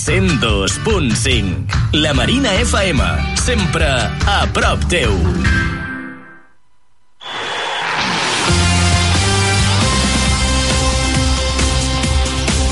102.5. 0.00 1.92
La 1.92 2.14
Marina 2.14 2.54
FM. 2.54 3.02
Sempre 3.36 3.84
a 3.84 4.46
prop 4.52 4.80
teu. 4.88 5.12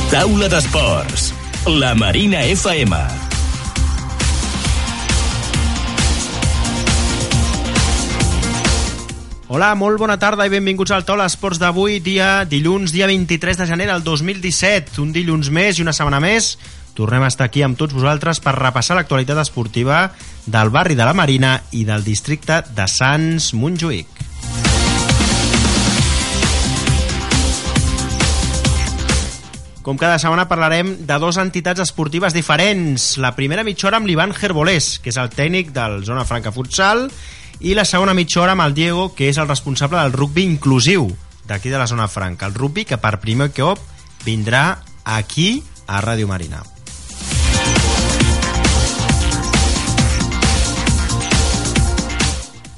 Taula 0.09 0.49
d'Esports. 0.49 1.35
La 1.69 1.93
Marina 1.95 2.41
FM. 2.49 2.97
Hola, 9.49 9.75
molt 9.77 10.01
bona 10.01 10.17
tarda 10.21 10.45
i 10.45 10.51
benvinguts 10.53 10.93
al 10.93 11.05
Taula 11.09 11.25
Esports 11.29 11.61
d'avui, 11.61 12.01
dia 12.05 12.45
dilluns, 12.49 12.93
dia 12.93 13.07
23 13.09 13.57
de 13.61 13.69
gener 13.69 13.87
del 13.93 14.03
2017. 14.05 15.01
Un 15.05 15.13
dilluns 15.13 15.49
més 15.53 15.77
i 15.77 15.85
una 15.85 15.93
setmana 15.97 16.21
més. 16.25 16.57
Tornem 16.99 17.23
a 17.23 17.29
estar 17.31 17.47
aquí 17.47 17.63
amb 17.63 17.79
tots 17.79 17.95
vosaltres 17.95 18.41
per 18.43 18.57
repassar 18.57 18.97
l'actualitat 18.99 19.39
esportiva 19.39 20.09
del 20.51 20.73
barri 20.75 20.97
de 20.99 21.05
la 21.07 21.15
Marina 21.15 21.53
i 21.71 21.85
del 21.87 22.03
districte 22.03 22.57
de 22.75 22.87
Sants 22.91 23.53
Montjuïc. 23.55 24.25
Com 29.87 29.95
cada 29.95 30.17
setmana 30.19 30.49
parlarem 30.51 30.91
de 31.07 31.19
dues 31.23 31.39
entitats 31.39 31.85
esportives 31.85 32.35
diferents. 32.35 33.13
La 33.23 33.31
primera 33.37 33.63
mitja 33.63 33.87
hora 33.87 34.01
amb 34.03 34.11
l'Ivan 34.11 34.35
Gerbolés, 34.35 34.97
que 34.99 35.13
és 35.15 35.21
el 35.23 35.31
tècnic 35.31 35.71
del 35.77 36.03
Zona 36.05 36.27
Franca 36.27 36.51
Futsal, 36.51 37.07
i 37.63 37.77
la 37.79 37.87
segona 37.87 38.17
mitja 38.19 38.43
hora 38.43 38.57
amb 38.59 38.67
el 38.67 38.75
Diego, 38.75 39.13
que 39.15 39.31
és 39.31 39.39
el 39.39 39.47
responsable 39.47 40.03
del 40.03 40.19
rugby 40.19 40.43
inclusiu 40.51 41.07
d'aquí 41.47 41.71
de 41.71 41.79
la 41.79 41.87
Zona 41.87 42.11
Franca. 42.11 42.51
El 42.51 42.59
rugby 42.59 42.83
que 42.91 42.99
per 42.99 43.21
primer 43.23 43.53
cop 43.55 43.79
vindrà 44.27 44.83
aquí 45.07 45.63
a 45.87 46.03
Ràdio 46.03 46.27
Marina. 46.27 46.65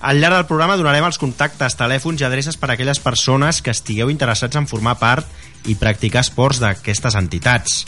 Al 0.00 0.20
llarg 0.20 0.38
del 0.38 0.48
programa 0.48 0.78
donarem 0.80 1.04
els 1.04 1.18
contactes, 1.20 1.76
telèfons 1.76 2.22
i 2.22 2.24
adreces 2.24 2.56
per 2.56 2.70
a 2.70 2.74
aquelles 2.74 3.02
persones 3.04 3.60
que 3.60 3.72
estigueu 3.74 4.08
interessats 4.08 4.56
en 4.56 4.68
formar 4.70 4.96
part 5.00 5.26
i 5.68 5.76
practicar 5.76 6.22
esports 6.24 6.62
d'aquestes 6.62 7.18
entitats. 7.20 7.82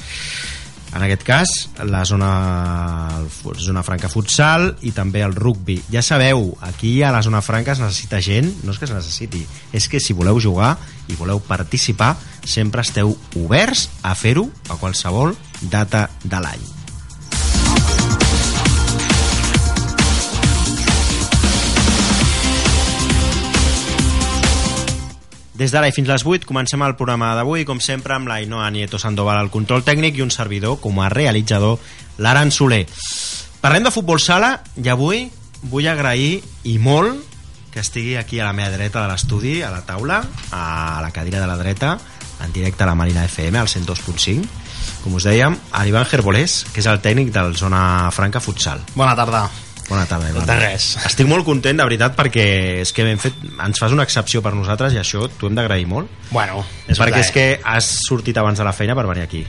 En 0.93 1.01
aquest 1.01 1.23
cas, 1.25 1.53
la 1.89 2.03
zona, 2.05 2.29
la 3.25 3.63
zona 3.65 3.85
franca 3.87 4.11
futsal 4.13 4.75
i 4.85 4.93
també 4.93 5.23
el 5.25 5.33
rugby. 5.33 5.79
Ja 5.89 6.03
sabeu, 6.05 6.51
aquí 6.61 6.99
a 7.01 7.15
la 7.15 7.23
zona 7.25 7.41
franca 7.41 7.73
es 7.73 7.81
necessita 7.81 8.21
gent, 8.21 8.51
no 8.61 8.77
és 8.77 8.83
que 8.83 8.85
es 8.91 8.93
necessiti, 8.93 9.47
és 9.73 9.89
que 9.89 10.03
si 10.05 10.13
voleu 10.13 10.37
jugar 10.37 10.75
i 11.09 11.17
voleu 11.17 11.41
participar, 11.41 12.13
sempre 12.45 12.85
esteu 12.85 13.17
oberts 13.41 13.89
a 14.05 14.13
fer-ho 14.13 14.51
a 14.69 14.77
qualsevol 14.77 15.33
data 15.73 16.11
de 16.29 16.45
l'any. 16.45 16.72
Des 25.63 25.71
d'ara 25.71 25.87
i 25.87 25.93
fins 25.95 26.09
les 26.11 26.25
8 26.27 26.43
comencem 26.43 26.83
el 26.83 26.97
programa 26.99 27.29
d'avui, 27.39 27.63
com 27.63 27.79
sempre, 27.79 28.17
amb 28.17 28.27
l'Ainoa 28.27 28.67
Nieto 28.75 28.99
Sandoval 28.99 29.39
al 29.39 29.51
control 29.55 29.85
tècnic 29.87 30.17
i 30.19 30.25
un 30.25 30.33
servidor 30.35 30.81
com 30.83 30.99
a 30.99 31.07
realitzador, 31.13 31.77
l'Aran 32.19 32.51
Soler. 32.51 32.81
Parlem 33.63 33.87
de 33.87 33.93
futbol 33.95 34.19
sala 34.19 34.57
i 34.83 34.91
avui 34.91 35.29
vull 35.71 35.87
agrair 35.87 36.41
i 36.67 36.75
molt 36.83 37.15
que 37.71 37.79
estigui 37.79 38.17
aquí 38.19 38.43
a 38.43 38.49
la 38.49 38.57
meva 38.59 38.75
dreta 38.75 39.05
de 39.05 39.13
l'estudi, 39.13 39.61
a 39.63 39.71
la 39.71 39.85
taula, 39.87 40.19
a 40.51 40.99
la 40.99 41.15
cadira 41.15 41.39
de 41.39 41.47
la 41.47 41.61
dreta, 41.61 41.95
en 42.43 42.51
directe 42.51 42.83
a 42.83 42.91
la 42.91 42.99
Marina 42.99 43.23
FM, 43.31 43.63
al 43.63 43.71
102.5, 43.71 44.43
com 45.05 45.15
us 45.15 45.31
dèiem, 45.31 45.55
a 45.71 45.85
l'Ivan 45.87 46.11
Gerbolés, 46.11 46.65
que 46.75 46.83
és 46.83 46.91
el 46.91 46.99
tècnic 47.07 47.31
del 47.31 47.55
Zona 47.55 48.11
Franca 48.11 48.43
Futsal. 48.43 48.83
Bona 48.99 49.15
tarda. 49.15 49.47
Bona 49.89 50.07
tarda, 50.07 50.31
Ivan. 50.31 50.47
De 50.49 50.57
res. 50.61 50.93
Estic 51.05 51.27
molt 51.29 51.45
content, 51.45 51.77
de 51.77 51.85
veritat, 51.85 52.15
perquè 52.17 52.47
és 52.85 52.93
que 52.95 53.05
hem 53.11 53.19
fet, 53.21 53.37
ens 53.65 53.81
fas 53.83 53.93
una 53.93 54.07
excepció 54.07 54.41
per 54.45 54.55
nosaltres 54.57 54.95
i 54.97 55.01
això 55.03 55.27
t'ho 55.29 55.51
hem 55.51 55.59
d'agrair 55.59 55.87
molt. 55.91 56.09
Bueno, 56.31 56.63
És 56.89 57.01
perquè 57.01 57.21
és 57.25 57.33
que 57.35 57.47
has 57.65 57.91
sortit 58.07 58.39
abans 58.41 58.59
de 58.59 58.65
la 58.65 58.73
feina 58.73 58.97
per 58.99 59.05
venir 59.11 59.27
aquí. 59.27 59.43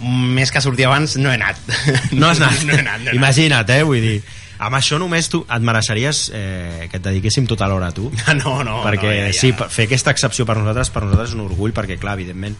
Més 0.00 0.50
que 0.52 0.60
sortir 0.64 0.86
abans, 0.88 1.16
no 1.20 1.30
he 1.30 1.38
anat. 1.38 1.58
No 2.16 2.28
has 2.28 2.40
anat? 2.40 2.62
No 2.64 2.74
he 2.74 2.80
anat, 2.80 3.00
no 3.00 3.08
he 3.08 3.12
anat. 3.12 3.16
Imagina't, 3.16 3.72
eh, 3.76 3.82
vull 3.84 4.00
dir. 4.04 4.20
Amb 4.60 4.76
això 4.76 4.98
només 5.00 5.28
tu 5.32 5.40
et 5.48 5.62
mereixeries 5.64 6.26
eh, 6.36 6.88
que 6.90 6.98
et 6.98 7.04
dediquéssim 7.04 7.46
tota 7.48 7.68
l'hora 7.70 7.88
a 7.88 7.96
tu. 7.96 8.10
No, 8.42 8.58
no, 8.66 8.82
perquè 8.84 9.06
no, 9.08 9.14
ja, 9.16 9.30
ja. 9.30 9.36
sí, 9.36 9.54
fer 9.56 9.86
aquesta 9.88 10.12
excepció 10.12 10.44
per 10.48 10.58
nosaltres, 10.60 10.92
per 10.92 11.04
nosaltres 11.06 11.32
és 11.32 11.38
un 11.38 11.46
orgull, 11.46 11.72
perquè 11.76 11.96
clar, 12.00 12.18
evidentment, 12.20 12.56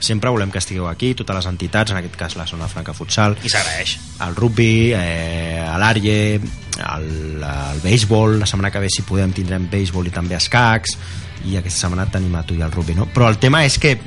sempre 0.00 0.30
volem 0.30 0.50
que 0.50 0.58
estigueu 0.58 0.88
aquí, 0.88 1.14
totes 1.14 1.36
les 1.36 1.46
entitats, 1.50 1.92
en 1.92 2.00
aquest 2.00 2.16
cas 2.16 2.36
la 2.36 2.46
Zona 2.46 2.68
Franca 2.68 2.94
Futsal, 2.94 3.36
I 3.42 3.52
s'agraeix. 3.52 3.98
el 4.26 4.34
rugby, 4.36 4.92
eh, 4.92 5.62
l'àrie, 5.78 6.40
el, 6.40 7.08
el 7.42 7.80
béisbol, 7.82 8.38
la 8.40 8.46
setmana 8.46 8.70
que 8.70 8.82
ve 8.82 8.90
si 8.90 9.02
podem 9.02 9.32
tindrem 9.32 9.68
béisbol 9.70 10.06
i 10.08 10.14
també 10.14 10.36
escacs, 10.36 10.98
i 11.44 11.58
aquesta 11.60 11.86
setmana 11.86 12.06
et 12.08 12.14
tenim 12.16 12.34
a 12.36 12.42
tu 12.46 12.56
i 12.56 12.62
el 12.64 12.72
rugby, 12.72 12.94
no? 12.94 13.06
Però 13.06 13.28
el 13.28 13.38
tema 13.38 13.64
és 13.64 13.78
que 13.78 13.98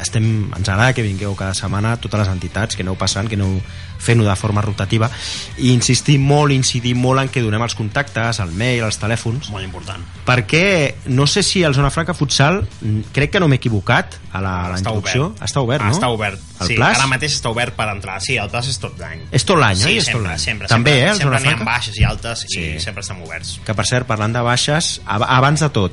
estem, 0.00 0.50
ens 0.56 0.68
agrada 0.68 0.92
que 0.94 1.02
vingueu 1.02 1.34
cada 1.36 1.54
setmana 1.54 1.96
totes 1.96 2.20
les 2.20 2.28
entitats, 2.28 2.76
que 2.76 2.82
aneu 2.82 2.96
passant, 2.96 3.28
que 3.28 3.34
aneu 3.38 3.60
fent-ho 4.04 4.24
de 4.26 4.34
forma 4.36 4.60
rotativa 4.60 5.08
i 5.56 5.70
insistir 5.72 6.18
molt, 6.20 6.52
incidir 6.52 6.94
molt 6.94 7.22
en 7.22 7.28
que 7.32 7.40
donem 7.40 7.62
els 7.64 7.74
contactes, 7.74 8.40
el 8.42 8.50
mail, 8.52 8.82
els 8.84 8.98
telèfons 9.00 9.48
Molt 9.50 9.64
important. 9.64 10.02
perquè 10.26 10.96
no 11.06 11.26
sé 11.26 11.42
si 11.42 11.62
el 11.62 11.72
Zona 11.74 11.90
Franca 11.90 12.12
Futsal 12.12 12.66
mm, 12.82 13.00
crec 13.16 13.30
que 13.32 13.40
no 13.40 13.48
m'he 13.48 13.56
equivocat 13.56 14.18
a 14.32 14.42
la, 14.42 14.52
a 14.66 14.68
la 14.68 14.74
Està 14.76 14.78
introducció 14.90 15.26
obert. 15.30 15.42
està 15.48 15.60
obert, 15.64 15.84
no? 15.84 15.92
Està 15.94 16.08
obert. 16.12 16.40
el 16.60 16.66
sí, 16.66 16.74
plaç? 16.76 16.98
ara 16.98 17.06
mateix 17.06 17.38
està 17.38 17.48
obert 17.54 17.74
per 17.74 17.88
entrar. 17.94 18.20
Sí, 18.20 18.36
el 18.36 18.50
plaç 18.50 18.68
és 18.68 18.78
tot 18.78 18.98
l'any. 19.00 19.22
és 19.32 19.44
tot 19.44 19.58
l'any, 19.58 19.76
sí, 19.76 19.88
oi? 19.88 19.96
És 19.96 20.04
tot 20.04 20.12
sempre, 20.12 20.28
l'any. 20.28 20.38
sempre, 20.40 20.68
també, 20.68 20.90
sempre, 20.90 21.06
eh, 21.06 21.10
el 21.10 21.16
sempre 21.16 21.38
Zona 21.38 21.48
Franca 21.48 21.64
baixes 21.64 21.98
i 21.98 22.04
altes 22.04 22.44
Sí. 22.48 22.60
i 22.76 22.80
sempre 22.80 23.00
estem 23.00 23.22
oberts. 23.22 23.60
que 23.64 23.74
per 23.74 23.86
cert, 23.86 24.06
parlant 24.06 24.32
de 24.34 24.40
baixes 24.42 25.00
ab 25.06 25.22
abans 25.28 25.60
de 25.60 25.68
tot 25.70 25.92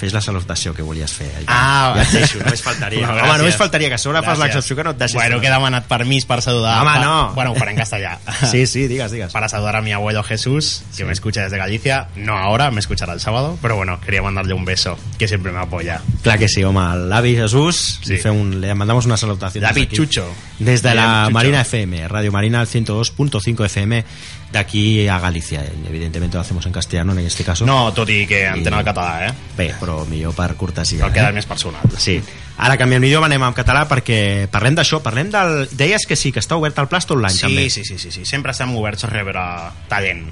fes 0.00 0.14
la 0.16 0.22
salutació 0.24 0.72
que 0.74 0.82
volies 0.82 1.12
fer. 1.12 1.28
Ah, 1.46 1.92
ja 1.96 2.02
et 2.06 2.12
deixo, 2.16 2.38
només 2.40 2.62
faltaria 2.64 3.04
Bueno, 3.06 3.22
home, 3.28 3.38
només 3.42 3.56
faltaria 3.60 3.90
que 3.92 3.98
a 3.98 4.00
sobre 4.00 4.22
fas 4.24 4.38
l'excepció 4.40 4.76
que 4.78 4.84
no 4.86 4.94
et 4.94 4.98
deixis 4.98 5.16
Bueno, 5.20 5.40
que 5.40 5.48
he 5.48 5.52
demanat 5.52 5.84
permís 5.90 6.24
per 6.24 6.40
saludar. 6.42 6.78
Home, 6.80 6.94
Pa- 6.96 7.04
no. 7.04 7.32
Bueno, 7.34 7.54
faré 7.54 7.72
en 7.72 7.78
castellà. 7.78 8.18
sí, 8.50 8.66
sí, 8.66 8.86
digues, 8.88 9.12
digues 9.12 9.32
Para 9.32 9.48
saludar 9.48 9.76
a 9.76 9.82
mi 9.82 9.92
abuelo 9.92 10.22
Jesús, 10.22 10.82
que 10.96 11.04
me 11.04 11.12
escucha 11.12 11.42
desde 11.42 11.58
Galicia. 11.58 12.08
No 12.16 12.36
ahora, 12.38 12.70
me 12.70 12.80
escuchará 12.80 13.12
el 13.12 13.20
sábado. 13.20 13.58
Pero 13.60 13.76
bueno, 13.76 14.00
quería 14.00 14.22
mandarle 14.22 14.54
un 14.54 14.64
beso, 14.64 14.98
que 15.18 15.28
siempre 15.28 15.52
me 15.52 15.58
apoya. 15.60 16.00
clar 16.22 16.38
que 16.38 16.48
sí, 16.48 16.64
home, 16.64 16.80
l'avi 17.08 17.36
Jesús 17.36 18.00
Sí. 18.02 18.16
fem 18.16 18.34
un, 18.40 18.60
le 18.60 18.74
mandamos 18.74 19.04
una 19.06 19.16
salutació 19.16 19.60
L'avi 19.60 19.80
des 19.82 19.88
d'aquí. 19.90 19.96
Chucho. 19.96 20.24
des 20.58 20.82
de 20.82 20.94
la 20.94 21.24
Chucho. 21.26 21.30
Marina 21.32 21.60
FM, 21.60 22.08
Radio 22.08 22.32
Marina 22.32 22.60
al 22.60 22.66
102.5 22.66 23.64
FM 23.66 24.04
d'aquí 24.52 25.06
a 25.08 25.18
Galicia 25.20 25.62
evidentemente 25.88 26.36
lo 26.36 26.40
hacemos 26.40 26.66
en 26.66 26.72
castellano 26.72 27.12
en 27.12 27.20
este 27.20 27.44
caso 27.44 27.64
No, 27.66 27.92
tot 27.94 28.08
i 28.10 28.26
que 28.26 28.46
entén 28.48 28.74
el 28.74 28.84
català, 28.84 29.28
eh? 29.28 29.32
bé, 29.56 29.68
però 29.78 30.04
millor 30.06 30.34
per 30.34 30.56
cortesia 30.56 31.04
Però 31.04 31.12
queda 31.12 31.28
eh? 31.30 31.36
més 31.38 31.46
personal. 31.46 31.82
Sí. 31.98 32.16
Ara 32.58 32.76
canviem 32.76 33.00
d'idioma, 33.02 33.26
anem 33.30 33.42
en 33.46 33.54
català 33.56 33.86
perquè 33.88 34.48
parlem 34.50 34.74
d'això, 34.74 34.98
parlem 35.00 35.30
del... 35.30 35.68
Deies 35.72 36.04
que 36.06 36.16
sí, 36.16 36.32
que 36.32 36.40
està 36.42 36.56
obert 36.58 36.76
el 36.82 36.88
plaç 36.90 37.06
tot 37.06 37.16
l'any 37.22 37.32
Sí, 37.36 37.40
també. 37.46 37.68
sí, 37.70 37.84
sí, 37.84 37.96
sí, 37.98 38.10
sí. 38.10 38.24
Sempre 38.28 38.50
estem 38.52 38.74
oberts 38.76 39.04
a 39.06 39.08
rebre 39.12 39.40
talent. 39.88 40.26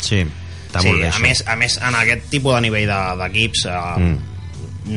Sí, 0.00 0.24
està 0.24 0.80
sí, 0.80 0.88
molt 0.88 1.00
bé 1.04 1.06
a 1.06 1.12
això. 1.12 1.22
més, 1.22 1.44
a 1.46 1.54
més, 1.56 1.76
en 1.78 1.94
aquest 2.00 2.26
tipus 2.32 2.54
de 2.56 2.60
nivell 2.64 2.88
de- 2.88 3.16
d'equips 3.22 3.66
eh, 3.66 3.78
Mm. 4.00 4.18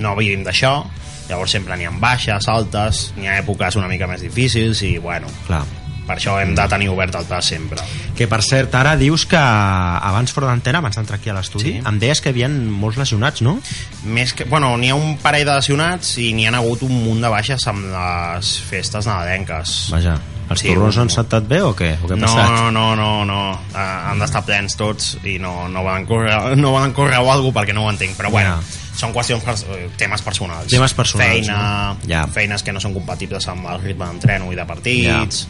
no 0.01 0.15
vivim 0.15 0.43
d'això, 0.47 0.85
llavors 1.29 1.51
sempre 1.51 1.75
n'hi 1.77 1.85
ha 1.85 1.91
baixes, 1.91 2.47
altes, 2.47 3.11
n'hi 3.17 3.27
ha 3.27 3.37
èpoques 3.43 3.75
una 3.75 3.87
mica 3.91 4.07
més 4.07 4.21
difícils 4.21 4.81
i, 4.83 4.97
bueno, 4.97 5.27
Clar. 5.47 5.63
Per 6.11 6.17
això 6.19 6.35
hem 6.43 6.51
de 6.57 6.65
tenir 6.67 6.89
obert 6.91 7.15
el 7.15 7.23
plaç 7.29 7.53
sempre. 7.53 7.79
Que 8.17 8.27
per 8.27 8.41
cert, 8.43 8.75
ara 8.75 8.97
dius 8.99 9.23
que 9.25 9.39
abans 9.39 10.33
fora 10.35 10.49
d'antena, 10.51 10.81
abans 10.83 10.97
d'entrar 10.99 11.19
aquí 11.21 11.31
a 11.31 11.37
l'estudi, 11.37 11.77
Sí. 11.77 11.81
em 11.87 11.99
deies 11.99 12.19
que 12.21 12.29
hi 12.29 12.33
havia 12.35 12.49
molts 12.51 12.97
lesionats, 12.99 13.41
no? 13.41 13.59
Més 14.03 14.33
que, 14.33 14.43
bueno, 14.43 14.75
n'hi 14.77 14.89
ha 14.91 14.95
un 14.99 15.15
parell 15.23 15.45
de 15.47 15.55
lesionats 15.55 16.17
i 16.19 16.33
n'hi 16.33 16.45
ha 16.47 16.57
hagut 16.59 16.83
un 16.83 16.91
munt 17.05 17.21
de 17.23 17.29
baixes 17.31 17.65
amb 17.71 17.85
les 17.93 18.51
festes 18.69 19.07
nadalenques. 19.07 19.87
Vaja, 19.91 20.17
els 20.51 20.59
Sí, 20.59 20.67
torrons 20.67 20.97
han 20.97 21.09
saltat 21.09 21.47
bé 21.47 21.61
o 21.63 21.71
què? 21.73 21.93
O 22.03 22.07
què 22.09 22.13
ha 22.13 22.19
No, 22.19 22.27
passat? 22.27 22.49
no, 22.51 22.71
no, 22.71 22.95
no, 22.95 23.23
no. 23.25 23.41
Uh, 23.73 23.77
han 24.11 24.19
d'estar 24.19 24.43
plens 24.43 24.75
tots 24.75 25.17
i 25.23 25.37
no, 25.39 25.69
no 25.69 25.83
volen 25.83 26.05
córrer, 26.05 26.57
no 26.57 26.71
volen 26.75 26.91
córrer 26.91 27.19
o 27.23 27.31
alguna 27.31 27.61
perquè 27.61 27.73
no 27.73 27.85
ho 27.85 27.89
entenc, 27.89 28.17
però 28.17 28.29
bueno, 28.29 28.57
Ja. 28.59 28.97
són 28.97 29.13
qüestions, 29.13 29.41
pers 29.43 29.63
eh, 29.63 29.89
temes 29.97 30.21
personals. 30.21 30.67
Temes 30.67 30.93
personals, 30.93 31.31
Feina, 31.47 31.93
no? 31.93 31.97
Ja. 32.07 32.27
feines 32.27 32.61
que 32.63 32.73
no 32.73 32.79
són 32.81 32.93
compatibles 32.93 33.47
amb 33.47 33.65
el 33.71 33.79
ritme 33.81 34.05
d'entreno 34.05 34.51
i 34.51 34.55
de 34.55 34.65
partits. 34.65 35.47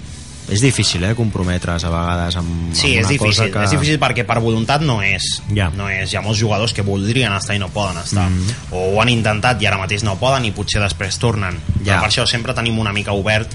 És 0.50 0.60
difícil, 0.62 1.04
eh, 1.04 1.14
comprometre's 1.16 1.84
a 1.86 1.90
vegades 1.90 2.36
amb, 2.36 2.74
Sí, 2.76 2.98
amb 2.98 3.00
és 3.00 3.06
una 3.06 3.18
cosa 3.18 3.44
difícil, 3.44 3.52
que... 3.54 3.64
és 3.64 3.72
difícil 3.72 4.00
perquè 4.00 4.26
per 4.28 4.40
voluntat 4.42 4.82
no 4.82 5.02
és. 5.02 5.42
Ja. 5.54 5.70
No 5.76 5.88
és. 5.90 6.12
Hi 6.12 6.18
ha 6.18 6.22
molts 6.22 6.40
jugadors 6.40 6.74
que 6.74 6.82
voldrien 6.82 7.32
estar 7.34 7.56
i 7.56 7.60
no 7.60 7.70
poden 7.70 7.98
estar. 8.04 8.30
Mhm. 8.30 8.56
O 8.72 8.96
ho 8.96 9.02
han 9.02 9.10
intentat 9.10 9.62
i 9.62 9.66
ara 9.68 9.78
mateix 9.78 10.04
no 10.04 10.18
poden 10.20 10.46
i 10.46 10.52
potser 10.52 10.82
després 10.82 11.18
tornen. 11.20 11.58
Ja. 11.84 11.96
Però 11.96 12.02
per 12.02 12.10
això 12.10 12.26
sempre 12.28 12.54
tenim 12.54 12.80
una 12.80 12.92
mica 12.92 13.14
obert 13.14 13.54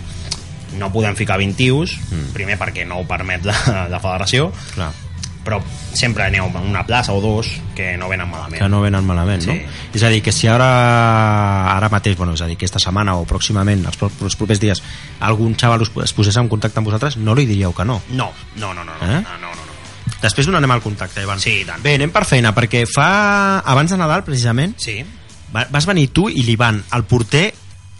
no 0.79 0.91
podem 0.93 1.15
ficar 1.17 1.38
20 1.38 1.56
tios, 1.56 1.97
Mm. 2.11 2.33
primer 2.35 2.59
perquè 2.59 2.87
no 2.87 2.99
ho 3.00 3.05
permet 3.06 3.44
la, 3.44 3.87
la 3.88 4.00
federació, 4.00 4.53
Clar. 4.75 4.91
Però 5.47 5.61
sempre 5.95 6.25
aneu 6.27 6.51
a 6.51 6.61
una 6.61 6.83
plaça 6.85 7.15
o 7.15 7.21
dos 7.23 7.47
que 7.77 7.95
no 7.97 8.09
venen 8.11 8.27
malament. 8.29 8.59
que 8.61 8.69
no 8.69 8.81
venen 8.83 9.07
malament, 9.07 9.43
Sí. 9.43 9.49
no? 9.55 9.55
És 9.95 10.03
a 10.03 10.09
dir, 10.11 10.21
que 10.23 10.33
si 10.33 10.49
ara, 10.51 11.71
ara 11.77 11.89
mateix, 11.89 12.17
bueno, 12.19 12.35
és 12.35 12.41
a 12.43 12.47
dir, 12.51 12.57
aquesta 12.59 12.81
setmana 12.83 13.15
o 13.17 13.25
pròximament, 13.29 13.87
els, 13.87 13.99
els 14.03 14.37
propers 14.37 14.61
dies, 14.61 14.83
algun 15.21 15.55
xaval 15.57 15.83
us, 15.87 15.93
es 16.05 16.13
posés 16.13 16.37
en 16.37 16.49
contacte 16.51 16.81
amb 16.83 16.91
vosaltres, 16.91 17.17
no 17.17 17.35
li 17.39 17.47
diríeu 17.47 17.73
que 17.75 17.85
no. 17.85 18.01
No, 18.11 18.33
no, 18.57 18.75
no, 18.75 18.83
no, 18.85 18.93
no, 19.01 19.07
Eh? 19.07 19.23
no, 19.23 19.39
no, 19.39 19.55
no. 19.55 19.75
Després 20.23 20.47
donarem 20.49 20.71
el 20.73 20.81
contacte, 20.83 21.23
Ivan. 21.23 21.39
Sí, 21.41 21.63
tant. 21.67 21.83
Bé, 21.85 21.95
anem 21.95 22.11
per 22.11 22.25
feina, 22.25 22.55
perquè 22.57 22.87
fa... 22.89 23.61
Abans 23.61 23.91
de 23.93 23.99
Nadal, 24.01 24.25
precisament, 24.25 24.75
Sí, 24.81 25.05
va- 25.55 25.67
vas 25.71 25.87
venir 25.87 26.09
tu 26.11 26.29
i 26.29 26.43
l'Ivan, 26.43 26.83
el 26.97 27.05
porter 27.05 27.53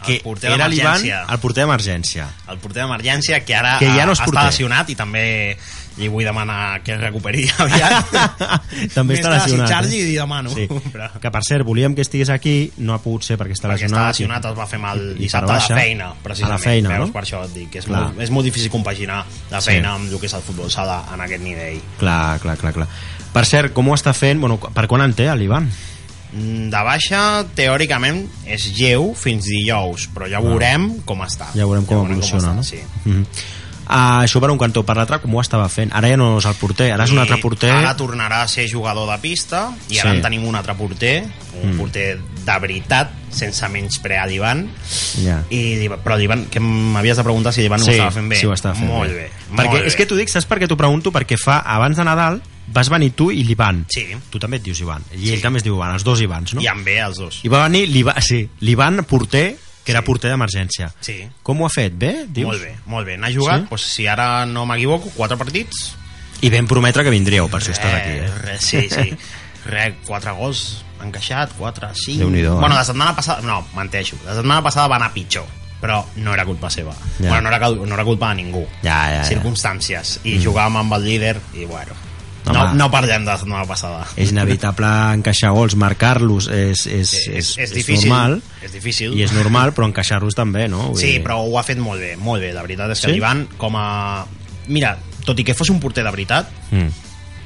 que 0.05 0.17
El 0.17 0.21
porter 0.21 0.51
era 0.51 0.67
l'Ivan, 0.69 1.01
el 1.03 1.39
porter 1.39 1.63
d'emergència. 1.65 2.27
el 2.49 2.59
porter 2.59 2.83
d'emergència 2.83 3.39
que 3.43 3.55
ara 3.55 3.77
Que 3.79 3.87
ja 3.95 4.05
no 4.05 4.13
és 4.13 4.19
està 4.21 4.43
lesionat 4.45 4.89
i 4.91 4.95
també 4.95 5.57
li 5.97 6.07
vull 6.07 6.23
demanar 6.25 6.81
que 6.83 6.93
es 6.93 7.01
recuperi 7.01 7.47
aviat. 7.57 8.11
També 8.97 9.15
està 9.17 9.31
lesionat. 9.33 9.71
eh? 9.85 9.87
li 9.89 10.15
demano. 10.15 10.49
Sí. 10.53 10.67
Però- 10.93 11.09
Que, 11.19 11.31
per 11.31 11.41
cert, 11.43 11.65
volíem 11.65 11.95
que 11.95 12.01
estigués 12.01 12.29
aquí, 12.29 12.71
no 12.77 12.93
ha 12.93 12.99
pogut 13.01 13.23
ser 13.23 13.37
perquè 13.37 13.55
està 13.57 13.67
perquè 13.67 13.87
lesionat. 13.87 13.99
està 13.99 14.07
lesionat, 14.13 14.45
es 14.51 14.57
va 14.57 14.67
fer 14.67 14.79
mal 14.79 14.97
i- 15.01 15.11
i 15.11 15.19
dissabte 15.25 15.47
per 15.47 15.55
a 15.55 15.59
baixa. 15.59 15.73
la 15.75 15.81
feina, 15.81 16.13
precisament. 16.23 16.51
A 16.53 16.57
la 16.57 16.63
feina, 16.63 16.89
Veus, 16.89 17.07
no? 17.07 17.13
per 17.13 17.23
això 17.23 17.43
et 17.45 17.53
dic, 17.53 17.69
que 17.71 17.79
és, 17.79 17.85
Clar. 17.85 18.01
molt, 18.03 18.21
és 18.21 18.29
molt 18.29 18.45
difícil 18.45 18.69
compaginar 18.71 19.25
la 19.51 19.61
Sí. 19.61 19.71
feina 19.71 19.93
amb 19.95 20.11
el 20.11 20.19
que 20.19 20.25
és 20.27 20.33
el 20.33 20.41
futbol 20.41 20.69
sala 20.71 21.03
en 21.13 21.21
aquest 21.21 21.41
nivell. 21.43 21.81
Clar, 21.99 22.39
clar, 22.39 22.57
clar, 22.57 22.73
clar. 22.73 22.87
Per 23.33 23.45
cert, 23.45 23.73
com 23.73 23.87
ho 23.89 23.93
està 23.95 24.13
fent? 24.13 24.39
Bueno, 24.39 24.57
per 24.59 24.87
quan 24.87 25.01
en 25.01 25.13
té, 25.13 25.27
l'Ivan? 25.35 25.69
Mm, 26.33 26.69
De 26.69 26.81
baixa, 26.83 27.45
teòricament, 27.55 28.25
és 28.45 28.65
lleu 28.77 29.13
fins 29.15 29.45
dijous, 29.45 30.09
però 30.13 30.27
ja 30.29 30.39
veurem 30.43 30.99
com 31.05 31.21
està. 31.23 31.47
Ah. 31.47 31.55
Ja 31.55 31.65
veurem 31.65 31.85
com 31.85 32.05
evoluciona, 32.05 32.49
està, 32.51 32.55
no? 32.55 32.63
Sí. 32.63 32.79
Mm 33.05 33.13
-hmm. 33.13 33.25
Uh, 33.89 34.23
això 34.23 34.39
per 34.43 34.51
un 34.51 34.57
cantó. 34.59 34.83
Per 34.85 34.95
l'altre, 34.95 35.19
com 35.23 35.33
ho 35.35 35.41
estava 35.41 35.67
fent? 35.69 35.91
Ara 35.95 36.09
ja 36.11 36.17
no 36.19 36.37
és 36.37 36.45
el 36.45 36.55
porter, 36.59 36.91
ara 36.93 37.05
és 37.07 37.11
un 37.11 37.19
altre 37.19 37.37
porter... 37.41 37.71
Ara 37.71 37.95
tornarà 37.97 38.41
a 38.43 38.47
ser 38.47 38.67
jugador 38.69 39.09
de 39.11 39.17
pista 39.23 39.71
i 39.89 39.97
ara 39.99 40.11
Sí. 40.11 40.17
en 40.17 40.21
tenim 40.23 40.45
un 40.47 40.55
altre 40.55 40.75
porter, 40.75 41.23
un 41.63 41.71
Mm. 41.73 41.77
porter 41.79 42.19
de 42.45 42.57
veritat, 42.61 43.11
sense 43.33 43.67
menys 43.69 43.97
pre 43.99 44.17
a 44.17 44.25
l'Ivan. 44.27 44.67
Ja. 45.23 45.39
I, 45.49 45.87
però 46.03 46.15
l'Ivan, 46.17 46.45
que 46.51 46.59
m'havies 46.59 47.17
de 47.17 47.23
preguntar 47.23 47.53
si 47.53 47.61
l'Ivan 47.61 47.79
Sí, 47.79 47.89
ho 47.89 47.93
estava 47.93 48.11
fent 48.11 48.29
bé. 48.29 48.35
sí, 48.35 48.45
ho 48.45 48.53
estava 48.53 48.75
fent 48.75 48.87
molt 48.91 49.09
bé. 49.09 49.15
bé. 49.23 49.31
Perquè, 49.55 49.71
molt 49.71 49.85
és 49.87 49.93
bé. 49.93 49.97
que 49.97 50.05
t'ho 50.05 50.15
dic, 50.15 50.29
saps 50.29 50.45
per 50.45 50.59
què 50.59 50.67
t'ho 50.67 50.77
pregunto? 50.77 51.11
Perquè 51.11 51.37
fa, 51.37 51.59
abans 51.65 51.97
de 51.97 52.03
Nadal, 52.03 52.41
vas 52.67 52.89
venir 52.89 53.11
tu 53.15 53.31
i 53.31 53.43
l'Ivan. 53.43 53.85
Sí. 53.89 54.05
Tu 54.29 54.39
també 54.39 54.57
et 54.57 54.63
dius 54.63 54.79
Ivan. 54.81 55.01
I 55.15 55.17
Sí. 55.27 55.33
ell 55.33 55.41
també 55.41 55.57
es 55.57 55.63
diu 55.63 55.75
Ivan, 55.75 55.93
els 55.93 56.03
dos 56.03 56.21
Ivans, 56.21 56.53
no? 56.53 56.61
I 56.61 56.67
amb 56.67 56.83
bé, 56.85 56.99
els 56.99 57.17
dos. 57.17 57.39
I 57.43 57.47
va 57.47 57.63
venir 57.67 57.87
l'Ivan, 57.89 58.21
sí, 58.21 58.49
porter, 59.07 59.57
que 59.87 59.93
era 59.95 60.01
porter 60.03 60.33
d'emergència. 60.33 60.89
Sí. 60.99 61.21
Com 61.47 61.61
ho 61.63 61.67
ha 61.69 61.71
fet? 61.71 61.93
Bé, 61.95 62.25
dius? 62.27 62.49
Molt 62.51 62.65
bé, 62.65 62.73
molt 62.91 63.07
bé. 63.07 63.15
N'ha 63.17 63.31
jugat, 63.31 63.63
Sí? 63.63 63.69
doncs, 63.71 63.85
si 63.95 64.07
ara 64.11 64.45
no 64.45 64.65
m'equivoco, 64.67 65.13
quatre 65.15 65.37
partits. 65.39 65.93
I 66.43 66.49
vam 66.51 66.67
prometre 66.67 67.05
que 67.07 67.13
vindríeu, 67.13 67.47
per 67.49 67.61
això 67.61 67.71
estàs 67.71 67.93
aquí. 67.95 68.17
Eh, 68.19 68.25
Eh? 68.27 68.33
res, 68.43 68.61
sí, 68.67 68.89
sí. 68.91 69.15
Re, 69.65 69.93
quatre 70.05 70.31
gols 70.35 70.83
encaixat, 71.03 71.53
quatre, 71.57 71.87
cinc... 71.95 72.19
Eh? 72.21 72.49
Bueno, 72.49 72.75
la 72.75 72.83
setmana 72.83 73.15
passada... 73.15 73.41
No, 73.41 73.61
menteixo. 73.75 74.17
La 74.25 74.35
setmana 74.35 74.61
passada 74.61 74.87
va 74.91 74.97
anar 74.99 75.13
pitjor 75.13 75.45
però 75.77 75.99
no 76.17 76.33
era 76.33 76.43
culpa 76.43 76.71
seva. 76.73 76.91
Ja. 77.19 77.29
Bueno, 77.29 77.51
no 77.51 77.55
era, 77.55 77.69
no 77.69 77.93
era 77.93 78.03
culpa 78.03 78.29
de 78.33 78.41
ningú. 78.41 78.63
Ja, 78.81 78.95
ja, 79.11 79.21
ja. 79.21 79.23
Circumstàncies. 79.29 80.19
I 80.25 80.39
jugàvem 80.41 80.75
amb 80.81 80.93
el 80.97 81.03
líder 81.05 81.35
i, 81.53 81.65
bueno... 81.69 81.93
No, 82.53 82.63
Home. 82.63 82.73
no 82.79 82.89
parlem 82.91 83.25
de 83.25 83.31
la 83.31 83.37
setmana 83.37 83.65
passada. 83.65 84.05
És 84.15 84.31
inevitable 84.31 84.87
encaixar 85.13 85.51
gols, 85.51 85.75
marcar-los 85.75 86.47
és, 86.47 86.85
és, 86.87 87.13
és, 87.13 87.13
és, 87.13 87.33
és, 87.37 87.57
és 87.59 87.73
difícil. 87.73 88.09
normal. 88.09 88.41
És 88.61 88.71
difícil. 88.71 89.13
I 89.17 89.23
és 89.23 89.31
normal, 89.33 89.73
però 89.73 89.85
encaixar-los 89.89 90.35
també, 90.35 90.67
no? 90.67 90.89
Vull 90.91 90.99
Sí, 91.01 91.13
dir- 91.17 91.23
però 91.23 91.41
ho 91.43 91.57
ha 91.59 91.63
fet 91.63 91.77
molt 91.79 91.99
bé, 91.99 92.15
molt 92.17 92.41
bé. 92.41 92.53
La 92.53 92.61
veritat 92.61 92.91
és 92.91 92.99
que 93.01 93.07
Sí? 93.07 93.13
l'Ivan, 93.13 93.47
com 93.57 93.75
a... 93.75 94.25
Mira, 94.67 94.97
tot 95.25 95.39
i 95.39 95.43
que 95.43 95.53
fos 95.53 95.69
un 95.69 95.79
porter 95.79 96.03
de 96.03 96.11
veritat, 96.11 96.49
Mm. 96.71 96.87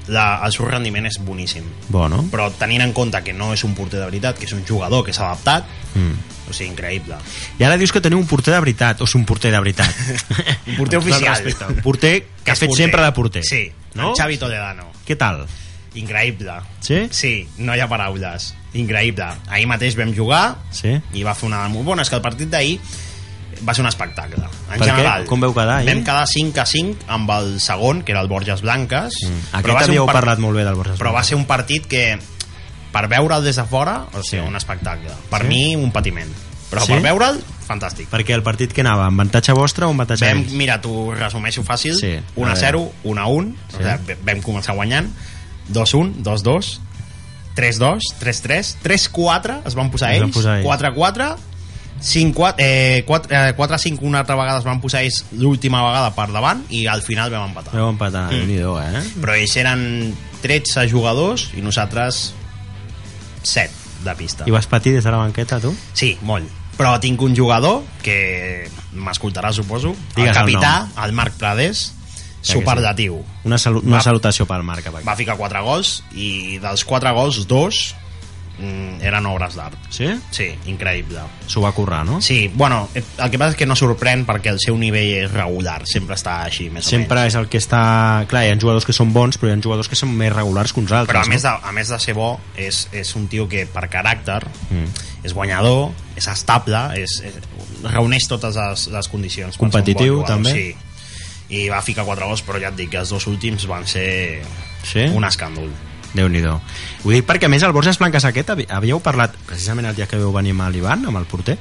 la, 0.08 0.42
el 0.46 0.52
seu 0.52 0.66
rendiment 0.66 1.06
és 1.06 1.20
boníssim. 1.24 1.64
Bo, 1.90 2.08
no? 2.10 2.24
Però 2.32 2.50
tenint 2.58 2.82
en 2.82 2.92
compte 2.94 3.22
que 3.24 3.34
no 3.34 3.54
és 3.54 3.64
un 3.64 3.76
porter 3.78 4.00
de 4.00 4.06
veritat, 4.06 4.38
que 4.38 4.46
és 4.46 4.54
un 4.54 4.64
jugador 4.66 5.06
que 5.06 5.14
s'ha 5.14 5.26
adaptat, 5.30 5.66
Mm. 5.94 6.50
o 6.50 6.54
sigui, 6.54 6.72
increïble. 6.72 7.16
I 7.60 7.64
ara 7.64 7.78
dius 7.78 7.92
que 7.92 8.02
teniu 8.02 8.18
un 8.18 8.26
porter 8.28 8.54
de 8.54 8.60
veritat, 8.60 9.02
o 9.02 9.06
sigui, 9.08 9.22
un 9.22 9.26
porter 9.26 9.52
de 9.52 9.60
veritat. 9.60 9.94
Un 10.68 10.76
porter 10.78 11.00
oficial. 11.00 11.44
Un 11.70 11.82
porter 11.84 12.26
que 12.44 12.52
ha 12.52 12.54
és 12.54 12.60
fet 12.60 12.70
porter. 12.70 12.86
sempre 12.86 13.04
de 13.04 13.12
porter. 13.12 13.44
Sí, 13.46 13.72
no? 13.96 14.12
el 14.12 14.16
Xavi 14.18 14.38
Toledano. 14.38 14.88
Què 15.08 15.16
tal? 15.18 15.46
Increïble. 15.96 16.54
Sí? 16.80 17.08
Sí, 17.12 17.50
no 17.58 17.76
hi 17.76 17.82
ha 17.84 17.88
paraules. 17.92 18.54
Increïble. 18.74 19.28
Ahir 19.52 19.68
mateix 19.68 19.98
vam 20.00 20.14
jugar 20.16 20.56
Sí? 20.72 20.94
i 21.14 21.24
va 21.28 21.34
fer 21.36 21.50
una... 21.50 21.66
Molt 21.68 21.86
bona, 21.86 22.06
és 22.06 22.10
que 22.10 22.16
el 22.16 22.24
partit 22.24 22.48
d'ahir 22.50 22.78
va 23.68 23.74
ser 23.76 23.84
un 23.84 23.90
espectacle. 23.90 24.40
En 24.72 24.78
Per 24.78 24.80
què? 24.80 24.86
general. 24.94 25.26
Com 25.30 25.44
veu 25.44 25.52
quedar, 25.54 25.82
ahir? 25.82 25.90
Vam 25.92 26.04
quedar 26.08 26.24
5 26.32 26.62
a 26.64 26.66
5 26.66 27.10
amb 27.12 27.34
el 27.36 27.60
segon, 27.60 28.02
que 28.08 28.14
era 28.16 28.22
el 28.24 28.30
Borges 28.32 28.62
Blanques. 28.64 29.20
Mm. 29.28 29.42
Aquest 29.60 29.84
havíeu 29.90 30.06
part- 30.08 30.22
parlat 30.22 30.40
molt 30.40 30.56
bé 30.58 30.64
del 30.64 30.80
Borges 30.80 30.98
Però 31.02 31.12
va 31.14 31.24
ser 31.28 31.36
un 31.36 31.44
partit 31.46 31.86
que, 31.92 32.18
per 32.96 33.08
veure'l 33.12 33.44
des 33.44 33.60
de 33.60 33.66
fora, 33.68 34.06
o 34.14 34.24
sigui, 34.24 34.42
Sí. 34.42 34.48
un 34.48 34.56
espectacle. 34.56 35.12
Per 35.30 35.42
Sí? 35.44 35.48
mi, 35.48 35.76
un 35.76 35.92
patiment. 35.92 36.32
Però 36.72 36.86
Sí? 36.86 36.94
per 36.94 37.02
veure'l, 37.04 37.44
fantàstic. 37.72 38.12
Perquè 38.12 38.36
el 38.38 38.46
partit 38.46 38.76
que 38.76 38.84
anava, 38.86 39.08
amb 39.10 39.20
avantatge 39.20 39.56
vostre 39.58 39.88
o 39.88 39.96
avantatge 39.96 40.28
Vam, 40.28 40.44
d'ells? 40.44 40.56
mira, 40.60 40.78
t'ho 40.84 41.12
resumeixo 41.16 41.66
fàcil. 41.68 41.98
Sí, 41.98 42.16
1 42.36 42.48
a 42.48 42.54
a 42.54 42.60
0, 42.60 42.86
1 43.04 43.22
a 43.22 43.28
1. 43.28 43.52
Sí. 43.52 43.82
O 43.82 43.84
sigui, 43.84 44.18
vam 44.28 44.46
començar 44.46 44.78
guanyant. 44.78 45.12
2-1, 45.72 46.20
2-2, 46.26 46.80
3-2, 47.56 48.12
3-3, 48.20 48.76
3-4, 48.84 49.62
es 49.68 49.76
van 49.76 49.92
posar 49.92 50.14
ells. 50.16 50.34
posar 50.36 50.60
ells. 50.60 50.68
4-4, 50.68 51.38
5-4, 52.02 52.56
eh, 52.58 53.04
4-5 53.58 54.02
una 54.02 54.20
altra 54.20 54.36
vegada 54.36 54.60
es 54.60 54.66
van 54.66 54.82
posar 54.82 55.04
ells 55.06 55.26
l'última 55.38 55.84
vegada 55.86 56.10
per 56.16 56.32
davant 56.34 56.64
i 56.70 56.86
al 56.90 57.04
final 57.06 57.32
vam 57.32 57.50
empatar. 57.52 57.76
Vau 57.78 57.92
empatar, 57.94 58.28
mm. 58.32 58.56
déu 58.58 58.80
eh? 58.82 59.04
Però 59.22 59.36
ells 59.38 59.56
eren 59.62 59.84
13 60.42 60.88
jugadors 60.90 61.52
i 61.56 61.62
nosaltres 61.62 62.32
7 63.44 63.70
de 64.06 64.16
pista. 64.18 64.48
I 64.50 64.56
vas 64.56 64.68
patir 64.68 64.96
des 64.98 65.06
de 65.06 65.14
la 65.14 65.22
banqueta, 65.22 65.60
tu? 65.62 65.76
Sí, 65.94 66.16
molt. 66.26 66.61
Però 66.82 66.98
tinc 67.00 67.22
un 67.22 67.36
jugador 67.38 67.84
que 68.02 68.68
m'escoltarà, 68.98 69.54
suposo. 69.54 69.94
Digues 70.16 70.32
el 70.32 70.36
el 70.36 70.40
capità, 70.40 70.76
el, 71.06 71.14
Marc 71.14 71.38
Prades, 71.38 71.92
superlatiu. 72.42 73.20
Una, 73.46 73.58
salu 73.62 73.82
una 73.86 74.00
Va- 74.00 74.04
salutació 74.04 74.48
pel 74.50 74.64
Marc. 74.66 74.88
aquí. 74.88 75.06
Va 75.06 75.16
ficar 75.16 75.38
4 75.38 75.62
gols 75.64 76.04
i 76.18 76.58
dels 76.62 76.84
4 76.86 77.14
gols, 77.14 77.44
dos 77.48 77.96
eren 79.02 79.26
obres 79.26 79.56
d'art. 79.58 79.76
Sí? 79.90 80.08
Sí, 80.32 80.48
increïble. 80.70 81.22
S'ho 81.48 81.62
va 81.64 81.72
currar, 81.74 82.04
no? 82.06 82.20
Sí, 82.22 82.50
bueno, 82.54 82.88
eh, 82.96 83.04
el 83.18 83.32
que 83.32 83.40
passa 83.42 83.56
és 83.56 83.58
que 83.58 83.66
no 83.66 83.76
sorprèn 83.76 84.26
perquè 84.28 84.52
el 84.54 84.60
seu 84.64 84.78
nivell 84.78 85.10
és 85.26 85.32
regular, 85.34 85.82
sempre 85.90 86.16
està 86.16 86.44
així, 86.46 86.70
més 86.70 86.86
Sempre 86.86 87.18
o 87.18 87.22
menys. 87.22 87.34
és 87.34 87.40
el 87.42 87.50
que 87.50 87.58
està... 87.62 87.82
Clar, 88.30 88.44
hi 88.46 88.52
ha 88.54 88.60
jugadors 88.62 88.86
que 88.86 88.94
són 88.94 89.12
bons, 89.14 89.38
però 89.42 89.50
hi 89.52 89.58
ha 89.58 89.62
jugadors 89.64 89.90
que 89.90 89.96
són 90.00 90.14
més 90.18 90.32
regulars 90.34 90.74
que 90.74 90.80
uns 90.84 90.92
altres. 90.92 91.12
Però 91.16 91.26
a 91.26 91.30
més, 91.30 91.44
no? 91.44 91.50
de, 91.58 91.68
a 91.70 91.72
més 91.72 91.90
de 91.90 92.00
ser 92.00 92.14
bo, 92.18 92.40
és, 92.56 92.88
és 92.92 93.16
un 93.16 93.28
tio 93.28 93.48
que 93.50 93.66
per 93.66 93.88
caràcter 93.90 94.42
Mm. 94.72 94.88
és 95.24 95.34
guanyador, 95.34 95.92
és 96.16 96.28
estable, 96.28 96.80
és, 96.98 97.18
és, 97.26 97.36
reuneix 97.84 98.28
totes 98.30 98.56
les, 98.56 98.88
les 98.94 99.08
condicions. 99.12 99.58
bon 99.58 99.68
Competitiu, 99.70 100.22
jugador, 100.22 100.28
també. 100.38 100.52
Sí. 100.54 100.76
I 101.52 101.68
va 101.70 101.82
ficar 101.84 102.06
4 102.08 102.26
gols, 102.30 102.42
però 102.48 102.62
ja 102.62 102.70
et 102.70 102.78
dic 102.78 102.92
que 102.94 102.98
els 103.02 103.10
dos 103.12 103.26
últims 103.28 103.66
van 103.68 103.86
ser 103.86 104.42
Sí? 104.88 105.04
un 105.12 105.24
escàndol. 105.28 105.68
Déu 106.14 106.28
nhi 106.30 106.42
Ho 106.46 106.60
dic 107.12 107.26
perquè, 107.26 107.46
a 107.46 107.50
més, 107.50 107.64
el 107.64 107.72
Borges 107.72 107.98
Blanques 108.00 108.26
aquest, 108.26 108.50
havíeu 108.70 109.00
parlat, 109.00 109.36
precisament 109.48 109.88
el 109.88 109.96
dia 109.96 110.08
que 110.08 110.18
veu 110.18 110.32
venir 110.34 110.52
amb 110.52 110.70
l'Ivan, 110.72 111.06
amb 111.06 111.18
el 111.18 111.26
porter, 111.26 111.58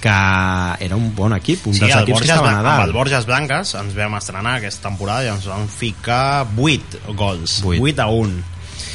que 0.00 0.08
era 0.08 0.96
un 0.96 1.14
bon 1.14 1.32
equip, 1.32 1.66
un 1.66 1.74
Sí, 1.74 1.80
dels 1.80 1.92
el 1.94 2.02
equips 2.02 2.06
que 2.06 2.12
Borges, 2.12 2.30
estaven 2.30 2.50
Blan- 2.50 2.58
a 2.58 2.62
dalt. 2.62 2.78
amb 2.80 2.86
el 2.88 2.92
Borges 2.92 3.26
Blanques 3.26 3.74
ens 3.74 3.94
vam 3.94 4.14
estrenar 4.18 4.56
aquesta 4.56 4.88
temporada 4.88 5.24
i 5.24 5.28
ens 5.28 5.46
van 5.46 5.68
ficar 5.68 6.46
8 6.56 6.98
gols, 7.14 7.60
Vuit. 7.62 7.80
8, 7.80 8.00
a 8.02 8.06
1 8.08 8.42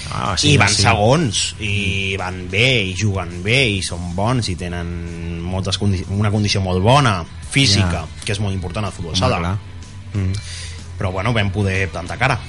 Ah, 0.09 0.35
i 0.41 0.55
van 0.55 0.69
sí. 0.71 0.81
segons 0.83 1.55
i 1.59 2.15
van 2.17 2.49
bé 2.49 2.81
i 2.85 2.95
juguen 2.95 3.41
bé 3.43 3.67
i 3.69 3.81
són 3.83 4.15
bons 4.15 4.47
i 4.49 4.55
tenen 4.55 5.41
moltes 5.43 5.77
condi 5.77 5.99
una 6.15 6.31
condició 6.31 6.61
molt 6.61 6.81
bona 6.81 7.25
física, 7.51 8.05
Ja. 8.05 8.07
que 8.23 8.31
és 8.31 8.39
molt 8.39 8.53
important 8.55 8.85
al 8.85 8.93
futbol 8.93 9.15
sala. 9.17 9.57
Mm. 10.13 10.31
però 10.97 11.11
bueno, 11.11 11.33
vam 11.33 11.51
poder 11.51 11.89
plantar 11.89 12.17
cara 12.17 12.39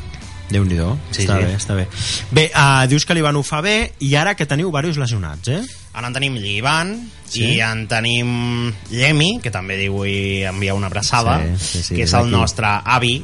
déu 0.50 0.64
nhi 0.64 0.76
Sí, 1.12 1.25
està 1.26 1.37
sí. 1.38 1.45
bé, 1.45 1.55
està 1.57 1.75
bé. 1.76 1.87
Bé, 2.33 2.50
uh, 2.55 2.87
dius 2.88 3.05
que 3.05 3.14
l'Ivan 3.14 3.37
ho 3.37 3.43
fa 3.43 3.61
bé 3.61 3.93
i 4.00 4.14
ara 4.17 4.35
que 4.35 4.47
teniu 4.47 4.69
diversos 4.71 4.97
lesionats, 4.99 5.49
eh? 5.49 5.62
ara 5.99 6.07
en 6.09 6.14
tenim 6.14 6.35
l'Ivan 6.38 7.11
Sí. 7.28 7.43
i 7.45 7.61
en 7.61 7.83
tenim 7.88 8.73
l'Emi 8.90 9.40
que 9.43 9.50
també 9.50 9.76
li 9.76 9.88
vull 9.93 10.45
enviar 10.49 10.75
una 10.78 10.87
abraçada 10.87 11.43
Sí, 11.59 11.59
sí, 11.59 11.83
sí, 11.83 11.95
que 11.97 12.02
és 12.05 12.12
el 12.14 12.23
d'aquí. 12.31 12.33
nostre 12.33 12.67
avi 12.85 13.23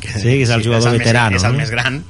que, 0.00 0.08
Sí, 0.20 0.28
que 0.36 0.42
és 0.42 0.50
el 0.50 0.62
jugador 0.64 0.90
més- 0.92 0.98
veterano, 0.98 1.36
és 1.36 1.44
el 1.44 1.52
no? 1.52 1.58
més 1.58 1.70
gran 1.70 2.02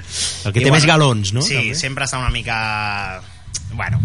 El 0.45 0.53
que 0.53 0.61
I 0.61 0.65
té 0.65 0.71
més 0.73 0.87
galons, 0.87 1.33
no? 1.33 1.43
sí, 1.43 1.55
També. 1.55 1.75
sempre 1.79 2.05
està 2.09 2.19
una 2.19 2.31
mica 2.31 3.21
bueno, 3.75 4.01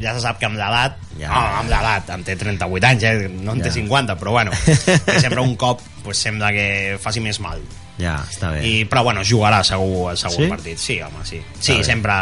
ja 0.00 0.14
se 0.14 0.20
sap 0.24 0.38
que 0.38 0.46
amb 0.46 0.56
l'edat 0.56 0.96
Ja. 1.18 1.28
no, 1.28 1.42
amb 1.60 1.68
l'edat, 1.70 2.08
en 2.12 2.24
té 2.24 2.36
38 2.36 2.86
anys 2.86 3.02
eh? 3.08 3.28
no 3.28 3.52
en 3.52 3.60
té 3.60 3.68
Ja. 3.68 3.74
50, 3.74 4.16
però 4.16 4.30
bueno 4.32 4.50
que 5.04 5.20
sempre 5.20 5.40
un 5.40 5.56
cop 5.56 5.80
pues, 6.04 6.16
sembla 6.16 6.52
que 6.52 6.96
faci 7.02 7.20
més 7.20 7.40
mal 7.40 7.60
Ja, 7.98 8.18
està 8.28 8.50
bé. 8.52 8.60
I, 8.66 8.84
però 8.84 9.02
bueno, 9.06 9.22
jugarà 9.24 9.62
segur 9.64 10.10
el 10.12 10.18
segon 10.20 10.36
Sí? 10.44 10.50
partit. 10.52 10.78
Sí, 10.78 11.00
home, 11.00 11.24
sí. 11.24 11.40
Sí, 11.60 11.78
bé. 11.78 11.84
sempre 11.84 12.12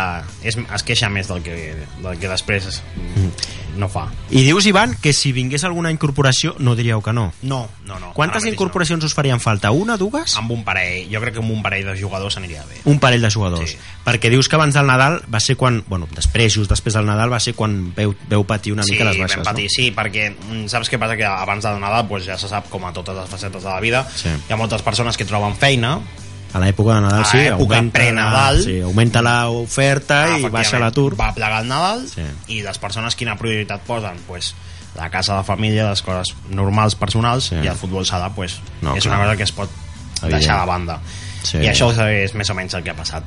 és, 0.42 0.56
es 0.56 0.82
queixa 0.86 1.08
més 1.10 1.28
del 1.28 1.42
que, 1.42 1.74
del 2.02 2.18
que 2.18 2.28
després 2.30 2.82
mm. 2.94 3.78
no 3.80 3.88
fa. 3.90 4.04
I 4.30 4.44
dius, 4.46 4.66
Ivan, 4.70 4.94
que 5.02 5.12
si 5.12 5.32
vingués 5.34 5.64
alguna 5.66 5.90
incorporació 5.90 6.54
no 6.62 6.76
diríeu 6.78 7.02
que 7.02 7.12
no. 7.12 7.32
No, 7.42 7.68
no, 7.86 7.98
no. 7.98 8.12
Quantes 8.14 8.46
incorporacions 8.46 9.02
us 9.04 9.14
farien 9.18 9.40
falta? 9.42 9.72
Una, 9.74 9.96
dues? 9.98 10.36
No. 10.36 10.44
Amb 10.44 10.52
un 10.54 10.62
parell, 10.64 11.08
jo 11.10 11.20
crec 11.20 11.34
que 11.34 11.42
amb 11.42 11.50
un 11.50 11.62
parell 11.64 11.88
de 11.90 11.96
jugadors 11.98 12.36
aniria 12.38 12.62
bé. 12.70 12.78
Un 12.84 13.00
parell 13.02 13.22
de 13.26 13.30
jugadors. 13.34 13.74
Sí. 13.74 13.78
Perquè 14.04 14.30
dius 14.30 14.48
que 14.48 14.54
abans 14.54 14.74
del 14.78 14.86
Nadal 14.86 15.22
va 15.32 15.40
ser 15.40 15.56
quan... 15.58 15.82
Bueno, 15.88 16.06
després, 16.14 16.54
just 16.54 16.70
després 16.70 16.94
del 16.94 17.06
Nadal, 17.08 17.32
va 17.32 17.40
ser 17.42 17.56
quan 17.58 17.92
veu, 17.96 18.14
veu 18.30 18.44
patir 18.46 18.72
una 18.76 18.84
sí, 18.86 18.92
mica 18.94 19.08
les 19.10 19.18
baixes, 19.18 19.42
patir, 19.42 19.66
sí, 19.72 19.90
perquè 19.96 20.28
mm, 20.30 20.68
saps 20.70 20.92
què 20.92 21.00
passa? 21.02 21.16
Que 21.18 21.26
abans 21.26 21.64
del 21.66 21.80
Nadal 21.82 22.06
pues, 22.06 22.28
ja 22.28 22.38
se 22.38 22.46
sap, 22.52 22.68
com 22.70 22.84
a 22.86 22.92
totes 22.94 23.16
les 23.16 23.28
facetes 23.32 23.62
de 23.64 23.68
la 23.68 23.80
vida, 23.80 24.06
Sí. 24.14 24.28
hi 24.28 24.52
ha 24.52 24.56
moltes 24.60 24.82
persones 24.86 25.16
que 25.18 25.24
troben 25.26 25.56
feina? 25.64 25.94
A 26.54 26.60
l'època 26.62 26.94
de 26.94 27.00
Nadal, 27.02 27.24
sí. 27.26 27.38
l'època 27.40 27.78
augmenta- 27.80 27.98
pre-Nadal. 27.98 28.60
Sí, 28.62 28.76
augmenta 28.86 29.22
l'oferta 29.26 30.20
i 30.20 30.28
efectivament, 30.28 30.52
baixa 30.54 30.78
l'atur. 30.78 31.16
Va 31.18 31.32
plegar 31.34 31.62
el 31.64 31.68
Nadal 31.72 32.04
Sí. 32.06 32.22
i 32.54 32.60
les 32.62 32.78
persones 32.78 33.16
quina 33.18 33.34
prioritat 33.40 33.82
posen? 33.88 34.20
Pues, 34.28 34.52
la 34.94 35.08
casa, 35.10 35.34
la 35.34 35.42
família, 35.42 35.88
les 35.90 36.02
coses 36.06 36.30
normals, 36.50 36.94
personals, 36.94 37.48
Sí. 37.50 37.56
i 37.56 37.66
el 37.66 37.74
futbol 37.74 38.06
sala 38.06 38.28
pues, 38.30 38.60
No, 38.82 38.94
és 38.94 39.02
clar. 39.02 39.16
una 39.16 39.24
cosa 39.24 39.36
que 39.36 39.42
es 39.42 39.52
pot 39.52 39.68
Evident. 40.22 40.38
deixar 40.38 40.60
de 40.60 40.66
banda. 40.66 41.00
Sí. 41.42 41.58
I 41.58 41.66
això 41.72 41.90
és 42.08 42.34
més 42.34 42.48
o 42.50 42.54
menys 42.54 42.74
el 42.74 42.84
que 42.84 42.90
ha 42.90 42.94
passat. 42.96 43.24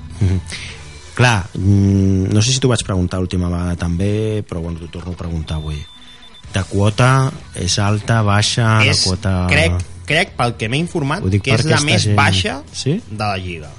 Clar, 1.18 1.44
mm, 1.54 2.30
no 2.34 2.42
sé 2.42 2.52
si 2.54 2.60
t'ho 2.62 2.70
vaig 2.70 2.84
preguntar 2.86 3.20
l'última 3.20 3.50
vegada 3.50 3.76
també, 3.76 4.44
però 4.48 4.62
bueno, 4.62 4.80
t'ho 4.80 4.88
torno 4.88 5.12
a 5.14 5.18
preguntar 5.18 5.58
avui. 5.58 5.84
De 6.54 6.64
quota, 6.64 7.32
és 7.56 7.78
alta, 7.80 8.22
baixa, 8.22 8.84
és, 8.86 9.02
la 9.06 9.12
quota... 9.12 9.48
crec, 9.50 9.74
crec, 10.08 10.32
pel 10.40 10.56
que 10.58 10.70
m'he 10.72 10.80
informat, 10.80 11.22
que 11.44 11.54
és 11.54 11.66
la 11.68 11.82
més 11.86 12.08
gent- 12.08 12.16
baixa 12.18 12.62
Sí? 12.72 13.02
de 13.10 13.20
la 13.24 13.36
Lliga. 13.38 13.70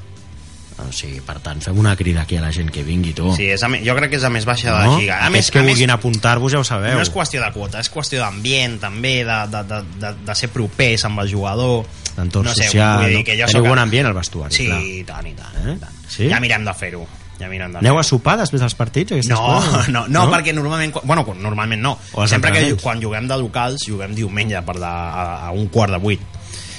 O 0.79 0.93
sigui, 0.95 1.19
per 1.27 1.41
tant, 1.43 1.59
fem 1.61 1.77
una 1.77 1.97
crida 1.99 2.21
aquí 2.23 2.37
a 2.39 2.41
la 2.41 2.53
gent 2.55 2.69
que 2.71 2.85
vingui, 2.87 3.11
tu. 3.13 3.33
Sí, 3.35 3.49
és 3.51 3.65
me- 3.69 3.81
jo 3.85 3.97
crec 3.97 4.11
que 4.13 4.17
és 4.21 4.23
la 4.23 4.31
més 4.31 4.45
baixa 4.47 4.71
de 4.71 4.85
no? 4.87 4.93
la 4.93 5.01
Lliga. 5.01 5.17
A 5.25 5.27
Aquests 5.27 5.51
que 5.51 5.61
vulguin 5.67 5.91
apuntar-vos 5.91 6.53
ja 6.53 6.61
ho 6.61 6.65
sabeu. 6.65 6.95
no 6.95 7.03
és 7.03 7.11
qüestió 7.11 7.43
de 7.43 7.51
quota, 7.53 7.81
és 7.81 7.91
qüestió 7.91 8.21
d'ambient 8.21 8.79
també, 8.79 9.25
de, 9.25 9.39
de, 9.51 9.63
de, 9.73 9.83
de, 9.99 10.13
de 10.29 10.35
ser 10.39 10.51
propers 10.55 11.05
amb 11.05 11.19
el 11.25 11.33
jugador 11.33 11.85
D'entorn 12.17 12.47
no 12.47 12.55
sé, 12.55 12.65
social. 12.69 13.03
vull 13.03 13.17
dir 13.17 13.25
que 13.25 13.35
jo 13.41 13.47
Teniu 13.47 13.63
soc- 13.65 13.69
bon 13.69 13.79
ambient 13.79 14.07
al 14.07 14.15
vestuari, 14.15 14.55
sí, 14.55 14.67
clar. 14.67 14.81
i 14.83 15.03
tant, 15.05 15.27
i 15.27 15.35
tant, 15.35 15.57
Eh? 15.67 15.73
i 15.75 15.79
tant. 15.81 15.93
Sí? 16.09 16.29
ja 16.31 16.39
mirem 16.39 16.65
de 16.65 16.75
fer-ho 16.75 17.09
ja 17.39 17.51
mirem 17.51 17.73
de 17.75 17.83
Aneu 17.83 17.99
a 17.99 18.05
sopar 18.07 18.37
després 18.41 18.63
dels 18.65 18.75
partits? 18.79 19.29
no, 19.31 19.39
coses? 19.39 19.89
no, 19.95 20.07
no, 20.09 20.27
perquè 20.33 20.55
normalment 20.57 20.95
bueno, 21.03 21.27
normalment 21.39 21.83
no 21.83 21.97
sempre 22.27 22.53
que 22.53 22.75
quan 22.83 23.03
juguem 23.03 23.29
de 23.31 23.39
locals 23.39 23.87
juguem 23.87 24.15
diumenge 24.17 24.63
per 24.67 24.77
la, 24.81 24.93
a, 25.09 25.25
a 25.49 25.55
un 25.55 25.69
quart 25.73 25.95
de 25.97 26.03
vuit 26.03 26.27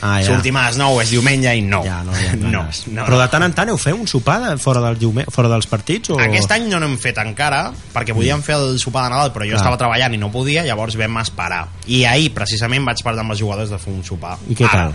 Ah, 0.02 0.22
ja. 0.22 0.30
sortim 0.32 0.56
a 0.56 0.62
les 0.70 0.78
9 0.80 1.02
és 1.04 1.10
diumenge 1.12 1.52
i 1.60 1.62
no 1.66 1.82
Ja, 1.84 1.98
no 2.08 2.14
ha 2.16 2.36
no, 2.40 2.62
no, 2.64 3.04
Però 3.04 3.18
no. 3.18 3.20
de 3.20 3.28
tant 3.32 3.44
en 3.44 3.56
tant 3.56 3.72
heu 3.72 3.80
fet 3.80 3.98
un 3.98 4.08
sopar 4.08 4.38
de, 4.46 4.54
fora, 4.62 4.80
del 4.86 4.96
diume, 5.02 5.26
fora 5.28 5.52
dels 5.52 5.68
partits? 5.68 6.14
O... 6.16 6.20
Aquest 6.24 6.52
any 6.56 6.70
no 6.72 6.80
n'hem 6.80 6.96
fet 7.02 7.20
encara, 7.20 7.66
perquè 7.94 8.16
volíem 8.16 8.40
fer 8.46 8.56
el 8.56 8.80
sopar 8.80 9.10
de 9.10 9.16
Nadal, 9.16 9.34
però 9.36 9.44
jo 9.44 9.58
Clar. 9.58 9.60
estava 9.60 9.80
treballant 9.82 10.16
i 10.16 10.22
no 10.22 10.32
podia, 10.32 10.64
llavors 10.64 10.96
vam 11.00 11.20
esperar. 11.20 11.66
I 11.92 12.06
ahir, 12.08 12.32
precisament, 12.36 12.88
vaig 12.88 13.04
parlar 13.04 13.26
amb 13.26 13.36
els 13.36 13.44
jugadors 13.44 13.74
de 13.74 13.80
fer 13.82 13.92
un 13.92 14.06
sopar. 14.08 14.38
I 14.48 14.56
què 14.56 14.70
Ara. 14.70 14.88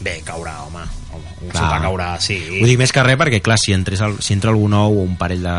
Bé, 0.00 0.18
caurà, 0.26 0.58
home. 0.66 0.82
home 1.14 1.24
un 1.42 1.48
Clar. 1.50 1.62
sopar 1.62 1.80
caurà, 1.82 2.08
sí. 2.20 2.36
Ho 2.60 2.66
dic 2.66 2.78
més 2.78 2.92
que 2.92 3.02
res 3.06 3.16
perquè, 3.16 3.40
clar, 3.40 3.56
si, 3.60 3.72
entres 3.72 4.00
el, 4.04 4.18
si 4.20 4.34
entra 4.34 4.50
algú 4.50 4.66
nou 4.68 4.98
o 4.98 5.04
un 5.06 5.14
parell 5.16 5.42
de, 5.46 5.54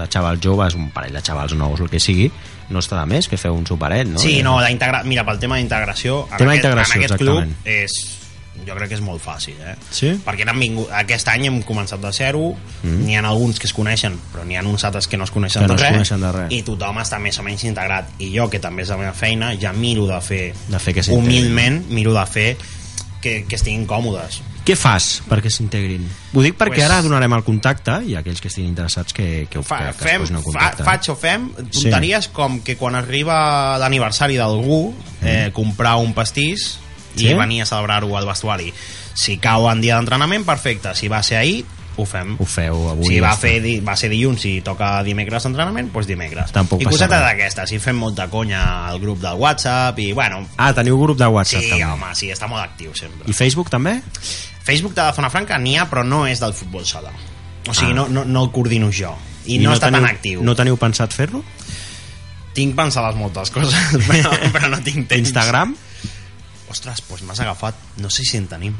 de 0.00 0.06
xavals 0.10 0.40
joves, 0.42 0.74
un 0.74 0.88
parell 0.90 1.12
de 1.14 1.22
xavals 1.22 1.52
nous, 1.54 1.78
el 1.84 1.90
que 1.92 2.00
sigui, 2.00 2.30
no 2.70 2.80
està 2.80 2.98
de 3.02 3.06
més 3.12 3.28
que 3.28 3.36
feu 3.38 3.54
un 3.54 3.66
soparet, 3.68 4.08
no? 4.08 4.18
Sí, 4.18 4.40
no, 4.42 4.56
d'integrar... 4.64 5.04
Mira, 5.04 5.22
pel 5.28 5.38
tema 5.38 5.58
d'integració... 5.60 6.24
en 6.32 6.36
Tema 6.38 6.52
aquest- 6.56 6.62
d'integració, 6.64 6.94
En 6.94 7.02
aquest 7.04 7.14
exactament. 7.20 7.56
club 7.62 7.72
és... 7.76 8.20
Jo 8.64 8.76
crec 8.78 8.88
que 8.92 8.94
és 8.94 9.00
molt 9.02 9.18
fàcil, 9.20 9.56
eh? 9.66 9.72
Sí? 9.90 10.12
Perquè 10.24 10.44
han 10.48 10.58
vingut, 10.62 10.86
aquest 10.94 11.26
any 11.32 11.48
hem 11.48 11.56
començat 11.66 11.98
de 12.00 12.12
zero, 12.14 12.52
mm. 12.84 13.00
n'hi 13.04 13.16
ha 13.18 13.24
alguns 13.26 13.58
que 13.58 13.66
es 13.66 13.72
coneixen, 13.74 14.14
però 14.32 14.44
n'hi 14.46 14.54
ha 14.56 14.62
uns 14.62 14.84
altres 14.86 15.08
que 15.10 15.18
no 15.18 15.26
es 15.26 15.32
coneixen, 15.34 15.64
Que 15.66 15.68
no 15.68 15.74
de, 15.74 15.82
es 15.82 15.82
res, 15.82 15.96
coneixen 15.98 16.22
de 16.22 16.30
res. 16.32 16.54
i 16.54 16.62
tothom 16.62 17.00
està 17.02 17.18
més 17.20 17.36
o 17.42 17.42
menys 17.44 17.64
integrat. 17.66 18.14
I 18.22 18.30
jo, 18.32 18.46
que 18.48 18.60
també 18.62 18.86
és 18.86 18.92
la 18.94 18.96
meva 19.02 19.12
feina, 19.12 19.50
ja 19.60 19.72
miro 19.74 20.06
de 20.06 20.20
fer, 20.22 20.54
De 20.70 20.78
fer 20.80 20.94
que 20.94 21.02
humilment, 21.12 21.82
miro 21.90 22.14
de 22.14 22.24
fer 22.30 22.46
que, 23.24 23.38
que 23.48 23.56
estiguin 23.56 23.86
còmodes. 23.88 24.42
Què 24.64 24.76
fas 24.80 25.18
perquè 25.28 25.50
s'integrin? 25.52 26.04
Ho 26.32 26.40
dic 26.44 26.54
perquè 26.56 26.78
Pues- 26.78 26.86
ara 26.86 27.02
donarem 27.04 27.32
el 27.36 27.42
contacte 27.44 27.98
i 28.08 28.14
aquells 28.16 28.40
que 28.40 28.48
estiguin 28.48 28.70
interessats 28.72 29.12
que, 29.16 29.46
que, 29.52 29.60
Fa, 29.64 29.78
que, 29.78 29.84
que 29.84 29.90
es 29.90 30.10
fem, 30.12 30.22
posin 30.22 30.36
en 30.38 30.42
fa, 30.42 30.46
contacte. 30.52 30.86
faig 30.88 31.10
o 31.12 31.16
fem 31.20 31.48
tonteries 31.72 32.28
com 32.32 32.60
que 32.64 32.76
quan 32.80 32.96
arriba 32.96 33.76
l'aniversari 33.82 34.36
d'algú 34.40 34.94
eh, 35.22 35.50
comprar 35.56 35.96
un 36.04 36.12
pastís 36.16 36.78
Sí? 37.14 37.28
i 37.30 37.34
venir 37.38 37.60
a 37.62 37.66
celebrar-ho 37.68 38.08
al 38.18 38.24
vestuari 38.26 38.72
si 39.14 39.36
cau 39.38 39.68
en 39.70 39.78
dia 39.80 39.94
d'entrenament, 39.94 40.42
perfecte 40.42 40.96
si 40.98 41.06
va 41.06 41.20
ser 41.22 41.36
ahir, 41.38 41.60
ho 41.96 42.04
fem 42.04 42.36
Ho 42.40 42.44
feu 42.44 42.88
avui. 42.90 43.06
si 43.06 43.16
ja 43.16 43.22
va, 43.22 43.32
està. 43.34 43.40
fer, 43.40 43.60
di- 43.62 43.80
va 43.80 43.94
ser 43.96 44.08
dilluns 44.10 44.44
i 44.50 44.60
toca 44.66 45.02
dimecres 45.06 45.42
d'entrenament, 45.44 45.92
doncs 45.92 46.06
dimecres 46.06 46.50
Tampoc 46.52 46.80
i 46.82 46.84
passa 46.84 46.96
cosetes 46.96 47.20
res. 47.20 47.26
d'aquestes, 47.28 47.72
i 47.72 47.78
fem 47.78 47.96
molta 47.96 48.28
conya 48.28 48.86
al 48.88 48.98
grup 49.00 49.20
del 49.20 49.36
WhatsApp 49.38 49.98
i 49.98 50.12
bueno, 50.12 50.46
Ah, 50.56 50.72
teniu 50.74 50.98
grup 50.98 51.18
de 51.18 51.26
WhatsApp 51.26 51.62
sí, 51.62 51.70
també. 51.70 51.84
home, 51.84 52.14
sí, 52.14 52.30
està 52.34 52.48
molt 52.48 52.62
actiu 52.64 52.94
sempre 52.94 53.28
I 53.30 53.32
Facebook 53.32 53.70
també? 53.70 54.00
Facebook 54.64 54.94
de 54.94 55.02
la 55.02 55.12
Zona 55.12 55.30
Franca 55.30 55.58
n'hi 55.58 55.76
ha, 55.76 55.88
però 55.90 56.04
no 56.04 56.26
és 56.26 56.40
del 56.40 56.52
futbol 56.54 56.84
sala 56.86 57.12
o 57.68 57.72
sigui, 57.74 57.92
Ah. 57.92 57.94
no, 57.94 58.08
no, 58.08 58.24
no 58.24 58.44
el 58.44 58.50
coordino 58.50 58.90
jo 58.92 59.14
i, 59.46 59.58
no, 59.58 59.72
està 59.74 59.86
teniu, 59.90 60.00
tan 60.00 60.10
actiu 60.10 60.42
No 60.42 60.54
teniu 60.56 60.76
pensat 60.76 61.12
fer-lo? 61.12 61.44
tinc 62.54 62.74
pensades 62.76 63.16
moltes 63.18 63.50
coses, 63.50 63.74
però, 64.08 64.30
però 64.54 64.68
no 64.70 64.78
tinc 64.80 65.08
temps. 65.08 65.26
Instagram? 65.28 65.74
Ostres, 66.70 67.02
doncs 67.08 67.22
m'has 67.26 67.40
agafat. 67.40 67.74
No 67.98 68.08
sé 68.10 68.22
si 68.24 68.36
en 68.38 68.46
tenim. 68.46 68.74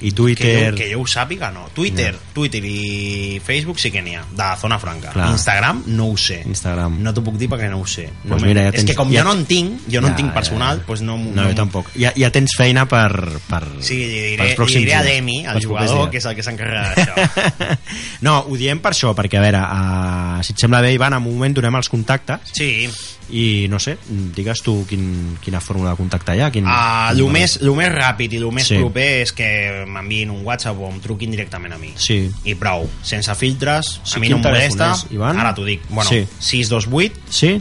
I 0.00 0.10
Que 0.10 0.14
Twitter? 0.14 0.70
jo, 0.72 0.76
que 0.76 0.86
jo 0.92 1.00
ho 1.00 1.06
sàpiga, 1.06 1.50
no. 1.52 1.68
Twitter, 1.74 2.14
Twitter 2.34 2.60
i 2.64 3.40
Facebook 3.44 3.78
sí 3.80 3.90
que 3.90 4.02
n'hi 4.02 4.14
ha, 4.14 4.24
de 4.30 4.36
la 4.36 4.56
Zona 4.60 4.78
Franca. 4.78 5.10
Clar. 5.14 5.30
Instagram 5.32 5.82
no 5.86 6.08
ho 6.12 6.16
sé. 6.20 6.42
Instagram. 6.46 6.98
No 7.02 7.14
t'ho 7.14 7.22
puc 7.24 7.38
dir 7.40 7.48
perquè 7.48 7.70
no 7.70 7.80
ho 7.80 7.86
sé. 7.86 8.10
No 8.24 8.34
Pues 8.36 8.42
me- 8.42 8.48
mira, 8.48 8.62
ja 8.66 8.68
és 8.74 8.74
tens- 8.82 8.90
que 8.90 8.94
com 8.96 9.08
ja- 9.10 9.22
jo 9.22 9.24
no 9.24 9.32
en 9.38 9.46
tinc, 9.46 9.80
jo 9.88 10.00
no 10.02 10.08
Ja, 10.08 10.12
en 10.12 10.16
tinc 10.16 10.28
ja, 10.28 10.34
personal, 10.34 10.78
ja. 10.80 10.84
doncs 10.86 11.00
no... 11.02 11.16
No, 11.16 11.48
jo 11.48 11.54
tampoc. 11.54 11.88
Ja, 11.96 12.12
ja 12.16 12.30
tens 12.30 12.54
feina 12.56 12.84
per... 12.86 13.40
per 13.48 13.62
Sí, 13.80 13.96
li 13.96 14.20
diré, 14.36 14.54
pels 14.56 14.74
li 14.74 14.84
diré 14.84 14.94
a 14.94 15.02
Demi, 15.02 15.44
el 15.46 15.64
jugador, 15.64 16.10
que 16.10 16.18
és 16.18 16.24
el 16.26 16.36
que 16.36 16.42
s'encarrega 16.42 16.92
d'això. 16.94 17.76
no, 18.26 18.38
ho 18.48 18.56
diem 18.56 18.78
per 18.84 18.92
això, 18.92 19.14
perquè 19.16 19.38
a 19.40 19.44
veure, 19.44 19.60
uh, 19.64 20.42
si 20.44 20.52
et 20.52 20.58
sembla 20.60 20.80
bé, 20.84 20.92
Ivan, 20.94 21.14
en 21.16 21.24
un 21.24 21.32
moment 21.36 21.54
donem 21.56 21.74
els 21.80 21.88
contactes 21.88 22.52
Sí, 22.52 22.88
i 23.30 23.66
no 23.68 23.80
sé, 23.82 23.96
digues 24.36 24.60
tu 24.62 24.84
quin, 24.86 25.36
quina 25.42 25.60
fórmula 25.60 25.90
de 25.90 25.96
contacte 25.96 26.36
hi 26.36 26.40
ha. 26.44 26.50
Quin, 26.54 26.66
uh, 26.66 27.10
el, 27.10 27.16
quin 27.24 27.32
més, 27.32 27.56
el 27.60 27.72
més 27.74 27.90
ràpid 27.90 28.32
i 28.32 28.36
el 28.38 28.46
més 28.54 28.68
Sí. 28.68 28.76
proper 28.78 29.06
és 29.22 29.32
que 29.32 29.48
m'enviïn 29.88 30.30
un 30.30 30.44
WhatsApp 30.46 30.78
o 30.78 30.90
em 30.92 31.00
truquin 31.00 31.30
directament 31.34 31.72
a 31.74 31.78
mi. 31.78 31.92
Sí. 31.96 32.30
i 32.44 32.54
prou, 32.54 32.88
sense 33.02 33.34
filtres 33.34 34.00
Sí, 34.04 34.16
a 34.16 34.20
mi 34.20 34.28
no 34.28 34.36
em 34.36 34.42
molesta 34.42 34.92
és, 34.92 35.06
Ivan? 35.10 35.38
ara 35.38 35.54
t'ho 35.54 35.64
dic, 35.64 35.82
bueno, 35.88 36.08
Sí. 36.10 36.26
628 36.38 37.18
Sí? 37.30 37.60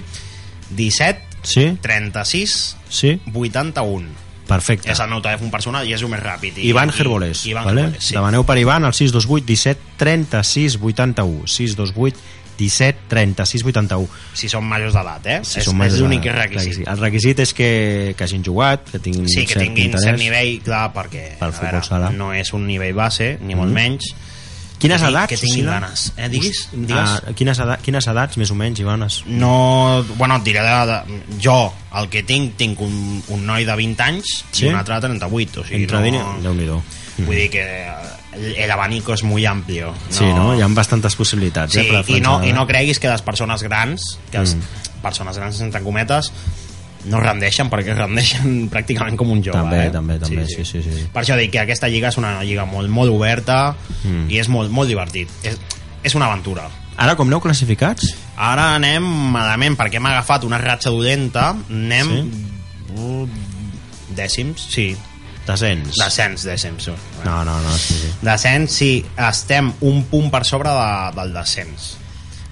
17 0.70 1.22
Sí? 1.44 1.78
36 1.82 2.76
Sí? 2.90 3.20
81 3.34 4.08
Perfecte. 4.48 4.92
és 4.92 5.00
el 5.00 5.10
meu 5.10 5.22
telèfon 5.22 5.50
personal 5.50 5.88
i 5.88 5.94
és 5.94 6.02
el 6.02 6.10
més 6.10 6.22
ràpid 6.22 6.58
i, 6.58 6.68
Ivan 6.70 6.90
i- 6.90 6.92
Gerbolés, 6.94 7.46
Ivan 7.48 7.66
vale? 7.66 7.82
Gerbolés, 7.82 8.04
sí. 8.04 8.14
demaneu 8.14 8.44
per 8.46 8.58
Ivan 8.62 8.86
al 8.86 8.94
628 8.94 9.46
17 9.46 9.82
36 9.98 10.78
81 10.82 11.48
628 11.48 12.18
17 12.58 13.08
36 13.10 13.64
81 13.66 14.08
si 14.34 14.50
són 14.52 14.64
majors 14.68 14.94
d'edat, 14.98 15.26
eh? 15.28 15.40
si 15.44 15.60
és, 15.60 15.68
és 15.68 16.00
l'únic 16.00 16.26
requisit 16.32 16.80
sí. 16.82 16.84
el 16.88 16.98
requisit 17.02 17.40
és 17.46 17.54
que, 17.54 17.70
que 18.18 18.24
hagin 18.24 18.44
jugat 18.44 18.90
que 18.92 19.00
tinguin 19.00 19.28
sí, 19.30 19.46
que 19.46 19.54
cert 19.54 19.66
tinguin 19.66 19.92
interès. 19.92 20.06
cert 20.06 20.20
nivell, 20.20 20.54
clar, 20.64 20.86
perquè 20.94 21.26
Pel 21.40 21.52
a 21.54 21.60
veure, 21.62 21.84
sala. 21.84 22.10
no 22.16 22.34
és 22.34 22.54
un 22.54 22.66
nivell 22.68 22.94
base, 22.96 23.38
ni 23.42 23.56
molt 23.56 23.70
Mhm. 23.72 23.76
menys 23.76 24.16
quines 24.78 25.02
que, 25.02 25.08
edats 25.08 25.30
que 25.32 25.38
tinguin 25.40 25.66
ganes 25.66 26.02
eh, 26.18 26.28
diguis, 26.30 26.66
digues 26.74 27.10
ah, 27.10 27.32
quines, 27.34 27.58
edats, 27.64 27.82
quines 27.82 28.08
edats 28.12 28.38
més 28.38 28.52
o 28.52 28.56
menys 28.60 28.80
Ivanes? 28.84 29.22
no, 29.26 30.04
bueno, 30.18 30.36
et 30.36 30.44
diré 30.44 30.60
de, 30.62 30.86
de, 30.92 31.22
jo 31.42 31.74
el 31.96 32.10
que 32.12 32.24
tinc, 32.24 32.58
tinc 32.58 32.82
un, 32.84 33.24
un 33.30 33.46
noi 33.48 33.64
de 33.66 33.74
20 33.76 34.04
anys 34.04 34.44
Sí? 34.52 34.66
i 34.66 34.70
un 34.70 34.76
altre 34.76 34.96
de 35.00 35.08
38 35.08 35.62
o 35.62 35.64
sigui, 35.64 35.82
entre 35.84 35.98
no, 35.98 36.04
dini... 36.04 36.20
Déu-n'hi-do 36.44 36.82
Vull 37.16 37.38
dir 37.40 37.50
que 37.50 37.64
el, 38.36 38.72
abanico 38.72 39.14
és 39.16 39.24
molt 39.24 39.46
amplio. 39.48 39.92
No? 39.94 40.12
sí, 40.14 40.26
no? 40.26 40.50
hi 40.56 40.62
ha 40.62 40.68
bastantes 40.68 41.16
possibilitats 41.16 41.74
Sí, 41.74 41.80
eh, 41.82 41.88
per 41.90 42.02
la 42.02 42.18
i, 42.18 42.22
no, 42.22 42.38
i 42.46 42.54
no 42.54 42.66
creguis 42.68 43.00
que 43.00 43.10
les 43.10 43.22
persones 43.22 43.64
grans, 43.64 44.20
que 44.32 44.40
les 44.40 44.56
Mm. 44.56 45.02
persones 45.02 45.38
grans 45.38 45.60
entre 45.62 45.82
cometes, 45.82 46.32
no 47.06 47.20
rendeixen 47.22 47.70
perquè 47.70 47.94
rendeixen 47.96 48.66
pràcticament 48.74 49.16
com 49.16 49.30
un 49.32 49.44
jove. 49.44 49.58
També, 49.60 49.84
eh? 49.88 49.92
també, 49.94 50.18
també, 50.20 50.46
sí, 50.50 50.66
sí, 50.66 50.82
sí. 50.82 51.06
Per 51.14 51.22
això 51.24 51.36
dic 51.38 51.52
que 51.54 51.60
aquesta 51.62 51.88
lliga 51.88 52.10
és 52.10 52.18
una 52.18 52.40
lliga 52.44 52.66
molt, 52.66 52.90
molt 52.90 53.12
oberta 53.14 53.76
Mm. 54.04 54.30
i 54.30 54.40
és 54.40 54.50
molt, 54.50 54.72
molt 54.72 54.90
divertit. 54.90 55.30
És, 55.44 55.58
és 56.04 56.16
una 56.16 56.26
aventura. 56.32 56.68
ara 56.98 57.16
com 57.16 57.28
aneu 57.28 57.42
classificats? 57.42 58.16
Ara 58.38 58.76
anem 58.76 59.04
malament 59.04 59.76
perquè 59.78 59.96
hem 60.00 60.06
agafat 60.06 60.44
una 60.48 60.58
ratxa 60.58 60.90
dolenta, 60.90 61.50
anem 61.70 62.32
uh, 62.96 63.28
dècims, 64.16 64.68
sí, 64.72 64.96
descens 65.48 65.96
descens, 66.00 66.46
dècims. 66.48 66.88
no, 67.24 67.44
no, 67.46 67.60
no, 67.62 67.78
sí, 67.78 67.94
sí. 68.02 68.12
Descens, 68.22 68.72
sí, 68.72 68.90
estem 69.30 69.72
un 69.82 70.04
punt 70.12 70.32
per 70.34 70.44
sobre 70.46 70.70
de, 70.74 70.90
del 71.20 71.34
descens. 71.34 71.98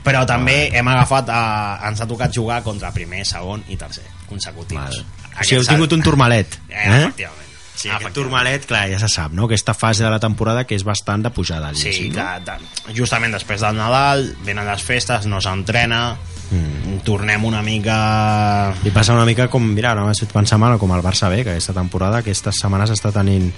Però 0.04 0.26
també 0.28 0.68
hem 0.76 0.88
agafat, 0.92 1.30
eh, 1.32 1.88
ens 1.88 2.02
ha 2.04 2.08
tocat 2.10 2.34
jugar 2.36 2.62
contra 2.64 2.92
primer, 2.92 3.24
segon 3.26 3.64
i 3.72 3.78
tercer, 3.80 4.04
consecutius. 4.28 4.82
Vale. 4.82 5.06
O 5.40 5.44
sigui, 5.48 5.62
heu 5.62 5.66
tingut 5.70 5.94
un 5.96 6.04
turmalet 6.04 6.60
Eh, 6.70 6.76
eh? 6.76 6.98
efectivament. 7.06 7.40
Sí, 7.76 7.90
aquest 7.90 8.14
turmalet, 8.16 8.66
clar, 8.70 8.84
ja 8.92 9.00
se 9.02 9.08
sap, 9.10 9.32
no? 9.34 9.48
Aquesta 9.50 9.74
fase 9.74 10.04
de 10.06 10.10
la 10.14 10.20
temporada 10.22 10.62
que 10.68 10.76
és 10.78 10.84
bastant 10.88 11.24
de 11.26 11.32
pujada. 11.34 11.72
Sí, 11.76 12.12
que, 12.14 12.28
de, 12.46 12.54
justament 12.96 13.34
després 13.34 13.64
del 13.66 13.76
Nadal 13.76 14.28
venen 14.46 14.68
les 14.70 14.84
festes, 14.86 15.26
no 15.26 15.42
s'entrena 15.42 16.14
mm. 16.50 17.00
tornem 17.08 17.46
una 17.46 17.62
mica 17.66 18.74
I 18.84 18.92
passa 18.92 19.14
una 19.14 19.26
mica 19.26 19.48
com, 19.52 19.64
mira, 19.76 19.92
ara 19.94 20.04
m'ha 20.06 20.16
fet 20.18 20.34
pensar 20.34 20.60
mal, 20.62 20.78
com 20.82 20.92
el 20.96 21.04
Barça 21.06 21.30
B, 21.32 21.44
que 21.44 21.56
aquesta 21.56 21.76
temporada, 21.76 22.24
aquestes 22.24 22.60
setmanes 22.62 22.94
està 22.96 23.14
tenint 23.16 23.50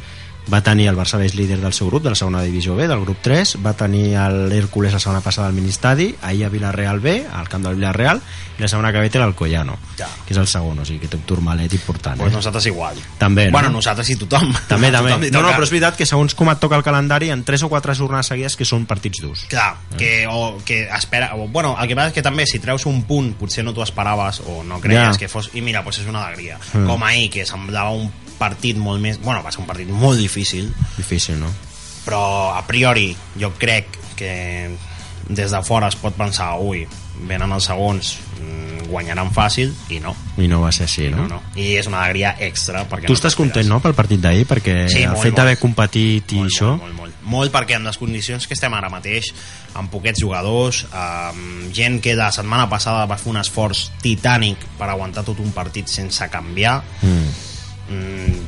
va 0.51 0.61
tenir 0.61 0.87
el 0.91 0.95
Barça 0.97 1.17
és 1.25 1.33
líder 1.33 1.57
del 1.59 1.73
seu 1.73 1.87
grup, 1.89 2.03
de 2.03 2.11
la 2.13 2.15
segona 2.15 2.41
divisió 2.43 2.75
B, 2.75 2.87
del 2.87 3.01
grup 3.01 3.17
3, 3.25 3.55
va 3.65 3.73
tenir 3.73 4.11
l'Hércules 4.49 4.93
la 4.93 4.99
setmana 4.99 5.21
passada 5.21 5.47
al 5.47 5.53
Ministadi, 5.57 6.15
ahir 6.21 6.45
a 6.45 6.49
Villarreal 6.49 6.99
B, 6.99 7.25
al 7.33 7.49
camp 7.49 7.63
del 7.65 7.75
Villarreal, 7.75 8.21
i 8.57 8.61
la 8.61 8.67
setmana 8.69 8.91
que 8.93 8.99
ve 9.01 9.09
té 9.09 9.19
l'Alcoyano, 9.19 9.77
Ja. 9.97 10.07
que 10.27 10.33
és 10.33 10.37
el 10.37 10.47
segon, 10.47 10.77
o 10.79 10.85
sigui 10.85 10.99
que 10.99 11.07
té 11.07 11.17
un 11.17 11.23
turmalet 11.23 11.73
important. 11.73 12.17
pues 12.17 12.31
Eh? 12.31 12.35
nosaltres 12.35 12.65
igual 12.67 12.95
També, 13.17 13.45
no? 13.47 13.51
bueno, 13.53 13.69
nosaltres 13.69 14.09
i 14.09 14.15
tothom 14.15 14.53
També, 14.67 14.91
també. 14.95 15.09
tothom 15.11 15.31
No, 15.31 15.41
no, 15.41 15.49
però 15.55 15.63
és 15.63 15.71
veritat 15.71 15.95
que 15.97 16.05
segons 16.05 16.35
com 16.35 16.49
et 16.49 16.59
toca 16.59 16.75
el 16.75 16.83
calendari, 16.83 17.29
en 17.31 17.43
3 17.43 17.63
o 17.63 17.69
4 17.69 17.95
jornades 17.95 18.27
seguides 18.27 18.55
que 18.55 18.65
són 18.65 18.85
partits 18.85 19.21
durs. 19.21 19.45
Clar, 19.49 19.75
que, 19.97 20.27
o, 20.29 20.57
que 20.63 20.83
espera... 20.89 21.31
O, 21.35 21.47
bueno, 21.47 21.75
el 21.81 21.87
que 21.87 21.95
passa 21.95 22.07
és 22.09 22.13
que 22.13 22.21
també 22.23 22.45
si 22.45 22.59
treus 22.59 22.85
un 22.85 23.03
punt 23.03 23.33
potser 23.39 23.63
no 23.65 23.73
t'ho 23.73 23.83
esperaves 23.83 24.41
o 24.45 24.63
no 24.63 24.79
creies 24.79 25.15
Ja. 25.15 25.19
que 25.19 25.27
fos... 25.27 25.49
I 25.53 25.61
mira, 25.61 25.81
doncs 25.81 25.99
és 25.99 26.07
una 26.07 26.25
alegria. 26.27 26.59
Mm. 26.73 26.85
Com 26.87 27.03
ahir, 27.03 27.29
que 27.31 27.45
semblava 27.45 27.91
un 27.91 28.11
partit 28.39 28.77
molt 28.77 29.01
més... 29.01 29.19
Bueno, 29.23 29.41
va 29.43 29.51
ser 29.51 29.61
un 29.63 29.67
partit 29.69 29.89
molt 29.89 30.19
difícil, 30.19 30.71
Difícil, 30.97 31.39
no? 31.39 31.51
però 32.05 32.53
a 32.53 32.61
priori 32.67 33.15
jo 33.39 33.49
crec 33.57 33.87
que 34.15 34.69
des 35.27 35.49
de 35.51 35.61
fora 35.65 35.87
es 35.89 35.95
pot 35.97 36.13
pensar 36.13 36.51
ui, 36.61 36.83
venen 37.25 37.49
els 37.55 37.65
segons 37.65 38.11
mm, 38.37 38.83
guanyaran 38.91 39.31
fàcil 39.33 39.71
i 39.89 39.97
no, 40.03 40.11
I 40.37 40.45
no 40.47 40.59
va 40.61 40.69
ser 40.75 40.85
així, 40.85 41.07
no? 41.09 41.23
no, 41.25 41.39
no. 41.39 41.41
i 41.57 41.71
és 41.79 41.87
una 41.89 42.03
alegria 42.03 42.35
extra 42.45 42.83
perquè 42.85 43.07
Tu 43.09 43.15
no 43.15 43.17
estàs 43.17 43.33
content, 43.39 43.65
no?, 43.67 43.79
pel 43.81 43.95
partit 43.97 44.21
d'ahir, 44.21 44.45
perquè 44.45 44.75
Sí, 44.91 45.01
el 45.01 45.15
molt, 45.15 45.23
fet 45.25 45.33
d'haver 45.39 45.55
molt. 45.55 45.63
competit 45.63 46.35
i 46.37 46.43
molt, 46.43 46.53
això... 46.53 46.69
molt, 46.75 46.83
molt, 46.83 46.99
molt, 46.99 47.25
molt 47.33 47.55
perquè 47.55 47.79
amb 47.79 47.89
les 47.89 47.97
condicions 47.97 48.45
que 48.45 48.53
estem 48.53 48.77
ara 48.77 48.91
mateix 48.93 49.31
amb 49.73 49.89
poquets 49.89 50.21
jugadors 50.21 50.83
amb 50.93 51.73
gent 51.73 51.97
que 52.05 52.13
la 52.15 52.29
setmana 52.35 52.69
passada 52.69 53.07
va 53.09 53.17
fer 53.17 53.33
un 53.33 53.41
esforç 53.41 53.87
titànic 54.05 54.61
per 54.77 54.91
aguantar 54.93 55.25
tot 55.25 55.41
un 55.41 55.49
partit 55.57 55.89
sense 55.89 56.29
canviar 56.29 56.77
Mm. 57.01 57.33
Mm, 57.89 58.45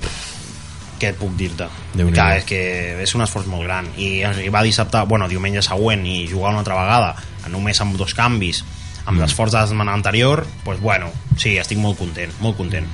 què 1.00 1.12
et 1.12 1.18
puc 1.20 1.36
dir-te? 1.38 1.68
Que 1.96 2.38
és 2.40 2.46
que 2.50 2.62
és 3.04 3.16
un 3.16 3.22
esforç 3.22 3.46
molt 3.48 3.64
gran 3.68 3.88
i 3.98 4.24
arribar 4.24 4.64
dissabte, 4.66 5.04
bueno, 5.06 5.28
diumenge 5.30 5.62
següent 5.62 6.06
i 6.10 6.28
jugar 6.30 6.50
una 6.56 6.60
altra 6.66 6.76
vegada, 6.80 7.16
només 7.50 7.80
amb 7.82 7.98
dos 7.98 8.14
canvis 8.18 8.64
amb 9.06 9.18
Mm. 9.18 9.22
l'esforç 9.22 9.52
de 9.54 9.60
la 9.60 9.68
setmana 9.68 9.94
anterior 9.94 10.46
doncs 10.66 10.82
bueno, 10.82 11.12
sí, 11.38 11.58
estic 11.58 11.78
molt 11.78 11.98
content 11.98 12.32
molt 12.42 12.58
content. 12.58 12.88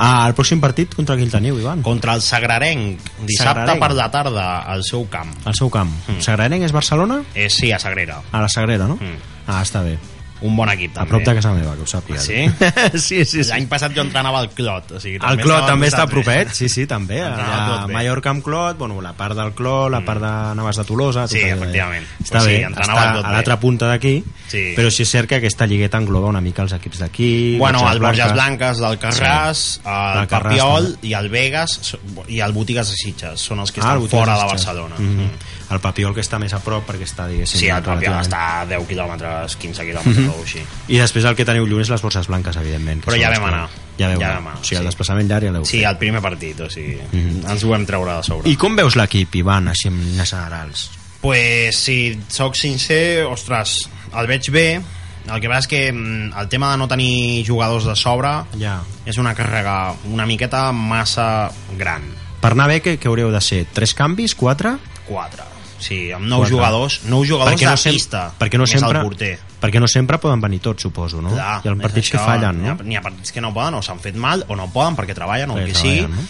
Ah, 0.00 0.28
el 0.28 0.34
pròxim 0.34 0.60
partit 0.62 0.94
contra 0.94 1.16
qui 1.16 1.24
el 1.26 1.30
teniu, 1.32 1.58
Ivan? 1.58 1.82
Contra 1.82 2.14
el 2.14 2.22
Sagrarenc, 2.22 3.00
dissabte 3.26 3.64
Sagrarenc. 3.66 3.80
per 3.80 3.92
la 3.98 4.10
tarda 4.12 4.60
al 4.60 4.84
seu 4.84 5.08
camp. 5.10 5.34
Al 5.44 5.54
seu 5.58 5.68
camp. 5.68 5.90
Mm. 6.06 6.20
Sagrarenc 6.20 6.62
és 6.64 6.72
Barcelona? 6.72 7.22
Eh, 7.34 7.50
sí, 7.50 7.72
a 7.72 7.80
Sagrera. 7.80 8.22
A 8.30 8.40
la 8.40 8.48
Sagrera, 8.48 8.86
no? 8.86 8.94
Mm. 8.94 9.18
Ah, 9.48 9.60
està 9.60 9.82
bé. 9.82 9.98
Un 10.40 10.54
bon 10.56 10.68
equip, 10.70 10.92
A 10.92 11.00
també. 11.00 11.10
prop 11.10 11.24
de 11.26 11.34
casa 11.34 11.52
meva, 11.52 11.74
que 11.74 11.82
ho 11.82 11.86
sàpigues. 11.86 12.22
Sí? 12.22 12.46
sí, 12.98 13.24
sí, 13.24 13.42
sí. 13.42 13.50
L'any 13.50 13.66
passat 13.68 13.92
jo 13.96 14.02
entrenava 14.04 14.38
al 14.38 14.50
Clot. 14.54 14.92
O 14.92 15.00
sigui, 15.00 15.18
El 15.18 15.40
Clot 15.42 15.66
també 15.66 15.88
està 15.90 16.06
propet, 16.06 16.52
sí, 16.54 16.68
sí, 16.68 16.86
també. 16.86 17.18
Tot 17.24 17.86
bé. 17.88 17.94
Mallorca 17.94 18.30
amb 18.30 18.44
Clot, 18.46 18.78
bueno, 18.78 19.00
la 19.02 19.12
part 19.18 19.34
del 19.36 19.52
Clot, 19.58 19.90
la 19.90 20.04
part 20.06 20.20
de 20.22 20.30
Navas 20.54 20.76
de 20.78 20.84
Tolosa... 20.84 21.26
Sí, 21.28 21.38
eh? 21.42 21.50
efectivament. 21.56 22.06
Està 22.22 22.38
Pues 22.38 22.44
sí, 22.44 22.54
bé, 22.54 22.68
està 22.68 22.98
a 23.28 23.32
l'altra 23.32 23.58
punta 23.58 23.88
d'aquí, 23.90 24.22
Sí. 24.48 24.62
però 24.76 24.88
sí 24.94 25.02
és 25.02 25.10
cert 25.10 25.28
que 25.28 25.36
aquesta 25.42 25.66
lligueta 25.66 25.98
engloba 25.98 26.28
una 26.30 26.40
mica 26.40 26.62
els 26.62 26.72
equips 26.72 27.02
d'aquí... 27.02 27.56
Bueno, 27.58 27.82
el 27.90 27.98
Borges 28.00 28.32
Blanques 28.32 28.78
del 28.78 28.98
Carràs, 29.02 29.58
Sí. 29.58 29.80
el 29.84 30.18
Del 30.20 30.28
Carràs, 30.28 30.48
Papiol 30.54 30.92
també. 30.94 31.08
i 31.08 31.12
el 31.18 31.28
Vegas 31.28 31.96
i 32.28 32.40
el 32.40 32.52
Botigues 32.52 32.88
de 32.88 32.96
Sitges 32.96 33.40
són 33.40 33.60
els 33.60 33.72
que 33.72 33.80
Ah, 33.80 33.90
estan 33.90 34.00
Botigues 34.06 34.20
fora 34.20 34.38
de. 34.38 34.44
Barcelona. 34.54 34.94
Mhm. 34.98 35.18
Mm. 35.18 35.30
El 35.70 35.80
Papiol 35.84 36.14
que 36.16 36.22
està 36.24 36.38
més 36.40 36.54
a 36.56 36.60
prop 36.64 36.86
perquè 36.88 37.04
està, 37.04 37.26
diguéssim... 37.28 37.60
Sí, 37.60 37.66
el 37.68 37.82
Papiol 37.84 38.14
està 38.22 38.62
a 38.62 38.66
10 38.66 38.86
quilòmetres, 38.88 39.56
15 39.60 39.84
quilòmetres 39.84 40.30
o 40.32 40.42
així. 40.42 40.62
I 40.88 40.98
després 41.02 41.26
el 41.28 41.36
que 41.36 41.44
teniu 41.44 41.66
lluny 41.68 41.82
és 41.84 41.90
les 41.92 42.00
borses 42.02 42.26
blanques, 42.30 42.56
evidentment. 42.56 43.02
Però 43.04 43.18
ja 43.20 43.28
vam 43.34 43.44
anar. 43.50 43.66
Ja 43.98 44.08
veu 44.08 44.20
Ja 44.22 44.36
anar, 44.38 44.54
O 44.60 44.62
sigui, 44.64 44.78
el 44.78 44.84
sí. 44.84 44.88
desplaçament 44.92 45.28
llarg 45.28 45.44
ja 45.44 45.52
l'heu 45.52 45.64
Sí, 45.66 45.82
el 45.84 45.96
primer 45.98 46.22
partit, 46.22 46.60
o 46.60 46.70
sigui, 46.70 46.96
Mhm. 47.12 47.42
ens 47.50 47.64
ho 47.64 47.68
vam 47.68 47.84
treure 47.84 48.14
de 48.16 48.22
sobre. 48.22 48.48
I 48.48 48.56
com 48.56 48.76
veus 48.76 48.96
l'equip, 48.96 49.34
Ivan, 49.34 49.68
així 49.68 49.88
en 49.88 50.00
generals? 50.24 50.90
Pues 51.20 51.76
si 51.76 52.18
sóc 52.28 52.54
sincer, 52.56 53.24
ostres, 53.26 53.90
el 54.16 54.26
veig 54.26 54.48
bé. 54.50 54.80
El 55.28 55.40
que 55.42 55.48
passa 55.50 55.66
és 55.66 55.68
que 55.68 55.92
mm, 55.92 56.32
el 56.40 56.48
tema 56.48 56.70
de 56.70 56.78
no 56.78 56.86
tenir 56.88 57.44
jugadors 57.46 57.84
de 57.84 57.94
sobre 57.96 58.30
Ja. 58.58 58.80
és 59.04 59.18
una 59.18 59.34
càrrega 59.36 59.94
una 60.08 60.24
miqueta 60.24 60.72
massa 60.72 61.50
gran. 61.76 62.02
Per 62.40 62.52
anar 62.52 62.68
bé, 62.68 62.80
què, 62.80 62.98
què 62.98 63.08
hauríeu 63.10 63.30
de 63.34 63.40
ser? 63.42 63.66
Tres 63.74 63.92
canvis? 63.92 64.34
Quatre? 64.34 64.76
4. 65.08 65.44
Sí, 65.78 66.10
amb 66.10 66.26
nou 66.26 66.40
Quatre. 66.40 66.54
jugadors, 66.56 67.00
nou 67.04 67.24
jugadors 67.24 67.60
de 67.60 67.76
sem- 67.76 67.92
pista, 67.94 68.32
perquè 68.38 68.58
no 68.58 68.66
sempre, 68.66 68.98
el 68.98 69.04
porter. 69.04 69.38
perquè 69.60 69.78
no 69.80 69.86
sempre 69.86 70.18
poden 70.18 70.40
venir 70.40 70.58
tots, 70.60 70.82
suposo, 70.82 71.22
no? 71.22 71.30
Clar, 71.30 71.60
Hi 71.64 71.68
ha 71.68 71.74
partits 71.76 72.10
que 72.10 72.16
això, 72.18 72.24
fallen, 72.26 72.62
N'hi 72.62 72.68
ha, 72.68 72.74
no? 72.74 72.82
n'hi 72.82 72.96
ha 72.96 73.02
partits 73.02 73.30
que 73.32 73.40
no 73.40 73.54
poden, 73.54 73.74
o 73.74 73.82
s'han 73.82 74.00
fet 74.00 74.16
mal, 74.16 74.44
o 74.48 74.56
no 74.56 74.66
poden 74.72 74.96
perquè 74.96 75.14
treballen, 75.14 75.50
o 75.50 75.56
el 75.58 75.68
Perquè 75.68 75.72
que 75.72 75.78
sigui. 75.78 76.00
no? 76.08 76.26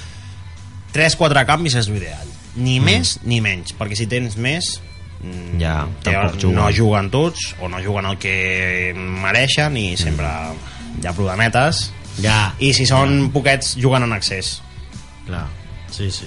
3-4 0.92 1.44
canvis 1.46 1.74
és 1.80 1.88
l'ideal. 1.88 2.26
Ni 2.56 2.78
més 2.80 3.18
ni 3.24 3.40
menys, 3.40 3.74
perquè 3.78 3.94
si 3.96 4.06
tens 4.06 4.37
més 4.37 4.80
mm, 5.22 5.58
Ja, 5.61 5.87
te- 6.02 6.12
juguen. 6.40 6.54
no 6.54 6.68
juguen 6.72 7.11
tots 7.11 7.54
o 7.61 7.68
no 7.68 7.78
juguen 7.80 8.06
el 8.06 8.18
que 8.18 8.92
mereixen 8.96 9.76
i 9.76 9.96
sempre 9.96 10.26
hi 11.02 11.06
ha 11.06 11.12
problemetes 11.12 11.92
Ja. 12.20 12.54
i 12.58 12.72
si 12.74 12.84
són 12.87 13.30
poquets 13.30 13.76
juguen 13.78 14.02
en 14.08 14.12
excés 14.12 14.61
Clar. 15.26 15.46
Sí, 15.90 16.11
sí. 16.11 16.26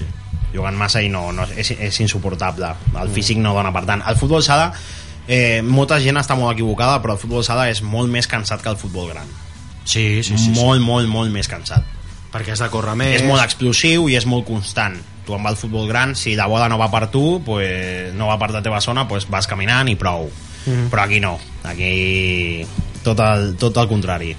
Juguen 0.53 0.77
massa 0.77 1.01
i 1.01 1.09
no, 1.09 1.29
no 1.35 1.45
és, 1.55 1.71
és 1.71 1.99
insuportable. 2.03 2.73
El 3.01 3.13
físic 3.13 3.39
no 3.41 3.53
dona. 3.55 3.71
Per 3.73 3.85
tant 3.87 4.03
el 4.07 4.19
futbol 4.19 4.43
sala 4.45 4.71
eh, 5.27 5.61
molta 5.63 5.99
gent 6.03 6.19
està 6.21 6.35
molt 6.39 6.55
equivocada 6.55 6.99
però 7.03 7.15
el 7.15 7.21
futbol 7.21 7.45
sala 7.45 7.69
és 7.71 7.83
molt 7.85 8.11
més 8.11 8.27
cansat 8.27 8.63
que 8.63 8.71
el 8.71 8.79
futbol 8.79 9.11
gran. 9.13 9.29
Sí, 9.83 10.21
sí, 10.23 10.35
sí. 10.37 10.43
sí. 10.49 10.51
molt, 10.59 10.83
molt, 10.83 11.09
molt 11.09 11.33
més 11.33 11.49
cansat. 11.51 11.87
Perquè 12.31 12.53
has 12.53 12.61
de 12.63 12.69
córrer 12.71 12.95
més. 12.95 13.17
és 13.19 13.27
molt 13.27 13.43
explosiu 13.43 14.07
i 14.07 14.15
és 14.15 14.27
molt 14.29 14.47
constant. 14.47 14.95
Tu 15.25 15.35
amb 15.35 15.49
el 15.51 15.57
futbol 15.59 15.87
gran, 15.89 16.15
si 16.15 16.33
la 16.35 16.47
bola 16.49 16.69
no 16.71 16.79
va 16.81 16.89
per 16.91 17.07
tu 17.13 17.41
pues, 17.45 18.13
no 18.17 18.31
va 18.31 18.39
per 18.41 18.49
la 18.55 18.63
teva 18.63 18.79
zona 18.81 19.07
pues 19.07 19.27
vas 19.29 19.47
caminant 19.47 19.89
i 19.91 19.95
prou. 19.95 20.29
Mhm. 20.61 20.89
però 20.91 21.03
aquí 21.03 21.19
no. 21.19 21.39
Aquí 21.63 22.65
tot 23.03 23.19
el, 23.19 23.55
tot 23.57 23.77
el 23.77 23.87
contrari 23.87 24.35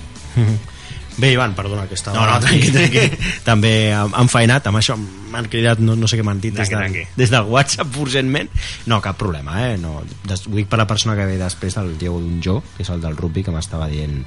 Bé, 1.18 1.32
Ivan, 1.34 1.54
perdona 1.54 1.84
que 1.88 1.96
estava... 1.98 2.16
No, 2.16 2.24
no, 2.28 2.38
tranqui, 2.40 2.70
tranqui. 2.72 3.02
També 3.48 3.72
hem 3.92 4.30
feinat, 4.32 4.68
amb 4.70 4.80
això 4.80 4.96
m'han 4.96 5.48
cridat, 5.52 5.82
no, 5.84 5.96
no 5.98 6.08
sé 6.08 6.18
què 6.18 6.24
m'han 6.26 6.40
dit 6.40 6.56
des, 6.56 6.70
de, 6.72 7.04
des 7.18 7.32
del 7.32 7.50
WhatsApp 7.52 7.98
urgentment. 8.00 8.48
No, 8.88 9.00
cap 9.04 9.18
problema, 9.20 9.58
eh? 9.66 9.76
No, 9.80 10.00
des, 10.28 10.46
ho 10.48 10.54
dic 10.56 10.70
per 10.72 10.80
la 10.80 10.88
persona 10.88 11.16
que 11.18 11.28
ve 11.28 11.36
després 11.40 11.76
del 11.78 11.94
Diego 12.00 12.20
Dunjó, 12.22 12.60
que 12.76 12.86
és 12.86 12.92
el 12.94 13.04
del 13.04 13.18
rugby, 13.18 13.44
que 13.44 13.54
m'estava 13.54 13.90
dient 13.92 14.22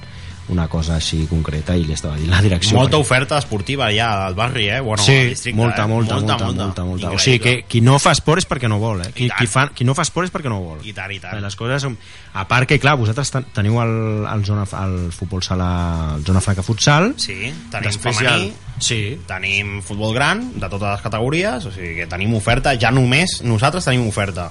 una 0.50 0.68
cosa 0.70 0.96
així 1.00 1.24
concreta 1.30 1.74
i 1.76 1.84
li 1.88 1.94
estava 1.96 2.16
dient 2.20 2.30
la 2.30 2.42
direcció. 2.42 2.78
molta 2.78 2.98
oferta 3.02 3.38
esportiva 3.42 3.88
ja 3.92 4.26
al 4.28 4.36
barri 4.38 4.68
eh? 4.70 4.80
bueno, 4.80 5.02
sí, 5.02 5.16
districte, 5.32 5.58
molta, 5.60 5.84
eh? 5.84 5.88
molta, 5.88 6.16
molta, 6.20 6.38
molta, 6.38 6.64
molta, 6.64 6.84
molta. 6.86 7.10
O 7.12 7.20
sigui, 7.20 7.40
que 7.40 7.54
qui 7.68 7.82
no 7.82 7.98
fa 8.00 8.12
esport 8.14 8.44
és 8.44 8.48
perquè 8.48 8.70
no 8.70 8.78
vol, 8.80 9.02
eh? 9.02 9.12
Qui, 9.16 9.30
qui, 9.30 9.48
fa, 9.48 9.68
qui 9.74 9.84
no 9.88 9.96
fa 9.98 10.04
esport 10.06 10.28
és 10.30 10.34
perquè 10.34 10.52
no 10.52 10.60
vol. 10.62 10.80
I 10.86 10.94
tant, 10.94 11.12
i 11.12 11.20
tant. 11.20 11.42
Les 11.42 11.56
coses 11.58 11.82
són... 11.82 11.98
A 12.36 12.44
part 12.48 12.68
que, 12.70 12.78
clar, 12.84 12.98
vosaltres 13.00 13.32
ten- 13.32 13.46
teniu 13.56 13.80
el, 13.82 13.94
el, 14.28 14.46
zona, 14.46 14.68
el 14.84 15.12
futbol 15.16 15.42
sala, 15.42 16.16
el 16.18 16.26
zona 16.28 16.42
franca 16.44 16.62
futsal, 16.68 17.14
sí, 17.18 17.52
tenim 17.72 17.90
Després 17.90 18.18
femení 18.22 18.50
el- 18.52 18.82
Sí, 18.86 19.18
tenim 19.26 19.78
futbol 19.82 20.14
gran 20.14 20.42
de 20.60 20.68
totes 20.68 20.90
les 20.98 21.02
categories 21.02 21.64
o 21.66 21.72
sigui 21.72 21.94
que 22.02 22.08
tenim 22.12 22.34
oferta, 22.36 22.74
ja 22.78 22.92
només 22.92 23.40
nosaltres 23.48 23.86
tenim 23.88 24.04
oferta 24.10 24.50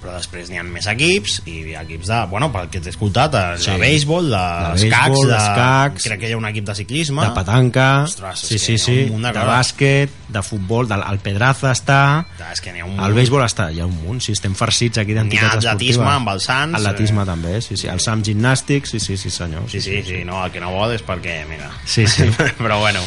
però 0.00 0.14
després 0.16 0.48
n'hi 0.50 0.58
ha 0.60 0.62
més 0.64 0.86
equips 0.90 1.40
i 1.44 1.58
hi 1.70 1.74
ha 1.76 1.82
equips 1.84 2.08
de, 2.08 2.18
bueno, 2.30 2.48
pel 2.54 2.70
que 2.72 2.80
t'he 2.80 2.88
escoltat 2.92 3.32
de, 3.34 3.42
Sí. 3.60 3.70
de 3.70 3.78
béisbol, 3.78 4.30
de, 4.32 4.40
De 4.80 4.86
escacs, 4.88 5.20
de, 5.20 5.28
d'escacs, 5.32 6.06
crec 6.08 6.20
que 6.20 6.28
hi 6.30 6.32
ha 6.32 6.38
un 6.40 6.46
equip 6.48 6.64
de 6.66 6.74
ciclisme. 6.74 7.22
De 7.26 7.34
petanca, 7.36 7.88
Ostres, 8.08 8.40
sí, 8.48 8.58
sí, 8.58 8.78
sí, 8.78 8.96
de 9.10 9.32
de 9.32 9.44
bàsquet, 9.46 10.10
de 10.28 10.42
futbol, 10.42 10.88
del, 10.88 11.02
el 11.10 11.18
Pedraza 11.20 11.72
està, 11.72 12.24
és 12.52 12.60
que 12.64 12.72
un 12.82 12.98
el 13.00 13.12
béisbol 13.16 13.44
està, 13.44 13.70
hi 13.72 13.80
ha 13.80 13.86
un 13.86 13.96
munt, 14.04 14.20
sí, 14.24 14.32
estem 14.32 14.54
farcits 14.54 14.98
aquí 14.98 15.12
N'hi 15.12 15.18
ha 15.18 15.22
d'entitats 15.22 15.56
atletisme 15.66 16.04
esportives. 16.04 16.16
amb 16.16 16.28
els 16.34 16.44
Sants, 16.44 16.78
Atletisme 16.80 17.22
eh, 17.22 17.26
també, 17.26 17.60
sí, 17.60 17.76
sí, 17.76 17.88
el 17.88 18.00
SAM 18.00 18.22
Gimnàstic, 18.24 18.86
sí, 18.86 19.00
sí, 19.00 19.16
sí, 19.16 19.30
senyor. 19.30 19.68
sí, 19.68 19.80
sí, 19.80 20.02
sí, 20.02 20.24
no, 20.24 20.44
el 20.44 20.50
que 20.52 20.60
no 20.60 20.70
vol 20.72 20.92
és 20.94 21.02
perquè, 21.04 21.44
mira. 21.48 21.70
Sí, 21.84 22.06
sí. 22.06 22.24
però 22.58 22.78
bueno, 22.80 23.00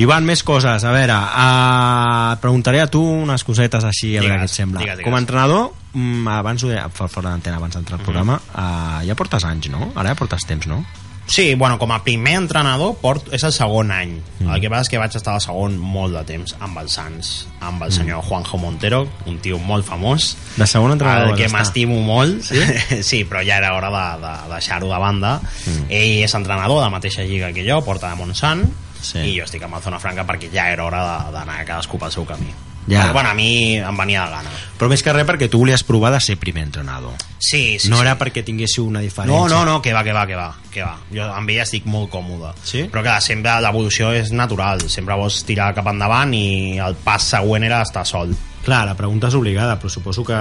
Ivan, 0.00 0.24
més 0.24 0.42
coses. 0.42 0.84
A 0.84 0.94
veure, 0.94 1.12
uh, 1.12 2.40
preguntaré 2.40 2.80
a 2.80 2.88
tu 2.90 3.02
unes 3.02 3.44
cosetes 3.44 3.84
així, 3.84 4.14
a 4.16 4.24
veure 4.24 4.40
què 4.40 4.48
et 4.48 4.54
sembla. 4.54 4.80
digues, 4.80 4.98
digues. 4.98 5.04
Com 5.04 5.18
a 5.18 5.20
entrenador, 5.20 5.70
mm, 5.92 6.26
abans 6.38 6.64
ho 6.64 6.72
deia, 6.72 6.88
fora 6.88 7.28
d'antena, 7.28 7.60
abans 7.60 7.76
d'entrar 7.76 7.98
al 8.00 8.04
programa, 8.04 8.40
uh, 8.54 9.04
ja 9.06 9.14
portes 9.14 9.44
anys, 9.44 9.68
no? 9.70 9.92
Ara 9.94 10.14
ja 10.14 10.18
portes 10.18 10.46
temps, 10.48 10.66
no? 10.66 10.84
Sí, 11.26 11.54
bueno, 11.54 11.78
com 11.78 11.92
a 11.92 12.02
primer 12.02 12.34
entrenador 12.34 12.96
port, 13.00 13.28
és 13.32 13.44
el 13.46 13.52
segon 13.54 13.92
any. 13.94 14.16
Mm. 14.40 14.50
El 14.52 14.60
que 14.60 14.68
passa 14.72 14.88
és 14.88 14.90
que 14.90 14.98
vaig 15.00 15.14
estar 15.16 15.36
al 15.36 15.40
segon 15.40 15.78
molt 15.78 16.16
de 16.16 16.24
temps 16.28 16.56
amb 16.58 16.80
els 16.82 16.96
Sants, 16.98 17.30
amb 17.62 17.84
el 17.86 17.92
senyor 17.94 18.24
Juanjo 18.26 18.58
Montero, 18.58 19.06
un 19.30 19.38
tio 19.38 19.58
molt 19.62 19.86
famós, 19.86 20.32
De 20.56 20.66
segon 20.66 20.92
entrenador 20.92 21.32
el 21.32 21.38
que 21.38 21.48
m'estimo 21.48 22.00
molt, 22.04 22.42
sí? 22.50 22.60
sí, 23.08 23.22
però 23.24 23.40
ja 23.46 23.60
era 23.62 23.74
hora 23.78 23.88
de, 23.94 24.06
de 24.26 24.32
deixar-ho 24.52 24.90
de 24.90 24.98
banda. 24.98 25.36
Mm. 25.64 25.86
Ell 25.88 26.24
és 26.26 26.34
entrenador 26.34 26.82
de 26.82 26.88
la 26.88 26.94
mateixa 26.96 27.24
lliga 27.24 27.52
que 27.54 27.64
jo, 27.68 27.80
porta 27.86 28.10
de 28.10 28.18
Montsant, 28.18 28.66
Sí. 29.02 29.18
i 29.18 29.38
jo 29.38 29.44
estic 29.44 29.62
amb 29.66 29.74
el 29.76 29.82
Zona 29.82 29.98
Franca 29.98 30.24
perquè 30.26 30.50
ja 30.52 30.70
era 30.70 30.84
hora 30.86 31.30
d'anar 31.34 31.64
cadascú 31.66 31.98
pel 31.98 32.12
seu 32.14 32.24
camí 32.28 32.52
Ja. 32.82 33.04
Però, 33.04 33.12
bueno, 33.12 33.28
a 33.30 33.34
mi 33.34 33.76
em 33.78 33.96
venia 33.96 34.24
de 34.24 34.30
gana 34.32 34.50
Però 34.74 34.88
més 34.90 35.04
que 35.06 35.12
res 35.14 35.22
perquè 35.22 35.46
tu 35.48 35.60
volies 35.60 35.84
provar 35.86 36.10
de 36.10 36.18
ser 36.20 36.34
primer 36.36 36.64
entrenador. 36.64 37.12
sí, 37.38 37.78
sí, 37.78 37.88
no 37.88 38.00
sí. 38.00 38.02
era 38.02 38.16
perquè 38.18 38.42
tinguéssiu 38.42 38.86
una 38.88 38.98
diferència. 38.98 39.30
No, 39.38 39.46
no, 39.48 39.64
no, 39.64 39.80
que 39.80 39.92
va, 39.94 40.02
que 40.02 40.12
va, 40.12 40.26
que 40.26 40.34
va, 40.34 40.48
que 40.68 40.82
va. 40.82 40.96
Jo 41.14 41.28
amb 41.30 41.48
ella 41.50 41.62
estic 41.62 41.86
molt 41.86 42.10
còmode. 42.10 42.50
Sí? 42.64 42.88
Però 42.90 43.04
clar, 43.04 43.20
sempre 43.22 43.54
l'evolució 43.62 44.10
és 44.12 44.32
natural. 44.34 44.82
Sempre 44.90 45.14
vols 45.14 45.44
tirar 45.46 45.68
cap 45.76 45.86
endavant 45.92 46.34
i 46.34 46.78
el 46.82 46.96
pas 47.04 47.22
següent 47.36 47.62
era 47.62 47.82
estar 47.86 48.02
sol. 48.04 48.34
Clar, 48.64 48.80
la 48.90 48.96
pregunta 48.98 49.28
és 49.30 49.34
obligada, 49.38 49.78
però 49.78 49.88
suposo 49.88 50.24
que 50.26 50.40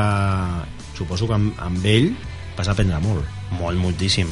suposo 0.98 1.28
que 1.28 1.38
amb, 1.38 1.54
amb 1.62 1.86
ell 1.86 2.10
vas 2.58 2.68
aprendre 2.74 2.98
molt, 3.06 3.26
Molt, 3.60 3.78
moltíssim. 3.78 4.30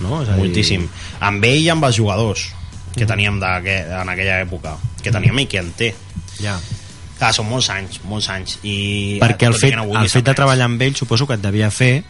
no? 0.00 0.22
És 0.22 0.28
a 0.28 0.34
dir, 0.34 0.48
Moltíssim. 0.48 0.88
Amb 1.20 1.44
ell 1.44 1.62
i 1.62 1.68
amb 1.70 1.84
els 1.84 1.94
jugadors 1.96 2.48
que 2.96 3.06
teníem 3.06 3.38
en 3.42 4.08
aquella 4.08 4.40
època. 4.44 4.76
Que 5.02 5.10
teníem 5.12 5.38
i 5.38 5.46
que 5.46 5.58
en 5.58 5.72
té. 5.72 5.92
Ja. 6.40 6.58
Clar, 7.18 7.32
són 7.34 7.46
molts 7.48 7.68
anys, 7.70 8.00
molts 8.04 8.28
anys. 8.34 8.58
I 8.66 9.18
Perquè 9.22 9.46
el 9.46 9.54
fet, 9.54 9.76
no 9.78 9.86
el 10.00 10.08
fet 10.10 10.24
de 10.26 10.34
treballar 10.34 10.66
amb 10.66 10.82
ell 10.82 10.96
suposo 10.98 11.26
que 11.26 11.34
et 11.38 11.42
devia 11.44 11.70
fer 11.70 12.02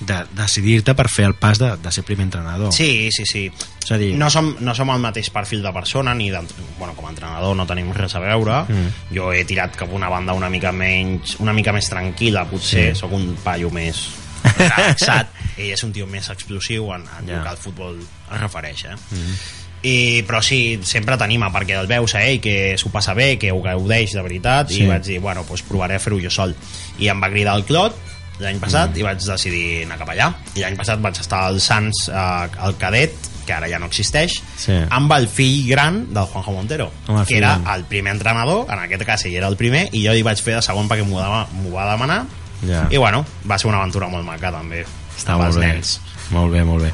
de 0.00 0.16
decidir-te 0.32 0.94
per 0.96 1.08
fer 1.12 1.26
el 1.28 1.34
pas 1.36 1.58
de, 1.60 1.74
de 1.76 1.90
ser 1.92 2.00
primer 2.08 2.24
entrenador. 2.24 2.70
Sí, 2.72 3.10
sí, 3.12 3.26
sí. 3.28 3.42
És 3.82 3.90
a 3.92 3.98
dir, 4.00 4.14
No 4.16 4.30
som, 4.32 4.54
no 4.64 4.72
som 4.74 4.88
el 4.94 5.02
mateix 5.02 5.28
perfil 5.34 5.60
de 5.62 5.72
persona, 5.76 6.14
ni 6.14 6.30
bueno, 6.30 6.94
com 6.96 7.04
a 7.04 7.10
entrenador 7.10 7.52
no 7.56 7.66
tenim 7.68 7.90
res 7.92 8.14
a 8.16 8.22
veure. 8.22 8.62
Mm. 8.70 8.86
Jo 9.12 9.32
he 9.36 9.44
tirat 9.44 9.76
cap 9.76 9.92
una 9.92 10.08
banda 10.08 10.32
una 10.32 10.48
mica 10.48 10.72
menys, 10.72 11.36
una 11.40 11.52
mica 11.52 11.72
més 11.76 11.90
tranquil·la, 11.92 12.46
potser. 12.48 12.94
Sí. 12.94 13.00
Sóc 13.02 13.12
un 13.12 13.34
paio 13.44 13.68
més 13.74 14.06
relaxat. 14.56 15.34
Ell 15.58 15.74
és 15.74 15.82
un 15.84 15.92
tio 15.92 16.06
més 16.08 16.30
explosiu 16.32 16.88
en, 16.94 17.04
en 17.18 17.28
Ja. 17.28 17.36
el 17.36 17.42
que 17.44 17.50
el 17.50 17.60
futbol 17.60 17.98
es 18.00 18.40
refereix, 18.40 18.84
eh? 18.86 18.96
Mm. 19.10 19.34
I, 19.82 20.22
però 20.28 20.42
sí, 20.44 20.78
sempre 20.84 21.16
t'anima 21.16 21.48
perquè 21.54 21.78
el 21.80 21.86
veus 21.88 22.14
a 22.14 22.20
ell 22.26 22.40
que 22.44 22.74
s'ho 22.76 22.90
passa 22.92 23.14
bé, 23.14 23.38
que 23.40 23.50
ho 23.52 23.62
gaudeix 23.64 24.12
de 24.12 24.22
veritat 24.22 24.68
Sí. 24.68 24.82
i 24.82 24.86
vaig 24.86 25.02
dir, 25.06 25.20
bueno, 25.20 25.44
doncs 25.48 25.62
provaré 25.62 25.96
a 25.96 25.98
fer-ho 26.02 26.18
jo 26.20 26.30
sol 26.30 26.54
i 26.98 27.08
em 27.08 27.20
va 27.22 27.30
cridar 27.30 27.56
el 27.56 27.64
Clot 27.64 27.96
l'any 28.40 28.58
passat 28.60 28.90
Mm. 28.94 28.98
i 28.98 29.02
vaig 29.02 29.18
decidir 29.24 29.82
anar 29.84 29.98
cap 29.98 30.08
allà 30.08 30.30
i 30.56 30.60
l'any 30.60 30.76
passat 30.76 31.00
vaig 31.00 31.18
estar 31.20 31.42
al 31.46 31.60
Sants 31.60 32.08
eh, 32.08 32.14
al 32.58 32.76
cadet 32.76 33.12
que 33.46 33.52
ara 33.52 33.68
ja 33.68 33.78
no 33.78 33.86
existeix 33.86 34.42
Sí. 34.56 34.72
amb 34.90 35.12
el 35.12 35.26
fill 35.28 35.66
gran 35.68 36.12
del 36.12 36.24
Juanjo 36.24 36.52
Montero 36.52 36.90
el 37.08 37.26
que 37.26 37.38
era 37.38 37.56
gran. 37.58 37.74
el 37.78 37.84
primer 37.84 38.12
entrenador 38.14 38.66
en 38.70 38.78
aquest 38.84 39.04
cas 39.04 39.24
ell 39.24 39.34
era 39.34 39.48
el 39.48 39.56
primer 39.56 39.88
i 39.92 40.04
jo 40.06 40.12
li 40.12 40.22
vaig 40.22 40.38
fer 40.40 40.54
de 40.56 40.62
segon 40.62 40.88
perquè 40.88 41.04
m'ho 41.04 41.72
va 41.72 41.90
demanar 41.92 42.24
Ja. 42.68 42.86
i 42.90 42.98
bueno, 42.98 43.24
va 43.50 43.58
ser 43.58 43.68
una 43.68 43.78
aventura 43.78 44.08
molt 44.08 44.24
maca 44.26 44.52
també 44.52 44.84
Està 45.16 45.32
amb 45.32 45.40
molt 45.42 45.46
els 45.48 45.56
bé. 45.56 45.66
nens 45.66 46.00
Molt 46.30 46.52
bé, 46.54 46.62
molt 46.64 46.84
bé. 46.84 46.92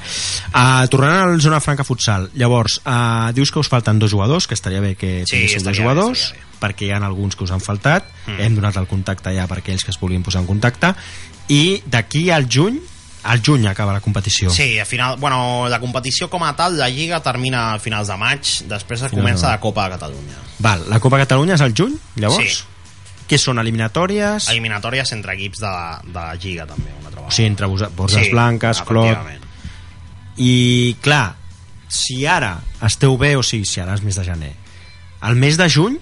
Uh, 0.55 0.87
tornant 0.88 1.18
al 1.29 1.40
Zona 1.44 1.61
Franca 1.61 1.85
Futsal, 1.85 2.31
llavors, 2.35 2.79
uh, 2.85 3.33
dius 3.37 3.51
que 3.53 3.61
us 3.61 3.68
falten 3.68 3.99
dos 3.99 4.11
jugadors, 4.11 4.46
que 4.49 4.55
estaria 4.57 4.81
bé 4.81 4.94
que 4.96 5.25
Sí, 5.27 5.35
tinguéssiu 5.37 5.61
dos 5.61 5.66
estaria 5.66 5.81
bé, 5.81 5.85
jugadors, 5.85 6.22
estaria 6.31 6.44
perquè 6.57 6.87
hi 6.88 6.90
ha 6.94 7.01
alguns 7.05 7.37
que 7.37 7.44
us 7.44 7.51
han 7.53 7.61
faltat, 7.61 8.07
Mm. 8.27 8.40
hem 8.40 8.55
donat 8.57 8.77
el 8.81 8.87
contacte 8.88 9.31
ja 9.37 9.46
per 9.46 9.59
aquells 9.59 9.85
que 9.85 9.90
es 9.92 9.99
vulguin 10.01 10.22
posar 10.25 10.40
en 10.40 10.46
contacte, 10.49 10.94
i 11.49 11.83
d'aquí 11.87 12.31
al 12.31 12.49
juny, 12.51 12.81
al 13.25 13.42
juny 13.44 13.66
acaba 13.68 13.92
la 13.92 14.01
competició. 14.01 14.51
Sí, 14.51 14.79
a 14.79 14.85
final, 14.87 15.16
bueno, 15.18 15.68
la 15.68 15.81
competició 15.81 16.31
com 16.31 16.42
a 16.44 16.55
tal, 16.57 16.79
la 16.79 16.88
Lliga 16.88 17.20
termina 17.22 17.75
a 17.75 17.79
finals 17.79 18.09
de 18.09 18.16
maig, 18.16 18.40
després 18.70 19.01
Finals 19.11 19.14
comença 19.14 19.46
de 19.46 19.53
la 19.53 19.61
Copa 19.61 19.85
de 19.85 19.96
Catalunya. 19.99 20.38
Val, 20.59 20.85
la 20.88 20.99
Copa 21.01 21.18
Catalunya 21.18 21.55
és 21.55 21.61
al 21.61 21.75
juny, 21.75 21.99
llavors? 22.16 22.46
Sí. 22.62 22.64
Què 23.27 23.39
són, 23.43 23.59
eliminatòries? 23.59 24.51
Eliminatòries 24.53 25.11
entre 25.17 25.35
equips 25.35 25.62
de 25.62 25.71
la, 25.71 25.97
de 26.05 26.15
la 26.15 26.35
Lliga, 26.39 26.67
també, 26.71 26.93
una 27.01 27.11
altra 27.11 27.27
O 27.27 27.33
sigui, 27.35 27.49
entre 27.51 27.67
Borges 27.67 28.29
Sí, 28.29 28.31
Blanques, 28.31 28.83
Clot... 28.87 29.43
I, 30.37 30.97
clar, 31.01 31.35
si 31.89 32.27
ara 32.29 32.59
esteu 32.85 33.17
bé, 33.19 33.33
o 33.41 33.43
sigui, 33.47 33.65
si 33.67 33.81
ara 33.81 33.95
és 33.97 34.03
mes 34.05 34.19
de 34.19 34.25
gener, 34.27 34.53
al 35.25 35.39
mes 35.41 35.57
de 35.57 35.69
juny, 35.73 35.97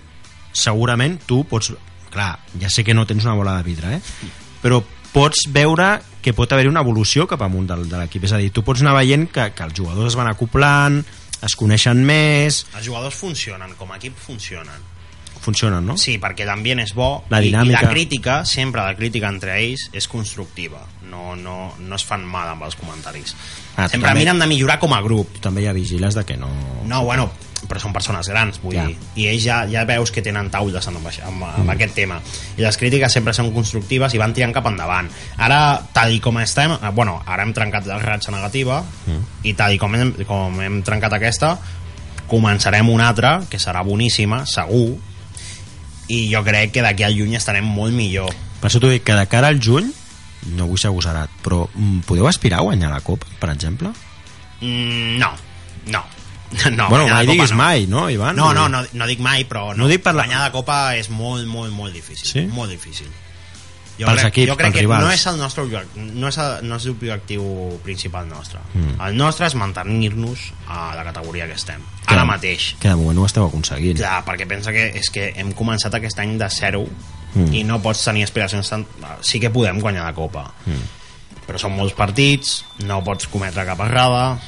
segurament 0.53 1.21
tu 1.27 1.45
pots... 1.49 1.73
Clar, 2.15 2.35
ja 2.61 2.71
sé 2.71 2.85
que 2.87 2.95
no 2.95 3.07
tens 3.07 3.25
una 3.27 3.35
bola 3.35 3.57
de 3.59 3.65
vidre, 3.67 3.97
eh? 3.97 4.29
Però 4.63 4.81
pots 5.15 5.49
veure 5.55 5.97
que 6.23 6.35
pot 6.35 6.51
haver 6.55 6.69
una 6.71 6.83
evolució 6.83 7.27
cap 7.31 7.43
amunt 7.47 7.67
del, 7.71 7.89
de 7.91 7.99
l'equip. 7.99 8.27
És 8.27 8.35
a 8.35 8.39
dir, 8.43 8.53
tu 8.55 8.63
pots 8.67 8.83
anar 8.83 8.95
veient 8.99 9.27
que, 9.31 9.49
que 9.55 9.67
els 9.67 9.75
jugadors 9.77 10.13
es 10.13 10.19
van 10.19 10.31
acoplant, 10.31 11.01
es 11.45 11.57
coneixen 11.59 12.01
més, 12.07 12.65
Els 12.75 12.87
jugadors 12.87 13.15
funcionen, 13.19 13.75
com 13.79 13.91
a 13.93 13.99
equip 14.01 14.17
funcionen. 14.19 14.91
Funcionen, 15.45 15.85
no? 15.87 15.99
Sí, 16.01 16.17
perquè 16.19 16.47
l'ambient 16.49 16.81
és 16.83 16.95
bo 16.97 17.23
La 17.31 17.39
i, 17.43 17.47
i 17.47 17.53
dinàmica. 17.53 17.83
la 17.85 17.91
crítica, 17.93 18.39
sempre 18.49 18.83
la 18.83 18.97
crítica 18.97 19.29
entre 19.29 19.59
ells 19.61 19.91
és 19.93 20.09
constructiva. 20.09 20.81
No, 21.11 21.37
no, 21.37 21.75
no 21.79 21.97
es 21.97 22.05
fan 22.09 22.25
mal 22.27 22.49
amb 22.57 22.65
els 22.67 22.75
comentaris. 22.81 23.37
Ah, 23.77 23.87
sempre 23.89 24.09
també- 24.09 24.21
miren 24.25 24.39
de 24.41 24.47
millorar 24.51 24.79
com 24.83 24.93
a 24.97 25.03
grup. 25.05 25.35
Tu 25.37 25.41
també 25.45 25.63
ja 25.63 25.73
vigiles 25.77 26.15
de 26.17 26.25
que 26.25 26.37
no... 26.37 26.49
No, 26.89 27.05
bueno, 27.05 27.29
però 27.69 27.81
són 27.81 27.93
persones 27.95 28.27
grans, 28.29 28.59
vull 28.61 28.75
Ja. 28.75 28.87
dir. 28.89 28.97
I 29.17 29.29
ells 29.31 29.45
ja, 29.45 29.61
ja 29.71 29.85
veus 29.89 30.11
que 30.13 30.21
tenen 30.23 30.51
taules 30.51 30.87
amb, 30.89 30.99
amb, 31.07 31.45
amb 31.45 31.71
aquest 31.71 31.95
tema. 31.95 32.19
I 32.59 32.63
les 32.67 32.77
crítiques 32.77 33.13
sempre 33.13 33.33
són 33.33 33.53
constructives 33.55 34.13
i 34.15 34.19
van 34.21 34.35
tirant 34.35 34.53
cap 34.53 34.67
endavant. 34.67 35.09
Ara, 35.39 35.81
tal 35.95 36.13
i 36.13 36.21
com 36.21 36.39
estem... 36.43 36.73
eh, 36.77 36.91
Bueno, 36.93 37.23
ara 37.27 37.43
hem 37.47 37.55
trencat 37.55 37.87
la 37.87 37.99
ratxa 38.03 38.33
negativa 38.35 38.83
i 39.45 39.55
tal 39.55 39.73
i 39.73 39.79
com 39.79 39.95
hem, 39.95 40.13
com 40.29 40.61
hem 40.61 40.83
trencat 40.83 41.13
aquesta, 41.17 41.55
començarem 42.29 42.89
una 42.91 43.09
altra, 43.09 43.43
que 43.51 43.59
serà 43.61 43.83
boníssima, 43.85 44.45
segur, 44.47 44.97
i 46.09 46.29
jo 46.33 46.43
crec 46.45 46.73
que 46.75 46.83
d'aquí 46.85 47.05
al 47.07 47.17
juny 47.17 47.37
estarem 47.38 47.64
molt 47.64 47.95
millor. 47.97 48.33
Per 48.61 48.71
això 48.71 48.81
t'ho 48.81 48.90
dic, 48.93 49.05
que 49.05 49.17
de 49.17 49.27
cara 49.31 49.49
al 49.53 49.61
juny, 49.62 49.90
no 50.57 50.67
vull 50.69 50.81
ser 50.81 50.90
agosarat, 50.93 51.33
però 51.45 51.64
mm, 51.73 52.05
podeu 52.09 52.29
aspirar 52.29 52.61
a 52.61 52.69
guanyar 52.69 52.90
la 52.93 53.01
Copa, 53.05 53.27
per 53.40 53.51
exemple? 53.55 53.93
Mm, 54.61 55.19
no, 55.19 55.33
no. 55.87 56.05
no 56.77 56.88
bueno, 56.88 57.09
mai 57.09 57.27
diguis 57.27 57.51
no. 57.51 57.57
mai, 57.57 57.87
no, 57.90 58.09
Ivan? 58.11 58.37
No, 58.37 58.53
no, 58.55 58.69
no, 58.69 58.85
no 58.93 59.07
dic 59.11 59.21
mai, 59.25 59.45
però 59.49 59.73
no. 59.73 59.85
No 59.85 59.90
dic 59.90 60.03
per 60.05 60.14
la- 60.14 60.25
guanyar 60.25 60.45
la 60.45 60.53
Copa 60.55 60.95
és 60.97 61.11
molt, 61.11 61.47
molt, 61.51 61.73
molt 61.73 61.95
difícil. 61.95 62.29
Sí? 62.29 62.47
Molt 62.53 62.71
difícil. 62.71 63.09
Jo 63.99 64.07
Pels 64.09 64.21
crec, 64.25 64.33
equips, 64.33 64.49
jo 64.51 64.57
crec 64.59 64.67
pels 64.67 64.75
que 64.75 64.81
rivals. 64.81 65.05
no 65.05 65.11
és 65.13 65.27
el 65.31 65.37
nostre 65.39 65.65
no 65.95 66.29
és, 66.29 66.39
el, 66.43 66.55
no 66.69 66.77
és 66.81 66.87
l'objectiu 66.87 67.45
principal 67.85 68.27
nostre. 68.29 68.59
Mm. 68.75 68.97
El 69.07 69.17
nostre 69.17 69.47
és 69.47 69.55
mantenir-nos 69.55 70.49
a 70.67 70.95
la 70.97 71.05
categoria 71.05 71.47
que 71.47 71.55
estem. 71.55 71.81
Que- 72.07 72.15
Ara 72.15 72.25
mateix. 72.25 72.75
Que 72.81 72.89
de 72.89 72.97
moment 72.97 73.19
ho 73.23 73.27
esteu 73.27 73.47
aconseguint. 73.47 73.97
Clar, 73.99 74.25
perquè 74.27 74.49
pensa 74.51 74.73
que 74.73 74.89
és 74.99 75.11
que 75.15 75.29
hem 75.37 75.53
començat 75.55 75.95
aquest 75.95 76.19
any 76.19 76.37
de 76.39 76.51
zero 76.51 76.87
Mm. 77.35 77.53
i 77.55 77.65
no 77.65 77.81
pots 77.83 78.05
tenir 78.05 78.23
aspiracions 78.23 78.69
tan... 78.71 78.85
Sí 79.21 79.41
que 79.41 79.51
podem 79.51 79.81
guanyar 79.81 80.05
la 80.05 80.13
Copa, 80.15 80.53
Mm. 80.67 80.85
però 81.49 81.59
són 81.59 81.75
molts 81.75 81.93
partits, 81.95 82.65
no 82.87 83.03
pots 83.03 83.27
cometre 83.27 83.65
cap 83.67 83.81
errada... 83.81 84.39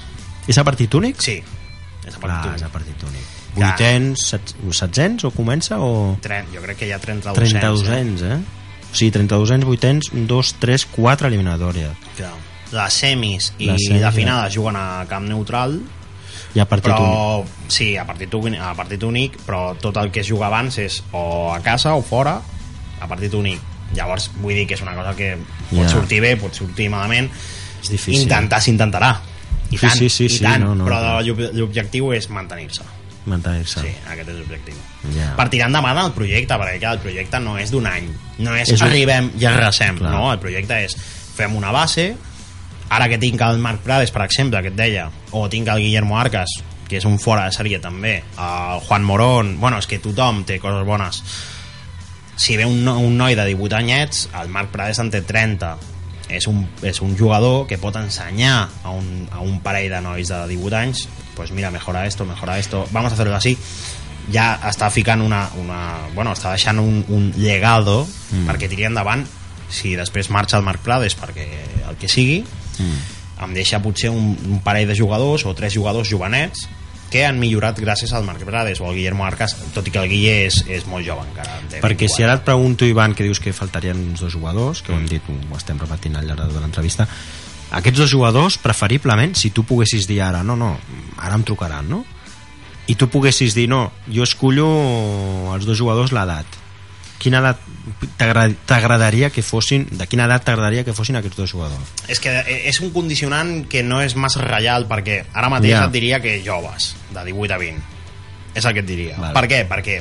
És 0.47 0.57
a 0.59 0.63
partit 0.65 0.95
únic? 0.95 1.21
Sí, 1.21 1.43
és 2.07 2.15
a 2.15 2.19
Clar, 2.19 2.21
partit 2.21 2.55
és 2.55 2.63
a 2.63 2.69
partit 2.71 3.03
únic. 3.03 3.27
Vuitens, 3.57 4.23
set, 4.29 4.55
setzents 4.71 5.25
o 5.25 5.31
comença 5.33 5.79
o... 5.81 6.17
Tren, 6.23 6.47
jo 6.55 6.61
crec 6.63 6.79
que 6.79 6.87
hi 6.87 6.93
ha 6.93 6.99
32 7.01 7.35
32ens, 7.37 8.23
eh? 8.23 8.39
O 8.39 8.56
sigui, 8.97 9.13
32ens, 9.15 9.65
vuitens, 9.65 10.11
2, 10.13 10.55
3, 10.61 10.87
4 10.97 11.29
eliminatòries. 11.29 11.93
Clar. 12.17 12.33
Les 12.73 12.93
semis 12.99 13.53
i 13.59 13.69
Les 13.71 13.85
semis, 13.87 14.01
la 14.03 14.09
ja. 14.11 14.13
final 14.17 14.47
es 14.49 14.57
juguen 14.57 14.75
a 14.77 15.05
camp 15.09 15.29
neutral 15.31 15.77
Hi 16.57 16.61
ha 16.61 16.65
partit 16.67 16.91
únic. 16.91 16.99
però 16.99 17.45
sí, 17.69 17.97
a 17.97 18.05
partit, 18.09 18.35
únic, 18.35 18.59
a 18.61 18.73
partit 18.75 19.03
únic 19.07 19.37
però 19.47 19.77
tot 19.79 19.97
el 20.03 20.11
que 20.11 20.21
es 20.25 20.27
juga 20.29 20.49
abans 20.49 20.79
és 20.83 21.03
o 21.13 21.53
a 21.55 21.61
casa 21.63 21.95
o 21.95 22.03
fora 22.03 22.41
a 23.01 23.07
partit 23.07 23.33
únic 23.39 23.61
llavors 23.95 24.31
vull 24.41 24.55
dir 24.59 24.67
que 24.67 24.75
és 24.75 24.83
una 24.83 24.95
cosa 24.97 25.15
que 25.15 25.37
pot 25.71 25.85
Ja. 25.85 25.89
sortir 25.89 26.21
bé, 26.21 26.35
pot 26.37 26.53
sortir 26.55 26.89
malament 26.91 27.31
És 27.83 27.89
difícil. 27.91 28.23
intentar 28.25 28.61
s'intentarà 28.61 29.13
i 29.71 29.77
Sí, 29.77 29.87
tant, 29.87 29.99
sí, 29.99 30.09
sí, 30.11 30.25
i 30.25 30.29
sí, 30.29 30.43
tant 30.43 30.65
no, 30.65 30.75
no, 30.75 30.85
però 30.87 31.01
no. 31.03 31.21
l'ob- 31.23 31.55
l'objectiu 31.55 32.13
és 32.15 32.29
mantenir-se 32.31 32.83
Mantenir-se. 33.27 33.81
sí, 33.83 33.93
aquest 34.09 34.29
és 34.31 34.37
l'objectiu 34.37 34.75
Ja. 35.17 35.33
per 35.37 35.49
tirar 35.51 35.67
endavant 35.69 35.99
el 35.99 36.13
projecte 36.13 36.55
perquè 36.55 36.79
clar, 36.79 36.93
el 36.95 37.01
projecte 37.03 37.41
no 37.41 37.59
és 37.59 37.71
d'un 37.71 37.87
any 37.87 38.09
no 38.39 38.55
és, 38.55 38.69
És 38.71 38.81
un- 38.81 38.87
arribem 38.89 39.33
i 39.39 39.45
arrasem 39.45 39.99
Clar. 39.99 40.11
no? 40.13 40.33
el 40.33 40.39
projecte 40.39 40.85
és 40.85 40.97
fem 41.37 41.55
una 41.57 41.73
base 41.73 42.15
ara 42.89 43.09
que 43.09 43.19
tinc 43.19 43.41
el 43.43 43.59
Marc 43.59 43.81
Prades 43.83 44.11
per 44.15 44.23
exemple 44.23 44.63
que 44.63 44.69
et 44.69 44.77
deia, 44.77 45.11
o 45.33 45.49
tinc 45.49 45.67
el 45.69 45.79
Guillermo 45.83 46.19
Arcas 46.19 46.49
que 46.89 46.99
és 46.99 47.05
un 47.05 47.19
fora 47.19 47.45
de 47.47 47.51
sèrie 47.51 47.81
també 47.83 48.23
el 48.39 48.81
Juan 48.87 49.03
Morón, 49.03 49.59
bueno, 49.59 49.79
és 49.79 49.87
que 49.91 49.99
tothom 49.99 50.45
té 50.47 50.61
coses 50.61 50.87
bones 50.87 51.23
si 52.37 52.57
ve 52.57 52.65
un, 52.65 52.85
no- 52.85 52.99
un 53.01 53.17
noi 53.17 53.35
de 53.35 53.45
18 53.45 53.75
anyets 53.77 54.29
el 54.41 54.49
Marc 54.49 54.71
Prades 54.71 54.99
en 55.01 55.11
té 55.11 55.23
30 55.23 55.77
és 56.29 56.47
un, 56.47 56.65
és 56.83 57.01
un 57.01 57.17
jugador 57.17 57.67
que 57.67 57.79
pot 57.79 57.95
ensenyar 57.97 58.69
a 58.85 58.91
un, 58.91 59.29
a 59.33 59.41
un 59.41 59.61
parell 59.63 59.91
de 59.91 60.01
nois 60.01 60.29
de 60.29 60.41
18 60.51 60.77
anys 60.77 61.09
pues 61.37 61.53
mira, 61.53 61.71
mejora 61.71 62.07
esto, 62.07 62.25
mejora 62.25 62.59
esto 62.59 62.89
vamos 62.91 63.13
a 63.13 63.15
hacerlo 63.15 63.37
así 63.37 63.57
ja 64.33 64.57
està 64.67 64.89
ficant 64.91 65.21
una, 65.23 65.45
una 65.61 66.09
bueno, 66.15 66.33
està 66.35 66.51
deixant 66.51 66.81
un, 66.83 67.05
un 67.09 67.29
legado 67.37 68.07
Mm. 68.07 68.41
mm. 68.41 68.47
perquè 68.49 68.67
tiri 68.69 68.89
endavant 68.89 69.23
si 69.71 69.93
després 69.95 70.31
marxa 70.35 70.57
el 70.59 70.65
Marc 70.67 70.81
Prades 70.83 71.15
perquè 71.15 71.47
el 71.89 71.97
que 72.01 72.09
sigui 72.11 72.41
Mm. 72.77 73.45
em 73.45 73.55
deixa 73.55 73.79
potser 73.81 74.11
un, 74.11 74.35
un 74.49 74.59
parell 74.65 74.89
de 74.89 74.97
jugadors 74.99 75.47
o 75.47 75.55
tres 75.55 75.73
jugadors 75.73 76.09
jovenets 76.11 76.67
que 77.11 77.23
han 77.25 77.39
millorat 77.39 77.79
gràcies 77.79 78.11
al 78.13 78.25
Marc 78.27 78.43
Prades 78.45 78.81
o 78.83 78.89
al 78.89 78.97
Guillermo 78.97 79.25
Arcas, 79.25 79.55
tot 79.73 79.87
i 79.87 79.93
que 79.95 80.01
el 80.03 80.09
Guille 80.11 80.35
és, 80.49 80.59
és 80.69 80.85
molt 80.91 81.07
jove 81.07 81.23
encara. 81.23 81.61
Perquè 81.81 82.09
si 82.11 82.21
24. 82.21 82.25
ara 82.27 82.35
et 82.41 82.45
pregunto, 82.45 82.85
Ivan, 82.85 83.15
que 83.15 83.23
dius 83.25 83.39
que 83.41 83.53
faltarien 83.55 83.97
uns 84.11 84.21
dos 84.21 84.33
jugadors, 84.35 84.83
que 84.83 84.91
ho 84.93 84.97
hem 84.99 85.07
dit, 85.07 85.23
ho 85.31 85.57
estem 85.57 85.79
repetint 85.79 86.17
al 86.19 86.27
llarg 86.27 86.51
de 86.51 86.61
l'entrevista, 86.61 87.07
aquests 87.71 87.99
dos 87.99 88.11
jugadors, 88.11 88.59
preferiblement, 88.59 89.35
si 89.35 89.51
tu 89.51 89.65
poguessis 89.67 90.07
dir 90.07 90.21
ara, 90.23 90.43
no, 90.47 90.55
no, 90.57 90.77
ara 91.19 91.35
em 91.35 91.43
trucaran, 91.43 91.89
no? 91.91 92.05
i 92.87 92.95
tu 92.95 93.09
poguessis 93.11 93.55
dir, 93.57 93.65
no, 93.69 93.91
jo 94.07 94.23
escullo 94.23 94.69
els 95.57 95.65
dos 95.67 95.75
jugadors 95.77 96.13
l'edat, 96.15 96.47
quina 97.19 97.41
edat 97.41 97.59
t'agra- 98.21 98.53
t'agradaria 98.69 99.31
que 99.35 99.43
fossin, 99.43 99.89
de 99.91 100.07
quina 100.07 100.29
edat 100.29 100.45
t'agradaria 100.47 100.85
que 100.87 100.93
fossin 100.95 101.17
aquests 101.19 101.37
dos 101.41 101.51
jugadors? 101.51 101.83
És 102.07 102.21
que 102.23 102.31
eh, 102.31 102.69
és 102.71 102.79
un 102.85 102.93
condicionant 102.95 103.65
que 103.67 103.83
no 103.83 103.99
és 104.05 104.15
massa 104.15 104.45
reial 104.45 104.87
perquè 104.87 105.25
ara 105.35 105.49
mateix 105.51 105.73
Ja. 105.73 105.85
et 105.87 105.93
diria 105.97 106.21
que 106.23 106.37
joves, 106.45 106.93
de 107.11 107.25
18 107.33 107.55
a 107.55 107.59
20. 107.59 107.83
És 108.55 108.65
el 108.65 108.73
que 108.77 108.81
et 108.85 108.87
diria. 108.87 109.17
Vale. 109.19 109.35
Per 109.35 109.49
què? 109.51 109.65
Perquè 109.69 109.99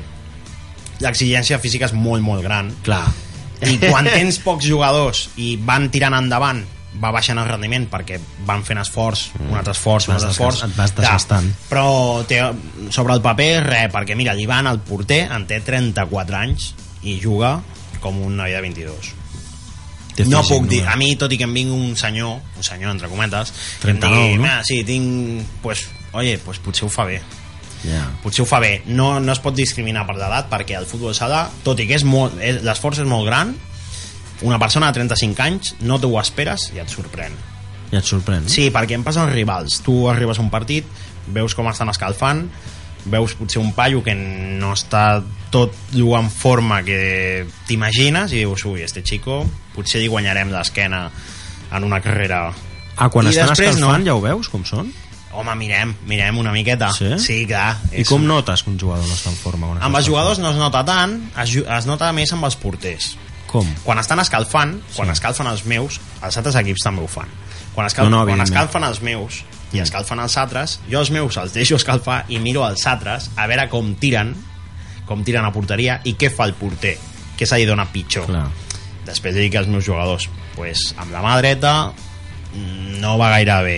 l'exigència 1.02 1.58
física 1.60 1.90
és 1.90 1.94
molt, 1.98 2.22
molt 2.24 2.44
gran 2.46 2.70
Clar. 2.86 3.08
i 3.66 3.78
quan 3.82 4.06
tens 4.06 4.38
pocs 4.44 4.66
jugadors 4.68 5.30
i 5.42 5.56
van 5.58 5.90
tirant 5.90 6.14
endavant 6.22 6.62
va 7.02 7.12
baixant 7.12 7.38
el 7.42 7.48
rendiment 7.50 7.88
perquè 7.92 8.20
van 8.48 8.64
fent 8.64 8.80
esforç, 8.82 9.28
un 9.40 9.56
altre 9.58 9.74
esforç, 9.76 10.08
un 10.10 10.16
altre 10.16 10.30
esforç 10.32 10.64
et 10.64 10.76
vas 10.78 10.94
desgastant. 10.96 11.50
però 11.70 12.24
té, 12.28 12.40
sobre 12.90 13.14
el 13.14 13.22
paper 13.22 13.50
res, 13.66 13.92
perquè 13.94 14.16
mira, 14.16 14.34
l'Ivan, 14.34 14.68
el 14.72 14.80
porter 14.80 15.26
en 15.32 15.46
té 15.50 15.60
34 15.62 16.38
anys 16.38 16.74
i 17.04 17.20
juga 17.22 17.60
com 18.02 18.18
un 18.24 18.36
noi 18.38 18.52
de 18.56 18.62
22 18.62 19.14
Té 20.16 20.24
no 20.32 20.40
puc 20.48 20.64
dir, 20.72 20.86
a 20.88 20.96
mi 20.96 21.10
tot 21.20 21.34
i 21.36 21.38
que 21.38 21.44
em 21.44 21.54
vingui 21.54 21.76
un 21.76 21.96
senyor 22.00 22.38
un 22.56 22.64
senyor 22.64 22.94
entre 22.94 23.10
cometes 23.12 23.52
que 23.82 23.90
em 23.92 23.98
39, 24.00 24.22
digui, 24.22 24.36
no? 24.38 24.44
"Mira, 24.44 24.62
sí, 24.64 24.84
tinc 24.88 25.44
pues, 25.62 25.88
oye, 26.14 26.38
pues 26.38 26.60
potser 26.60 26.86
ho 26.86 26.90
fa 26.90 27.04
bé 27.04 27.22
Ja. 27.86 28.08
potser 28.24 28.42
ho 28.44 28.46
fa 28.48 28.60
bé 28.60 28.82
no, 28.88 29.20
no 29.20 29.32
es 29.34 29.40
pot 29.44 29.54
discriminar 29.54 30.06
per 30.08 30.16
l'edat 30.16 30.48
perquè 30.50 30.78
el 30.80 30.86
futbol 30.88 31.14
sala, 31.14 31.50
tot 31.64 31.80
i 31.80 31.88
que 31.88 31.96
és 32.00 32.06
molt 32.08 32.40
és, 32.40 32.64
l'esforç 32.64 33.00
és 33.04 33.06
molt 33.06 33.28
gran 33.28 33.52
una 34.42 34.60
persona 34.60 34.88
de 34.92 34.94
35 35.00 35.42
anys 35.44 35.76
no 35.82 36.00
t'ho 36.00 36.12
esperes 36.20 36.72
i 36.76 36.80
et 36.84 36.90
sorprèn 36.90 37.34
Ja 37.92 38.00
et 38.02 38.06
sorprèn. 38.06 38.48
sí, 38.50 38.70
perquè 38.74 38.96
em 38.98 39.04
passen 39.06 39.24
els 39.28 39.34
rivals 39.34 39.80
tu 39.86 40.10
arribes 40.10 40.40
a 40.40 40.42
un 40.42 40.50
partit, 40.50 40.86
veus 41.28 41.54
com 41.56 41.68
estan 41.70 41.90
escalfant 41.90 42.48
veus 43.06 43.36
potser 43.38 43.62
un 43.62 43.72
paio 43.78 44.02
que 44.04 44.16
no 44.16 44.72
està 44.74 45.22
tot 45.54 45.72
llur 45.94 46.18
en 46.18 46.30
forma 46.34 46.82
que 46.84 47.46
t'imagines 47.68 48.32
i 48.34 48.40
dius, 48.42 48.66
ui, 48.66 48.82
este 48.82 49.04
chico 49.04 49.44
potser 49.76 50.02
li 50.02 50.08
guanyarem 50.10 50.50
l'esquena 50.52 51.10
en 51.72 51.84
una 51.84 52.02
carrera 52.02 52.52
Ah, 52.98 53.10
quan 53.12 53.28
I 53.28 53.30
estan 53.30 53.52
escalfant 53.52 53.80
no. 53.82 54.06
ja 54.08 54.14
ho 54.16 54.22
veus, 54.24 54.48
com 54.50 54.64
són? 54.66 54.92
home, 55.36 55.52
mirem, 55.60 55.90
mirem 56.08 56.38
una 56.40 56.52
miqueta 56.56 56.90
Sí? 56.96 57.10
sí 57.20 57.46
clar 57.46 57.76
I 57.92 58.06
com 58.08 58.22
un- 58.22 58.28
notes 58.28 58.64
que 58.64 58.70
un 58.72 58.80
jugador 58.80 59.06
no 59.06 59.14
està 59.14 59.30
en 59.30 59.36
forma? 59.36 59.68
amb 59.82 59.96
els 60.00 60.08
jugadors 60.08 60.40
no 60.40 60.50
es 60.52 60.56
nota 60.58 60.84
tant 60.88 61.18
es, 61.44 61.56
es 61.60 61.86
nota 61.86 62.12
més 62.16 62.32
amb 62.34 62.46
els 62.48 62.56
porters 62.56 63.18
Com? 63.52 63.68
quan 63.86 64.00
estan 64.02 64.20
escalfant, 64.20 64.82
quan 64.96 65.08
Sí. 65.08 65.14
escalfen 65.14 65.48
els 65.48 65.66
meus, 65.66 66.00
els 66.22 66.38
altres 66.38 66.56
equips 66.56 66.84
també 66.84 67.04
ho 67.04 67.08
fan. 67.08 67.30
Quan, 67.74 67.88
escal... 67.88 68.10
No, 68.10 68.20
no, 68.20 68.26
quan 68.26 68.42
escalfen 68.42 68.84
els 68.84 69.02
meus 69.02 69.44
i 69.74 69.80
escalfen 69.80 70.20
els 70.20 70.38
altres, 70.38 70.80
jo 70.90 71.00
els 71.00 71.12
meus 71.12 71.38
els 71.38 71.54
deixo 71.54 71.76
escalfar 71.76 72.24
i 72.30 72.40
miro 72.40 72.66
els 72.68 72.86
altres 72.88 73.30
a 73.36 73.48
veure 73.48 73.68
com 73.70 73.94
tiren, 74.00 74.34
com 75.06 75.24
tiren 75.24 75.46
a 75.46 75.52
porteria 75.52 76.00
i 76.04 76.16
què 76.16 76.30
fa 76.34 76.46
el 76.50 76.54
porter, 76.56 76.98
què 77.38 77.46
se 77.48 77.58
li 77.60 77.66
dona 77.68 77.86
pitjor. 77.92 78.26
Clar. 78.26 78.48
Després 79.06 79.36
dic 79.36 79.56
als 79.56 79.68
meus 79.68 79.86
jugadors, 79.86 80.30
pues, 80.56 80.94
amb 80.98 81.12
la 81.14 81.22
mà 81.22 81.36
dreta 81.38 81.74
mm, 81.92 83.00
no 83.02 83.18
va 83.20 83.30
gaire 83.36 83.60
bé, 83.64 83.76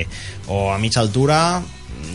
o 0.47 0.71
a 0.71 0.77
mitja 0.77 1.01
altura 1.01 1.61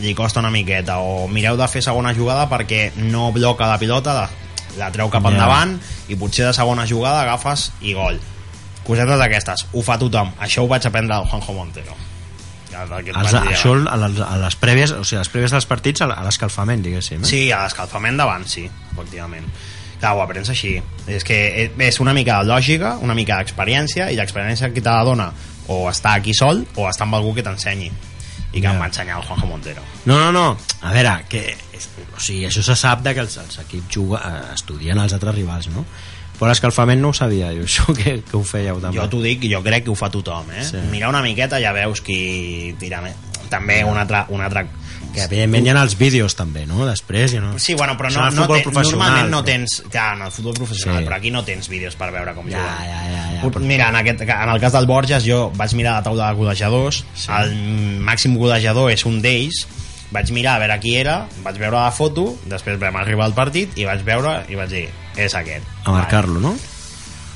li 0.01 0.13
costa 0.15 0.39
una 0.39 0.49
miqueta, 0.51 0.97
o 0.99 1.27
mireu 1.27 1.57
de 1.59 1.67
fer 1.67 1.83
segona 1.83 2.13
jugada 2.15 2.47
perquè 2.49 2.91
no 2.97 3.31
bloca 3.31 3.67
la 3.67 3.77
pilota, 3.77 4.29
la, 4.79 4.89
treu 4.93 5.09
cap 5.13 5.25
endavant 5.29 5.75
i 6.09 6.17
potser 6.19 6.47
de 6.49 6.53
segona 6.55 6.87
jugada 6.89 7.23
agafes 7.25 7.71
i 7.81 7.93
gol. 7.97 8.19
Cosetes 8.83 9.19
d'aquestes, 9.19 9.67
ho 9.71 9.83
fa 9.85 9.99
tothom. 9.99 10.33
Això 10.43 10.65
ho 10.65 10.71
vaig 10.71 10.87
aprendre 10.89 11.15
al 11.15 11.29
Juanjo 11.29 11.55
Montero. 11.55 11.95
Del 12.73 13.11
Els, 13.13 13.35
això 13.37 13.75
a 13.85 13.97
les, 14.01 14.17
a 14.25 14.37
les 14.41 14.55
prèvies, 14.57 14.91
o 14.97 15.03
sigui, 15.05 15.19
a 15.19 15.21
les 15.21 15.29
prèvies 15.29 15.53
dels 15.53 15.67
partits, 15.69 16.01
a 16.01 16.07
l'escalfament, 16.25 16.81
diguéssim. 16.81 17.21
Eh? 17.21 17.29
Sí, 17.29 17.41
a 17.53 17.61
l'escalfament 17.61 18.17
davant, 18.17 18.47
sí, 18.49 18.65
efectivament. 18.65 19.45
Clar, 20.01 20.15
ho 20.17 20.23
aprens 20.23 20.49
així. 20.49 20.73
És 21.07 21.23
que 21.23 21.37
eh, 21.63 21.67
és 21.85 21.99
una 22.01 22.15
mica 22.17 22.39
de 22.41 22.49
lògica, 22.49 22.95
una 23.05 23.13
mica 23.15 23.37
d'experiència, 23.39 24.09
i 24.09 24.17
l'experiència 24.17 24.73
que 24.73 24.81
te 24.81 24.89
la 24.89 25.05
dona 25.05 25.29
o 25.71 25.83
està 25.91 26.17
aquí 26.17 26.33
sol 26.35 26.65
o 26.75 26.89
està 26.89 27.05
amb 27.05 27.21
algú 27.21 27.35
que 27.37 27.45
t'ensenyi. 27.45 27.91
I 28.53 28.61
que 28.61 28.67
Ja. 28.67 28.73
em 28.73 28.79
va 28.79 28.85
ensenyar 28.85 29.17
el 29.19 29.25
Juanjo 29.27 29.47
Montero. 29.47 29.81
No, 30.05 30.19
no, 30.19 30.31
no. 30.31 30.57
A 30.81 30.91
veure, 30.93 31.25
que, 31.29 31.55
o 32.15 32.19
sigui, 32.19 32.45
això 32.45 32.61
se 32.63 32.75
sap 32.75 33.01
de 33.01 33.13
que 33.13 33.19
els, 33.25 33.37
els 33.37 33.57
equips 33.59 33.89
juga, 33.95 34.19
eh, 34.23 34.53
estudien 34.53 34.97
els 34.99 35.13
altres 35.13 35.33
rivals, 35.35 35.67
no? 35.73 35.85
Però 36.37 36.47
l'escalfament 36.49 36.99
no 37.01 37.09
ho 37.09 37.13
sabia 37.13 37.51
jo, 37.53 37.63
això 37.69 37.93
que, 37.97 38.21
que 38.23 38.37
ho 38.37 38.43
fèieu 38.43 38.79
també. 38.81 38.97
Jo 38.99 39.07
t'ho 39.09 39.21
dic, 39.21 39.43
jo 39.49 39.61
crec 39.65 39.85
que 39.85 39.91
ho 39.91 39.95
fa 39.95 40.09
tothom, 40.13 40.51
eh? 40.51 40.63
Sí. 40.65 40.77
Mira 40.91 41.09
una 41.09 41.21
miqueta 41.21 41.59
ja 41.61 41.71
veus 41.73 42.01
qui 42.01 42.75
tira 42.79 43.01
més. 43.01 43.15
També 43.49 43.83
un 43.85 43.97
altre, 43.97 44.23
un 44.29 44.41
altre 44.41 44.67
Que 45.13 45.23
evidentment 45.27 45.65
hi 45.67 45.69
ha 45.69 45.81
els 45.83 45.93
vídeos 45.99 46.33
també, 46.35 46.65
no? 46.65 46.85
Després 46.87 47.35
ja 47.35 47.41
no... 47.43 47.51
Sí, 47.61 47.75
bueno, 47.77 47.93
però 47.99 48.09
no, 48.13 48.23
no 48.33 48.47
te, 48.49 48.63
normalment 48.65 49.29
no 49.29 49.43
tens... 49.45 49.83
Clar, 49.93 50.15
en 50.17 50.23
el 50.25 50.31
futbol 50.33 50.55
professional, 50.57 51.03
Sí. 51.03 51.07
però 51.09 51.17
aquí 51.19 51.29
no 51.31 51.43
tens 51.45 51.69
vídeos 51.69 51.95
per 51.99 52.09
veure 52.11 52.33
com 52.33 52.49
Ja, 52.49 52.57
juguen. 52.57 52.89
ja, 52.89 53.03
ja, 53.11 53.23
ja, 53.35 53.43
però- 53.45 53.61
Mira, 53.61 53.89
en, 53.89 53.95
aquest, 54.01 54.21
en 54.25 54.49
el 54.55 54.59
cas 54.59 54.73
del 54.73 54.87
Borges 54.89 55.23
jo 55.27 55.51
vaig 55.55 55.73
mirar 55.77 55.99
la 55.99 56.03
taula 56.03 56.29
de 56.31 56.35
golejadors 56.41 57.03
Sí. 57.13 57.29
el 57.31 57.53
màxim 58.01 58.35
golejador 58.37 58.91
és 58.91 59.05
un 59.05 59.21
d'ells 59.21 59.67
vaig 60.13 60.29
mirar 60.31 60.55
a 60.57 60.59
veure 60.65 60.79
qui 60.79 60.95
era 60.97 61.27
vaig 61.43 61.57
veure 61.57 61.77
la 61.77 61.91
foto, 61.91 62.35
després 62.45 62.77
vam 62.81 62.95
arribar 63.01 63.25
al 63.25 63.33
partit 63.33 63.77
i 63.77 63.85
vaig 63.85 64.01
veure 64.05 64.43
i 64.49 64.55
vaig 64.55 64.69
dir, 64.69 64.89
és 65.17 65.33
aquest 65.35 65.63
A 65.85 65.91
marcar-lo, 65.91 66.39
no? 66.39 66.55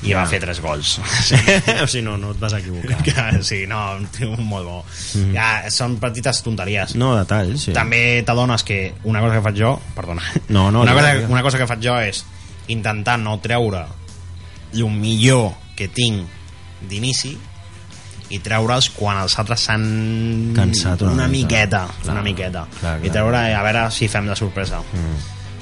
I 0.02 0.12
va 0.14 0.20
Ja. 0.22 0.26
fer 0.30 0.38
tres 0.40 0.60
gols 0.62 0.98
o 1.82 1.86
sigui, 1.88 2.02
no, 2.06 2.16
no 2.16 2.30
et 2.30 2.38
vas 2.38 2.52
equivocar. 2.54 3.02
Que 3.02 3.42
sí, 3.48 3.64
no, 3.66 3.96
un 3.96 4.06
tio 4.14 4.36
molt 4.36 4.64
bo 4.66 4.84
Mm. 5.14 5.32
ja, 5.34 5.70
són 5.72 5.96
petites 5.98 6.42
tonteries 6.44 6.94
No, 6.94 7.14
detalls, 7.16 7.62
sí. 7.64 7.72
també 7.72 8.22
t'adones 8.26 8.62
que 8.62 8.94
una 9.04 9.20
cosa 9.24 9.34
que 9.34 9.42
faig 9.42 9.56
jo 9.58 9.80
perdona, 9.96 10.22
No, 10.48 10.70
no, 10.70 10.82
una, 10.82 10.94
cosa, 10.94 11.14
una 11.28 11.42
cosa 11.42 11.58
que 11.58 11.66
faig 11.66 11.82
jo 11.82 11.96
és 12.00 12.24
intentar 12.68 13.18
no 13.18 13.38
treure 13.40 13.86
el 14.74 14.84
millor 14.92 15.54
que 15.74 15.88
tinc 15.88 16.26
d'inici 16.88 17.32
i 18.28 18.38
treure'ls 18.44 18.90
quan 18.92 19.16
els 19.22 19.38
altres 19.40 19.62
s'han 19.64 20.52
Cansat 20.54 21.00
una 21.02 21.12
una 21.12 21.28
mica. 21.28 21.46
miqueta, 21.48 21.80
Clar, 22.02 22.12
una 22.14 22.22
miqueta 22.22 22.66
clar, 22.78 22.98
i 22.98 23.08
clar. 23.08 23.12
treure 23.14 23.40
a 23.56 23.62
veure 23.64 23.86
si 23.90 24.06
fem 24.12 24.26
la 24.28 24.36
sorpresa 24.36 24.82
Mm. 24.92 25.16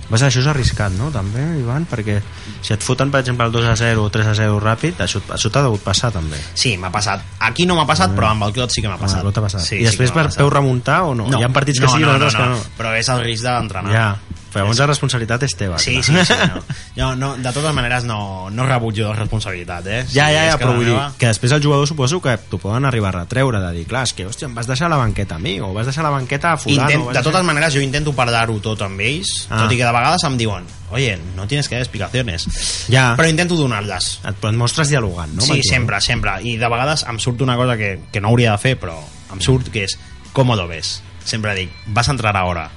Vas, 0.08 0.22
això 0.22 0.38
és 0.38 0.46
arriscat, 0.46 0.92
no? 0.94 1.08
També, 1.10 1.42
Ivan, 1.58 1.86
perquè 1.90 2.20
si 2.62 2.72
et 2.72 2.82
foten, 2.86 3.10
per 3.10 3.20
exemple, 3.24 3.46
el 3.46 3.52
2 3.52 3.64
a 3.66 3.74
0 3.76 4.04
o 4.04 4.10
3 4.10 4.26
a 4.30 4.34
0 4.38 4.60
ràpid, 4.62 5.00
això, 5.02 5.18
això 5.34 5.50
t'ha 5.50 5.62
degut 5.66 5.82
passar, 5.82 6.12
també. 6.14 6.38
sí, 6.54 6.76
m'ha 6.76 6.92
passat, 6.94 7.24
aquí 7.40 7.66
no 7.66 7.74
m'ha 7.74 7.86
passat 7.86 8.14
però 8.14 8.30
amb 8.30 8.44
el 8.46 8.52
Clot 8.52 8.70
sí 8.70 8.82
que 8.82 8.88
m'ha 8.88 8.94
Ah, 8.94 9.02
passat, 9.02 9.24
no 9.24 9.32
t'ha 9.32 9.42
passat. 9.42 9.60
Sí, 9.66 9.80
I 9.82 9.84
després 9.88 10.08
sí 10.10 10.14
per 10.14 10.28
peu 10.36 10.48
remuntar 10.50 11.02
o 11.10 11.14
no? 11.14 11.26
Hi 11.26 11.42
ha 11.42 11.48
partits 11.50 11.80
que 11.80 11.88
sí 11.88 11.98
i 11.98 12.06
no, 12.06 12.12
altres 12.12 12.34
no, 12.34 12.38
que 12.40 12.46
no, 12.46 12.54
no. 12.56 12.64
però 12.78 12.94
és 12.96 13.08
el 13.08 13.20
risc 13.24 13.42
d'entrenar 13.44 13.92
Ja, 13.92 14.16
però 14.56 14.64
llavors 14.64 14.78
la 14.80 14.86
responsabilitat 14.88 15.42
és 15.44 15.54
teva. 15.60 15.78
Sí, 15.78 15.98
sí, 16.02 16.12
sí. 16.24 16.34
No. 16.48 16.62
Jo, 16.96 17.10
no, 17.14 17.34
de 17.36 17.50
totes 17.52 17.74
maneres, 17.76 18.04
no, 18.08 18.48
no 18.48 18.64
rebutjo 18.64 19.10
la 19.10 19.16
responsabilitat, 19.18 19.86
eh? 19.86 19.98
Ja, 20.08 20.30
ja, 20.32 20.46
ja, 20.48 20.56
que 20.56 20.64
però 20.64 20.72
vull 20.78 20.86
dir 20.86 20.94
meva- 20.94 21.12
que 21.20 21.28
després 21.28 21.52
el 21.52 21.60
jugador 21.62 21.86
suposo 21.86 22.22
que 22.24 22.38
t'ho 22.48 22.56
poden 22.58 22.86
arribar 22.88 23.10
a 23.14 23.18
retreure, 23.20 23.60
de 23.60 23.72
dir, 23.76 23.84
clar, 23.86 24.06
és 24.08 24.14
que, 24.16 24.24
hòstia, 24.26 24.48
em 24.48 24.54
vas 24.56 24.66
deixar 24.66 24.86
a 24.88 24.94
la 24.94 24.96
banqueta 25.02 25.36
a 25.36 25.38
mi, 25.38 25.58
o 25.60 25.74
vas 25.76 25.84
deixar 25.84 26.00
a 26.06 26.08
la 26.08 26.14
banqueta 26.16 26.54
a 26.54 26.56
fulano. 26.56 26.88
Intent, 26.88 27.12
de 27.18 27.22
totes 27.22 27.44
maneres, 27.44 27.74
jo 27.76 27.82
intento 27.84 28.14
parlar-ho 28.16 28.56
tot 28.64 28.80
amb 28.88 29.00
ells, 29.04 29.46
Ah. 29.50 29.60
tot 29.66 29.72
i 29.72 29.76
que 29.76 29.84
de 29.84 29.92
vegades 29.92 30.24
em 30.24 30.38
diuen 30.40 30.64
oye, 30.90 31.18
no 31.36 31.46
tienes 31.50 31.68
que 31.68 31.74
dar 31.74 31.82
explicaciones. 31.82 32.46
Ja, 32.88 33.16
Però 33.18 33.28
intento 33.28 33.56
donar-les. 33.58 34.20
et, 34.24 34.44
et 34.44 34.54
mostres 34.56 34.88
dialogant, 34.88 35.34
no? 35.34 35.42
sí, 35.42 35.60
sempre, 35.62 36.00
sempre. 36.00 36.38
I 36.46 36.56
de 36.56 36.68
vegades 36.70 37.04
em 37.10 37.18
surt 37.18 37.42
una 37.42 37.56
cosa 37.56 37.76
que, 37.76 37.98
que 38.12 38.20
no 38.22 38.28
hauria 38.28 38.52
de 38.52 38.58
fer, 38.58 38.76
però 38.80 38.96
em 39.34 39.40
surt, 39.42 39.68
que 39.68 39.84
és 39.84 39.98
¿cómo 40.32 40.54
lo 40.56 40.66
ves? 40.68 41.02
Sempre 41.24 41.54
dic, 41.56 41.70
vas 41.88 42.08
a 42.08 42.12
entrar 42.12 42.36
ahora 42.36 42.70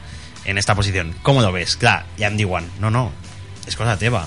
en 0.50 0.58
esta 0.58 0.76
posición. 0.76 1.14
¿Cómo 1.22 1.42
lo 1.42 1.52
ves? 1.52 1.78
Clar, 1.78 2.06
ja 2.18 2.28
em 2.28 2.38
diuen, 2.38 2.68
no, 2.80 2.90
no, 2.92 3.12
és 3.68 3.76
cosa 3.78 3.98
teva. 3.98 4.26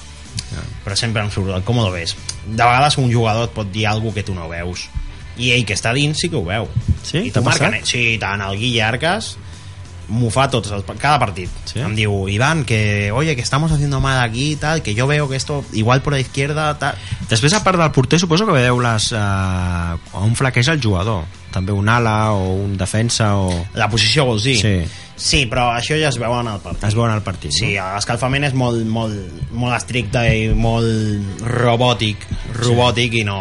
Però 0.84 0.96
sempre 0.96 1.22
em 1.22 1.30
surt 1.30 1.50
el 1.54 1.62
¿cómo 1.64 1.82
lo 1.84 1.90
ves? 1.92 2.16
De 2.46 2.56
vegades 2.62 2.96
un 2.98 3.12
jugador 3.12 3.48
et 3.48 3.54
pot 3.54 3.68
dir 3.72 3.86
alguna 3.86 4.14
que 4.14 4.22
tu 4.24 4.34
no 4.34 4.48
veus. 4.48 4.88
I 5.36 5.52
ell 5.54 5.64
que 5.64 5.72
està 5.76 5.92
dins 5.96 6.18
sí 6.20 6.28
que 6.28 6.36
ho 6.36 6.44
veu. 6.44 6.66
Sí? 7.02 7.18
I 7.28 7.30
T'ha 7.32 7.40
passat? 7.44 7.78
sí, 7.88 8.18
tant 8.20 8.40
el 8.44 8.56
Guille 8.58 8.82
Arcas 8.84 9.36
m'ho 10.12 10.28
fa 10.34 10.48
tots, 10.50 10.68
els- 10.74 10.84
cada 10.98 11.18
partit. 11.18 11.48
Sí? 11.64 11.78
Em 11.80 11.94
diu, 11.96 12.28
Iván, 12.28 12.64
que 12.68 13.10
oye, 13.12 13.34
que 13.36 13.40
estamos 13.40 13.72
haciendo 13.72 14.00
mal 14.00 14.20
aquí, 14.20 14.56
tal, 14.56 14.82
que 14.82 14.92
yo 14.94 15.06
veo 15.06 15.28
que 15.28 15.36
esto 15.36 15.64
igual 15.72 16.02
por 16.02 16.12
la 16.12 16.20
izquierda, 16.20 16.76
tal. 16.78 16.96
Després, 17.30 17.54
a 17.54 17.62
part 17.64 17.78
del 17.78 17.92
porter, 17.92 18.18
suposo 18.20 18.44
que 18.44 18.52
veieu 18.52 18.80
les, 18.82 19.12
eh, 19.12 19.96
on 20.12 20.34
flaqueja 20.36 20.72
el 20.72 20.82
jugador. 20.82 21.24
També 21.52 21.74
un 21.76 21.88
ala 21.92 22.32
o 22.32 22.52
un 22.64 22.76
defensa 22.80 23.34
o... 23.38 23.50
La 23.78 23.88
posició 23.92 24.24
vols 24.28 24.46
dir? 24.48 24.56
Sí. 24.60 24.74
Sí, 25.22 25.44
però 25.46 25.68
això 25.76 25.94
ja 26.00 26.08
es 26.08 26.16
veu 26.18 26.32
en 26.34 26.48
el 26.50 26.58
partit. 26.64 26.86
Es 26.88 26.96
veu 26.98 27.04
en 27.06 27.12
el 27.14 27.22
partit, 27.22 27.52
Sí, 27.54 27.74
no? 27.76 27.90
l'escalfament 27.94 28.48
és 28.48 28.56
molt, 28.58 28.80
molt, 28.88 29.44
molt 29.52 29.76
estricte 29.76 30.24
i 30.34 30.48
molt 30.56 31.44
robòtic, 31.46 32.24
robòtic 32.58 33.20
i 33.20 33.24
no, 33.28 33.38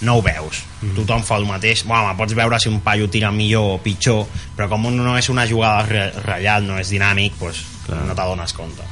no 0.00 0.16
ho 0.16 0.22
veus. 0.24 0.62
Mm. 0.80 0.94
Tothom 0.96 1.24
fa 1.26 1.38
el 1.40 1.46
mateix. 1.48 1.84
Bueno, 1.88 2.14
pots 2.18 2.36
veure 2.36 2.60
si 2.60 2.70
un 2.70 2.80
paio 2.84 3.08
tira 3.10 3.32
millor 3.34 3.76
o 3.76 3.80
pitjor, 3.82 4.24
però 4.56 4.68
com 4.70 4.88
no 4.94 5.16
és 5.18 5.28
una 5.32 5.46
jugada 5.48 5.84
re 5.88 6.06
reial, 6.24 6.66
no 6.66 6.78
és 6.80 6.92
dinàmic, 6.92 7.36
pues, 7.40 7.62
Clar. 7.86 8.04
no 8.08 8.16
t'adones 8.16 8.54
compte. 8.56 8.86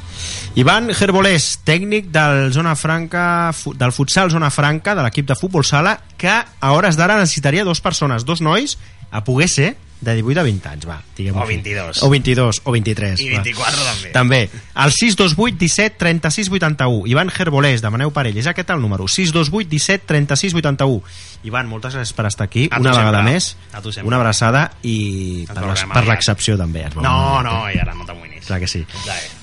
Ivan 0.59 0.89
Gerbolés, 0.93 1.59
tècnic 1.63 2.09
del 2.11 2.51
Zona 2.51 2.75
Franca, 2.75 3.51
del 3.79 3.93
futsal 3.95 4.31
Zona 4.33 4.49
Franca, 4.49 4.95
de 4.97 5.05
l'equip 5.05 5.27
de 5.29 5.37
futbol 5.37 5.63
sala, 5.63 5.99
que 6.17 6.31
a 6.31 6.71
hores 6.73 6.97
d'ara 6.97 7.19
necessitaria 7.19 7.63
dos 7.63 7.81
persones, 7.81 8.25
dos 8.25 8.41
nois, 8.41 8.77
a 9.11 9.23
poder 9.23 9.49
ser, 9.49 9.75
de 10.01 10.15
18 10.15 10.39
a 10.39 10.43
20 10.43 10.67
anys, 10.69 10.85
va. 10.87 11.01
diguem 11.17 11.35
O 11.35 11.45
22. 11.45 12.03
O 12.03 12.09
22, 12.09 12.61
o 12.63 12.71
23. 12.71 13.19
I 13.19 13.29
va. 13.33 13.41
24 13.43 13.83
també. 13.83 14.11
També. 14.15 14.39
El 14.75 14.93
628 14.95 15.57
17 15.59 15.97
36 15.99 16.49
81. 16.49 17.07
Ivan 17.11 17.29
Gerbolés, 17.29 17.83
demaneu 17.83 18.13
per 18.15 18.27
ell. 18.29 18.39
És 18.39 18.47
aquest 18.47 18.71
el 18.71 18.79
número. 18.79 19.09
628 19.11 19.67
17 19.69 20.07
36 20.07 20.55
81. 20.55 21.01
Ivan, 21.43 21.67
moltes 21.67 21.95
gràcies 21.95 22.15
per 22.15 22.27
estar 22.31 22.47
aquí. 22.47 22.69
Una 22.71 22.93
sempre. 22.93 22.97
vegada 22.97 23.23
més. 23.27 23.55
A 23.73 23.81
tu 23.81 23.91
sempre. 23.91 24.07
Una 24.07 24.21
abraçada 24.21 24.69
i 24.83 25.45
Ens 25.49 25.83
per, 25.91 26.05
l'excepció 26.07 26.55
també. 26.59 26.85
Ens 26.87 26.95
veurem 26.95 27.11
No, 27.11 27.43
no, 27.43 27.65
i 27.71 27.79
ara 27.79 27.95
no 27.95 28.07
t'amoïnis. 28.07 28.47
Clar 28.47 28.61
que 28.63 28.71
sí. 28.71 28.85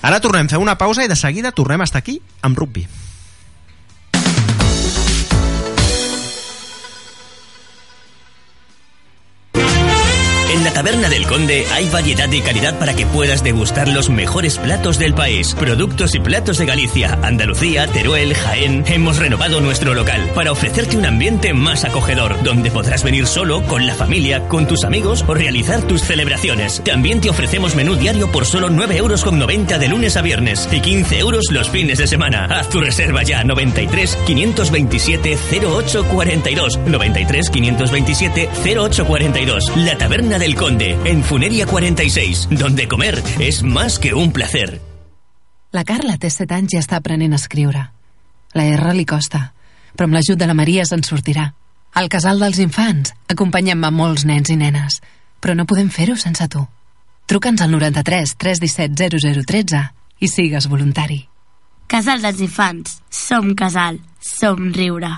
Ara 0.01 0.19
tornem, 0.19 0.49
fem 0.49 0.61
una 0.61 0.77
pausa 0.77 1.05
i 1.05 1.11
de 1.11 1.15
seguida 1.15 1.53
tornem 1.53 1.81
a 1.81 1.85
estar 1.85 2.01
aquí 2.01 2.17
amb 2.41 2.57
rugby. 2.57 2.87
En 10.49 10.63
la 10.63 10.71
Taberna 10.71 11.09
del 11.09 11.27
Conde 11.27 11.65
hay 11.73 11.89
variedad 11.89 12.31
y 12.31 12.39
calidad 12.39 12.79
para 12.79 12.93
que 12.93 13.05
puedas 13.05 13.43
degustar 13.43 13.89
los 13.89 14.09
mejores 14.09 14.57
platos 14.57 14.97
del 14.97 15.13
país. 15.13 15.53
Productos 15.53 16.15
y 16.15 16.21
platos 16.21 16.57
de 16.57 16.65
Galicia, 16.65 17.19
Andalucía, 17.21 17.85
Teruel, 17.87 18.33
Jaén. 18.33 18.85
Hemos 18.87 19.17
renovado 19.17 19.59
nuestro 19.59 19.93
local 19.93 20.31
para 20.33 20.53
ofrecerte 20.53 20.95
un 20.95 21.05
ambiente 21.05 21.53
más 21.53 21.83
acogedor, 21.83 22.41
donde 22.43 22.71
podrás 22.71 23.03
venir 23.03 23.27
solo, 23.27 23.61
con 23.63 23.85
la 23.85 23.93
familia, 23.93 24.47
con 24.47 24.67
tus 24.67 24.85
amigos 24.85 25.25
o 25.27 25.33
realizar 25.33 25.81
tus 25.81 26.01
celebraciones. 26.01 26.81
También 26.85 27.19
te 27.19 27.29
ofrecemos 27.29 27.75
menú 27.75 27.95
diario 27.95 28.31
por 28.31 28.45
solo 28.45 28.69
9,90 28.69 28.95
euros 28.95 29.79
de 29.79 29.87
lunes 29.89 30.15
a 30.15 30.21
viernes 30.21 30.69
y 30.71 30.79
15 30.79 31.19
euros 31.19 31.51
los 31.51 31.69
fines 31.69 31.97
de 31.97 32.07
semana. 32.07 32.45
Haz 32.45 32.69
tu 32.69 32.79
reserva 32.79 33.21
ya 33.23 33.43
93 33.43 34.17
527 34.25 35.37
0842 35.61 36.79
93 36.85 37.49
527 37.49 38.49
0842 38.63 39.75
La 39.75 39.97
Taberna 39.97 40.36
del 40.39 40.55
Conde 40.55 40.97
en 41.05 41.23
Funeria 41.23 41.65
46 41.65 42.49
donde 42.51 42.87
comer 42.87 43.23
es 43.39 43.63
más 43.63 43.99
que 43.99 44.13
un 44.13 44.31
placer. 44.31 44.81
La 45.71 45.83
Carla 45.83 46.17
té 46.17 46.29
7 46.29 46.53
anys 46.53 46.73
i 46.75 46.79
està 46.79 46.97
aprenent 46.97 47.33
a 47.33 47.39
escriure. 47.41 47.83
La 48.53 48.65
R 48.65 48.93
li 48.93 49.05
costa, 49.05 49.51
però 49.95 50.07
amb 50.07 50.17
l'ajut 50.17 50.39
de 50.39 50.47
la 50.47 50.55
Maria 50.57 50.85
se'n 50.85 51.03
sortirà. 51.03 51.51
Al 51.93 52.09
casal 52.09 52.39
dels 52.39 52.59
infants 52.63 53.13
acompanyem 53.27 53.83
a 53.83 53.91
molts 53.91 54.25
nens 54.25 54.49
i 54.53 54.57
nenes, 54.59 54.99
però 55.41 55.55
no 55.55 55.65
podem 55.65 55.89
fer-ho 55.89 56.15
sense 56.15 56.47
tu. 56.47 56.63
Truca'ns 57.27 57.61
al 57.61 57.71
93 57.73 58.37
317 58.37 59.43
0013 59.43 59.81
i 60.19 60.29
sigues 60.31 60.69
voluntari. 60.69 61.23
Casal 61.87 62.21
dels 62.21 62.39
infants. 62.43 62.99
Som 63.09 63.55
casal. 63.55 63.99
Som 64.19 64.71
riure. 64.75 65.11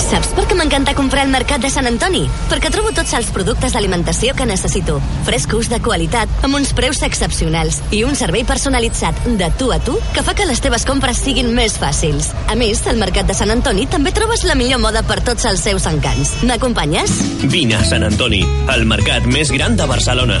Saps 0.00 0.32
per 0.34 0.46
què 0.48 0.56
m'encanta 0.58 0.94
comprar 0.96 1.22
al 1.26 1.32
Mercat 1.32 1.62
de 1.62 1.70
Sant 1.72 1.86
Antoni? 1.88 2.22
Perquè 2.50 2.70
trobo 2.72 2.92
tots 2.96 3.12
els 3.18 3.28
productes 3.34 3.74
d'alimentació 3.76 4.34
que 4.38 4.46
necessito. 4.48 4.96
Frescos, 5.28 5.68
de 5.70 5.80
qualitat, 5.84 6.32
amb 6.46 6.56
uns 6.58 6.72
preus 6.76 7.02
excepcionals 7.06 7.80
i 7.94 8.02
un 8.08 8.16
servei 8.18 8.44
personalitzat 8.48 9.22
de 9.40 9.50
tu 9.60 9.70
a 9.74 9.78
tu 9.84 9.98
que 10.14 10.24
fa 10.26 10.34
que 10.34 10.48
les 10.48 10.62
teves 10.64 10.86
compres 10.88 11.20
siguin 11.20 11.52
més 11.54 11.76
fàcils. 11.80 12.32
A 12.48 12.58
més, 12.58 12.82
al 12.90 13.00
Mercat 13.02 13.28
de 13.30 13.36
Sant 13.36 13.52
Antoni 13.52 13.86
també 13.90 14.14
trobes 14.16 14.44
la 14.48 14.58
millor 14.58 14.82
moda 14.82 15.04
per 15.06 15.20
tots 15.26 15.46
els 15.50 15.62
seus 15.68 15.86
encants. 15.90 16.38
M'acompanyes? 16.48 17.18
Vine 17.52 17.78
a 17.78 17.86
Sant 17.86 18.06
Antoni, 18.08 18.44
el 18.74 18.86
mercat 18.88 19.26
més 19.28 19.52
gran 19.54 19.76
de 19.76 19.88
Barcelona. 19.90 20.40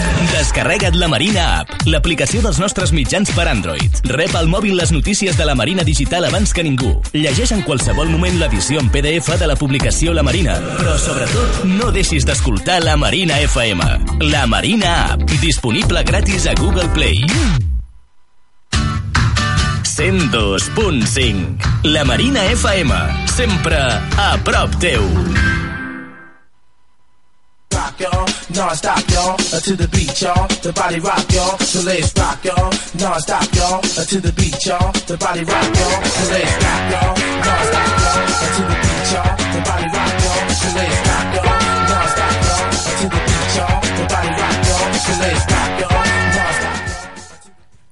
Descarrega't 0.41 0.95
la 0.97 1.05
Marina 1.05 1.41
App, 1.59 1.69
l'aplicació 1.85 2.39
dels 2.41 2.57
nostres 2.57 2.89
mitjans 2.97 3.29
per 3.37 3.43
Android. 3.45 3.99
Rep 4.09 4.33
al 4.39 4.47
mòbil 4.49 4.73
les 4.79 4.89
notícies 4.89 5.37
de 5.37 5.45
la 5.45 5.53
Marina 5.53 5.85
Digital 5.85 6.25
abans 6.25 6.49
que 6.57 6.63
ningú. 6.65 6.95
Llegeix 7.13 7.51
en 7.53 7.61
qualsevol 7.61 8.09
moment 8.09 8.39
l'edició 8.41 8.81
en 8.81 8.89
PDF 8.89 9.37
de 9.37 9.51
la 9.51 9.53
publicació 9.59 10.15
La 10.17 10.25
Marina. 10.25 10.57
Però, 10.79 10.97
sobretot, 10.97 11.61
no 11.69 11.91
deixis 11.93 12.25
d'escoltar 12.25 12.79
la 12.81 12.97
Marina 12.97 13.37
FM. 13.45 13.85
La 14.33 14.47
Marina 14.49 15.13
App, 15.13 15.29
disponible 15.45 16.01
gratis 16.09 16.49
a 16.49 16.57
Google 16.57 16.89
Play. 16.97 17.21
102.5 19.93 21.85
La 21.93 22.01
Marina 22.01 22.49
FM, 22.49 22.97
sempre 23.29 23.77
a 23.77 24.31
prop 24.41 24.73
teu. 24.81 25.05
Y'all. 28.01 28.25
Non-stop, 28.49 29.03
y'all. 29.13 29.35
Uh, 29.53 29.59
to 29.61 29.75
the 29.75 29.87
beat, 29.87 30.21
y'all. 30.21 30.47
The 30.65 30.73
body 30.73 30.99
rock, 30.99 31.25
y'all. 31.31 31.57
So 31.59 31.79
let's 31.85 32.11
rock, 32.17 32.43
y'all. 32.43 32.69
Non-stop, 32.97 33.47
y'all. 33.53 33.79
Uh, 33.79 34.05
to 34.09 34.17
the 34.19 34.33
beat, 34.33 34.57
y'all. 34.65 34.91
The 35.07 35.17
body 35.17 35.43
rock, 35.45 35.67
y'all. 35.77 36.01
So 36.03 36.23
let's 36.33 36.53
rock, 36.65 36.83
y'all. 36.91 37.13
Non-stop, 37.45 37.89
y'all. 38.01 38.25
Uh, 38.25 38.49
to 38.57 38.61
the 38.65 38.77
beat, 38.81 39.07
y'all. 39.13 39.33
The 39.53 39.61
body 39.61 39.87
rock, 39.93 40.13
y'all. 40.25 40.41
So 40.61 40.69
let's 40.77 40.99
rock, 41.07 41.27
y'all. 41.37 41.57
Non-stop, 41.91 42.35
y'all. 42.41 42.65
To 42.99 43.05
the 43.13 43.19
beat, 43.21 43.49
y'all. 43.55 43.77
The 43.97 44.03
body 44.09 44.31
rock, 44.41 44.57
y'all. 44.67 44.93
So 45.05 45.13
let's 45.21 45.43
rock, 45.51 45.71
y'all. 45.79 46.01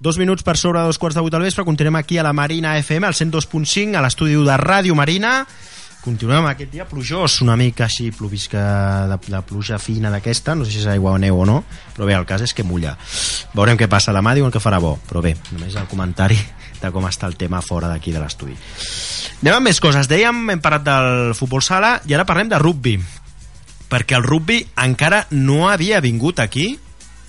Dos 0.02 0.18
minuts 0.18 0.44
per 0.48 0.56
sobre 0.56 0.80
dos 0.80 0.98
quarts 0.98 1.16
de 1.18 1.22
vuit 1.22 1.34
del 1.34 1.44
vespre, 1.44 1.66
continuem 1.68 1.98
aquí 2.00 2.18
a 2.18 2.24
la 2.24 2.32
Marina 2.32 2.78
FM, 2.80 3.04
al 3.06 3.14
102.5, 3.14 3.98
a 4.00 4.02
l'estudi 4.02 4.38
de 4.48 4.56
Ràdio 4.56 4.96
Marina. 4.96 5.42
Continuem 6.10 6.48
aquest 6.50 6.72
dia 6.74 6.88
plujós, 6.90 7.36
una 7.46 7.54
mica 7.54 7.84
així 7.86 8.08
plovisca 8.10 8.62
de, 9.12 9.18
de 9.30 9.42
pluja 9.46 9.78
fina 9.78 10.10
d'aquesta, 10.10 10.56
no 10.58 10.66
sé 10.66 10.72
si 10.74 10.80
és 10.82 10.88
aigua 10.90 11.12
o 11.14 11.20
neu 11.22 11.38
o 11.38 11.46
no, 11.46 11.60
però 11.94 12.08
bé, 12.10 12.16
el 12.18 12.26
cas 12.26 12.42
és 12.42 12.54
que 12.58 12.66
mulla. 12.66 12.96
Veurem 13.54 13.78
què 13.78 13.86
passa, 13.92 14.10
la 14.16 14.24
mà 14.26 14.34
diuen 14.34 14.50
que 14.50 14.62
farà 14.64 14.80
bo, 14.82 14.96
però 15.06 15.22
bé, 15.22 15.36
només 15.52 15.78
el 15.78 15.86
comentari 15.92 16.40
de 16.80 16.90
com 16.96 17.06
està 17.06 17.30
el 17.30 17.38
tema 17.38 17.62
fora 17.62 17.92
d'aquí 17.92 18.10
de 18.16 18.24
l'estudi. 18.24 18.58
Anem 19.44 19.60
amb 19.60 19.70
més 19.70 19.78
coses, 19.86 20.10
dèiem, 20.10 20.42
hem 20.56 20.66
parlat 20.66 20.88
del 20.88 21.38
futbol 21.38 21.62
sala 21.62 22.00
i 22.10 22.18
ara 22.18 22.26
parlem 22.26 22.50
de 22.50 22.58
rugby, 22.58 22.98
perquè 23.94 24.18
el 24.18 24.26
rugby 24.26 24.64
encara 24.82 25.28
no 25.38 25.68
havia 25.70 26.02
vingut 26.02 26.42
aquí 26.42 26.72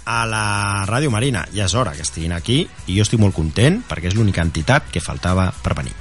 a 0.09 0.23
la 0.25 0.47
Ràdio 0.89 1.13
Marina. 1.13 1.45
Ja 1.53 1.69
és 1.69 1.77
hora 1.77 1.93
que 1.93 2.09
estiguin 2.09 2.33
aquí 2.33 2.63
i 2.89 2.97
jo 2.97 3.05
estic 3.05 3.21
molt 3.21 3.37
content 3.37 3.83
perquè 3.85 4.09
és 4.09 4.17
l'única 4.17 4.41
entitat 4.41 4.89
que 4.89 5.05
faltava 5.05 5.51
per 5.61 5.77
venir. 5.83 5.93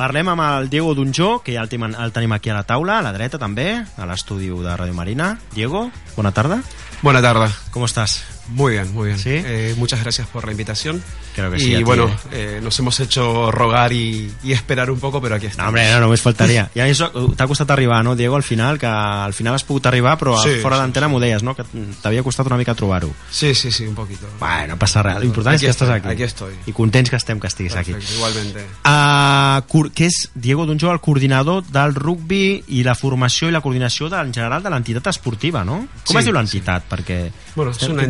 Parlem 0.00 0.30
amb 0.32 0.40
el 0.40 0.70
Diego 0.72 0.94
Dunjó, 0.96 1.42
que 1.44 1.52
ja 1.52 1.60
el, 1.60 1.68
tenim, 1.68 1.90
el 1.92 2.14
tenim 2.16 2.32
aquí 2.32 2.48
a 2.48 2.56
la 2.56 2.64
taula, 2.64 2.96
a 2.98 3.04
la 3.04 3.12
dreta 3.12 3.36
també, 3.36 3.68
a 3.84 4.08
l'estudi 4.08 4.48
de 4.48 4.72
Ràdio 4.72 4.96
Marina. 4.96 5.34
Diego, 5.52 5.90
bona 6.16 6.32
tarda. 6.32 6.62
Buena 7.02 7.20
tarde. 7.20 7.52
¿Cómo 7.70 7.84
estás? 7.84 8.39
Muy 8.50 8.72
bien, 8.72 8.92
muy 8.92 9.06
bien. 9.08 9.18
¿Sí? 9.18 9.30
Eh, 9.32 9.74
muchas 9.78 10.00
gracias 10.02 10.26
por 10.28 10.44
la 10.44 10.50
invitación. 10.52 11.02
Creo 11.34 11.50
que 11.50 11.56
y 11.58 11.60
sí, 11.60 11.74
a 11.74 11.78
ti, 11.78 11.84
bueno, 11.84 12.10
eh. 12.32 12.58
nos 12.62 12.76
hemos 12.80 12.98
hecho 13.00 13.50
rogar 13.50 13.92
y, 13.92 14.30
y 14.42 14.52
esperar 14.52 14.90
un 14.90 14.98
poco, 14.98 15.20
pero 15.22 15.36
aquí 15.36 15.46
No, 15.46 15.50
estamos. 15.50 15.68
hombre, 15.68 15.90
no, 15.92 16.00
només 16.00 16.20
faltaria. 16.20 16.68
I 16.74 16.80
això 16.82 17.08
t'ha 17.36 17.46
costat 17.46 17.70
arribar, 17.70 18.02
no, 18.04 18.16
Diego, 18.16 18.34
al 18.36 18.42
final, 18.42 18.78
que 18.78 18.86
al 18.90 19.32
final 19.34 19.54
has 19.54 19.62
pogut 19.64 19.86
arribar, 19.86 20.16
però 20.18 20.34
Sí, 20.42 20.56
fora 20.60 20.76
sí, 20.76 20.82
d'antena 20.82 21.06
m'ho 21.08 21.20
deies, 21.22 21.42
no?, 21.46 21.54
que 21.54 21.62
t'havia 22.02 22.24
costat 22.26 22.46
una 22.50 22.56
mica 22.58 22.74
trobar-ho. 22.74 23.12
Sí, 23.30 23.54
sí, 23.54 23.70
sí, 23.70 23.86
un 23.86 23.94
poquito. 23.94 24.26
Bueno, 24.40 24.74
no 24.74 24.78
passa 24.78 25.02
res. 25.06 25.20
L'important 25.22 25.54
és 25.54 25.62
que 25.62 25.70
estàs 25.70 25.88
estoy, 25.88 25.98
aquí. 26.00 26.08
aquí 26.08 26.22
estoy. 26.24 26.54
I 26.66 26.72
contents 26.74 27.10
que 27.10 27.16
estem 27.16 27.38
que 27.38 27.46
estiguis 27.46 27.76
aquí. 27.76 27.94
igualmente. 28.16 28.66
Uh, 28.84 29.62
cur- 29.70 29.92
que 29.94 30.06
és 30.10 30.30
Diego 30.34 30.66
Dunjó, 30.66 30.90
el 30.92 31.00
coordinador 31.00 31.62
del 31.70 31.94
rugby 31.94 32.64
i 32.68 32.82
la 32.82 32.94
formació 32.98 33.48
i 33.48 33.52
la 33.54 33.60
coordinació 33.62 34.08
de, 34.10 34.16
en 34.20 34.34
general 34.34 34.62
de 34.62 34.70
l'entitat 34.74 35.06
esportiva, 35.14 35.62
no? 35.64 35.86
Com 36.04 36.14
Sí, 36.16 36.18
es 36.18 36.24
diu 36.26 36.34
l'entitat? 36.34 36.84
Perquè... 36.90 37.20
Bueno, 37.54 37.70
es 37.72 37.82
una 37.88 38.02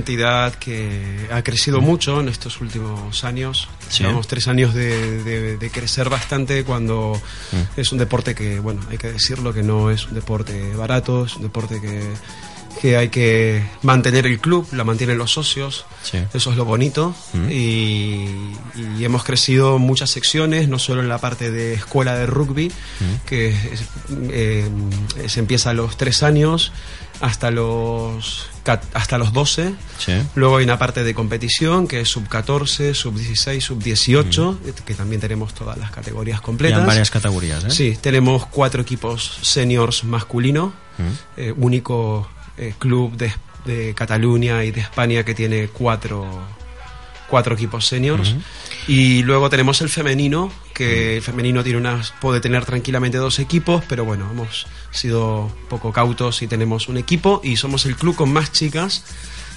que 0.58 1.26
ha 1.32 1.42
crecido 1.42 1.80
mucho 1.80 2.20
en 2.20 2.28
estos 2.28 2.60
últimos 2.60 3.24
años. 3.24 3.68
Sí. 3.88 4.02
Llevamos 4.02 4.26
tres 4.28 4.48
años 4.48 4.74
de, 4.74 5.22
de- 5.24 5.56
de 5.56 5.70
crecer 5.70 6.08
bastante 6.08 6.64
cuando 6.64 7.20
Mm. 7.52 7.80
es 7.80 7.92
un 7.92 7.98
deporte 7.98 8.34
que, 8.34 8.60
bueno, 8.60 8.80
hay 8.90 8.98
que 8.98 9.12
decirlo 9.12 9.52
que 9.52 9.62
no 9.62 9.90
es 9.90 10.06
un 10.06 10.14
deporte 10.14 10.74
barato, 10.74 11.24
es 11.26 11.36
un 11.36 11.42
deporte 11.42 11.80
que 11.80 12.02
que 12.80 12.96
hay 12.96 13.08
que 13.08 13.62
mantener 13.82 14.26
el 14.26 14.38
club, 14.38 14.66
la 14.72 14.84
mantienen 14.84 15.18
los 15.18 15.32
socios, 15.32 15.84
Sí. 16.04 16.18
eso 16.32 16.50
es 16.52 16.56
lo 16.56 16.64
bonito. 16.64 17.14
Mm. 17.34 17.50
Y, 17.50 18.52
y 18.98 19.04
hemos 19.04 19.24
crecido 19.24 19.78
muchas 19.78 20.08
secciones, 20.10 20.68
no 20.68 20.78
solo 20.78 21.02
en 21.02 21.08
la 21.08 21.18
parte 21.18 21.50
de 21.50 21.74
escuela 21.74 22.14
de 22.14 22.26
rugby, 22.26 22.68
Mm. 22.68 23.26
que 23.26 23.48
es- 23.48 23.82
eh, 24.30 24.68
se 25.26 25.40
empieza 25.40 25.70
a 25.70 25.74
los 25.74 25.96
3 25.96 26.22
años 26.22 26.72
hasta 27.20 27.50
los, 27.50 28.46
hasta 28.94 29.18
los 29.18 29.32
12. 29.32 29.74
Sí. 29.98 30.12
Luego 30.34 30.56
hay 30.56 30.64
una 30.64 30.78
parte 30.78 31.04
de 31.04 31.14
competición 31.14 31.86
que 31.86 32.00
es 32.00 32.08
sub 32.08 32.26
14, 32.28 32.94
sub 32.94 33.14
16, 33.14 33.62
sub 33.62 33.82
18, 33.82 34.58
que 34.86 34.94
también 34.94 35.20
tenemos 35.20 35.52
todas 35.54 35.76
las 35.76 35.90
categorías 35.90 36.40
completas. 36.40 36.80
ha 36.82 36.86
varias 36.86 37.10
categories, 37.10 37.64
eh? 37.64 37.70
Sí, 37.70 37.98
tenemos 38.00 38.46
cuatro 38.46 38.82
equipos 38.82 39.38
seniors 39.42 40.04
masculino, 40.04 40.72
Mm. 40.98 41.02
eh, 41.38 41.54
único 41.56 42.28
eh, 42.58 42.74
club 42.78 43.16
de, 43.16 43.32
de 43.64 43.94
Cataluña 43.94 44.64
y 44.64 44.70
de 44.70 44.80
España 44.80 45.24
que 45.24 45.34
tiene 45.34 45.68
cuatro, 45.68 46.26
cuatro 47.28 47.54
equipos 47.54 47.86
seniors. 47.86 48.34
Y 48.86 49.22
luego 49.22 49.48
tenemos 49.48 49.80
el 49.80 49.88
femenino, 49.88 50.52
que 50.80 51.16
el 51.16 51.22
femenino 51.22 51.62
tiene 51.62 51.78
unas, 51.78 52.14
puede 52.22 52.40
tener 52.40 52.64
tranquilamente 52.64 53.18
dos 53.18 53.38
equipos, 53.38 53.84
pero 53.86 54.06
bueno, 54.06 54.26
hemos 54.30 54.66
sido 54.90 55.52
poco 55.68 55.92
cautos 55.92 56.40
y 56.40 56.46
tenemos 56.46 56.88
un 56.88 56.96
equipo 56.96 57.42
y 57.44 57.56
somos 57.56 57.84
el 57.84 57.96
club 57.96 58.16
con 58.16 58.32
más 58.32 58.50
chicas 58.50 59.04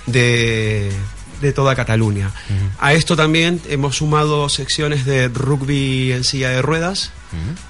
de, 0.05 0.91
de 1.39 1.53
toda 1.53 1.75
Cataluña. 1.75 2.29
A 2.77 2.91
esto 2.93 3.15
también 3.15 3.61
hemos 3.69 3.95
sumado 3.95 4.49
secciones 4.49 5.05
de 5.05 5.29
rugby 5.29 6.11
en 6.11 6.25
silla 6.25 6.49
de 6.49 6.61
ruedas, 6.61 7.11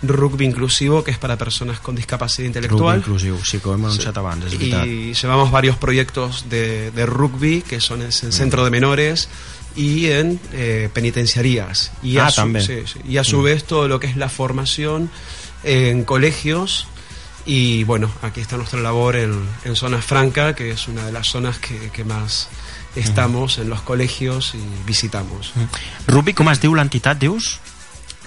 rugby 0.02 0.46
inclusivo, 0.46 1.04
que 1.04 1.12
es 1.12 1.20
para 1.20 1.38
personas 1.38 1.80
con 1.80 1.96
discapacidad 1.96 2.48
Rugby 2.48 2.48
intelectual. 2.48 2.98
inclusiu, 2.98 3.38
sí, 3.46 3.60
que 3.60 3.70
ho 3.70 3.76
hem 3.76 3.86
anunciat 3.86 4.18
abans. 4.18 4.52
Y 4.52 5.14
llevamos 5.14 5.52
varios 5.52 5.78
proyectos 5.78 6.50
de, 6.50 6.90
de 6.90 7.06
rugby, 7.06 7.62
que 7.62 7.80
son 7.80 8.02
en 8.02 8.12
centro 8.12 8.66
de 8.66 8.72
menores 8.72 9.30
y 9.76 10.08
en 10.12 10.40
eh, 10.54 10.90
penitenciarías. 10.94 11.92
Y 12.04 12.18
Ah, 12.18 12.28
a 12.28 12.30
su, 12.32 12.36
también. 12.42 12.66
sí, 12.66 12.84
sí. 12.86 13.00
Y 13.08 13.18
a 13.18 13.24
su 13.24 13.40
Mm. 13.40 13.44
vez 13.44 13.64
todo 13.66 13.88
lo 13.88 14.00
que 14.00 14.08
es 14.08 14.16
la 14.18 14.30
formación 14.30 15.10
en 15.64 16.04
colegios. 16.04 16.88
Y 17.46 17.84
bueno, 17.84 18.10
aquí 18.22 18.40
está 18.40 18.56
nuestra 18.56 18.80
labor 18.80 19.16
en, 19.18 19.38
en 19.66 19.76
Zona 19.76 20.02
Franca, 20.02 20.56
que 20.56 20.72
es 20.72 20.88
una 20.88 21.06
de 21.06 21.12
las 21.12 21.28
zonas 21.28 21.60
que, 21.60 21.90
que 21.92 22.04
más 22.06 22.48
estamos 22.96 23.58
en 23.58 23.70
los 23.70 23.82
colegios 23.82 24.54
y 24.56 24.62
visitamos. 24.86 25.52
Rugby, 26.08 26.34
com 26.34 26.48
es 26.52 26.62
diu 26.62 26.76
l'entitat, 26.76 27.18
dius? 27.20 27.60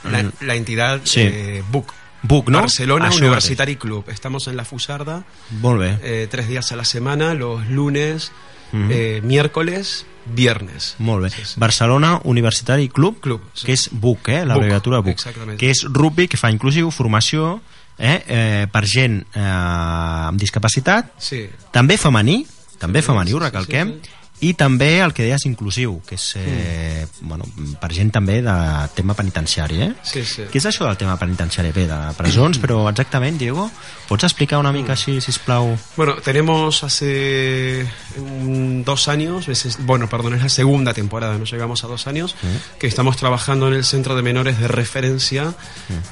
La, 0.05 0.21
la 0.41 0.55
entidad 0.55 1.01
Sí. 1.05 1.21
eh, 1.23 1.63
BUC. 1.71 1.93
BUC, 2.23 2.49
no? 2.51 2.61
Barcelona 2.61 3.09
Això 3.09 3.19
Universitari 3.19 3.77
Club. 3.77 4.05
Estamos 4.11 4.49
en 4.49 4.57
la 4.57 4.65
Fusarda. 4.65 5.25
Molt 5.63 5.81
bé. 5.81 5.99
eh, 6.03 6.27
tres 6.31 6.49
días 6.49 6.71
a 6.73 6.77
la 6.77 6.85
semana, 6.85 7.33
los 7.35 7.67
lunes, 7.69 8.33
Mhm. 8.73 8.91
eh, 8.91 9.21
miércoles, 9.23 10.07
viernes. 10.27 10.97
Molt 10.99 11.23
bé. 11.25 11.45
Barcelona 11.57 12.21
Universitari 12.25 12.89
Club, 12.89 13.21
Club 13.21 13.41
sí. 13.55 13.67
que 13.67 13.73
és 13.73 13.89
BUC, 13.93 14.29
eh? 14.29 14.45
l'abreviatura 14.45 15.01
BUC, 15.01 15.13
exactament. 15.13 15.59
que 15.59 15.71
és 15.71 15.85
rugby 15.89 16.27
que 16.29 16.37
fa 16.37 16.51
inclusiu, 16.51 16.91
formació 16.91 17.61
eh? 17.99 18.25
Eh, 18.27 18.67
per 18.73 18.85
gent 18.87 19.23
eh, 19.35 19.41
amb 19.41 20.39
discapacitat, 20.39 21.13
Sí. 21.19 21.49
també 21.73 21.97
femení, 21.97 22.45
també 22.79 23.01
Sí, 23.01 23.07
femení, 23.07 23.33
ho 23.33 23.39
sí, 23.39 23.45
recalquem, 23.45 23.95
sí, 24.03 24.11
i 24.45 24.53
també 24.53 24.99
el 25.01 25.15
que 25.17 25.25
deies 25.25 25.47
inclusiu, 25.49 25.95
que 26.05 26.19
és 26.19 26.25
eh, 26.37 27.07
bueno, 27.23 27.47
per 27.81 27.89
gent 27.97 28.11
també 28.13 28.43
de 28.45 28.57
tema 28.97 29.15
penitenciari, 29.17 29.81
eh? 29.87 29.93
Sí, 30.05 30.25
sí. 30.29 30.45
Què 30.53 30.61
és 30.61 30.67
això 30.69 30.85
del 30.85 30.99
tema 31.01 31.17
penitenciari? 31.17 31.73
Bé, 31.73 31.87
de 31.89 32.01
presons, 32.19 32.59
però 32.63 32.83
exactament, 32.91 33.39
Diego, 33.41 33.71
pots 34.11 34.29
explicar 34.29 34.61
una 34.61 34.75
mica 34.77 34.93
així, 34.93 35.19
sisplau? 35.25 35.73
Bueno, 35.97 36.19
tenemos 36.25 36.83
hace 36.85 37.87
mm, 38.19 38.83
dos 38.85 39.09
años, 39.09 39.49
bueno, 39.81 40.09
perdón, 40.09 40.35
es 40.35 40.43
la 40.43 40.49
segunda 40.51 40.93
temporada, 40.93 41.39
no 41.39 41.45
llegamos 41.45 41.85
a 41.85 41.89
dos 41.89 42.07
años, 42.07 42.37
que 42.79 42.87
estamos 42.87 43.17
trabajando 43.17 43.69
en 43.69 43.75
el 43.75 43.85
centro 43.85 44.17
de 44.17 44.23
menores 44.23 44.61
de 44.61 44.69
referencia 44.69 45.55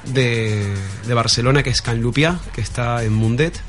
de, 0.04 0.74
de 1.06 1.14
Barcelona, 1.14 1.62
que 1.62 1.70
es 1.70 1.82
Can 1.82 2.00
Lupià, 2.00 2.38
que 2.54 2.62
está 2.62 3.04
en 3.04 3.12
Mundet, 3.12 3.60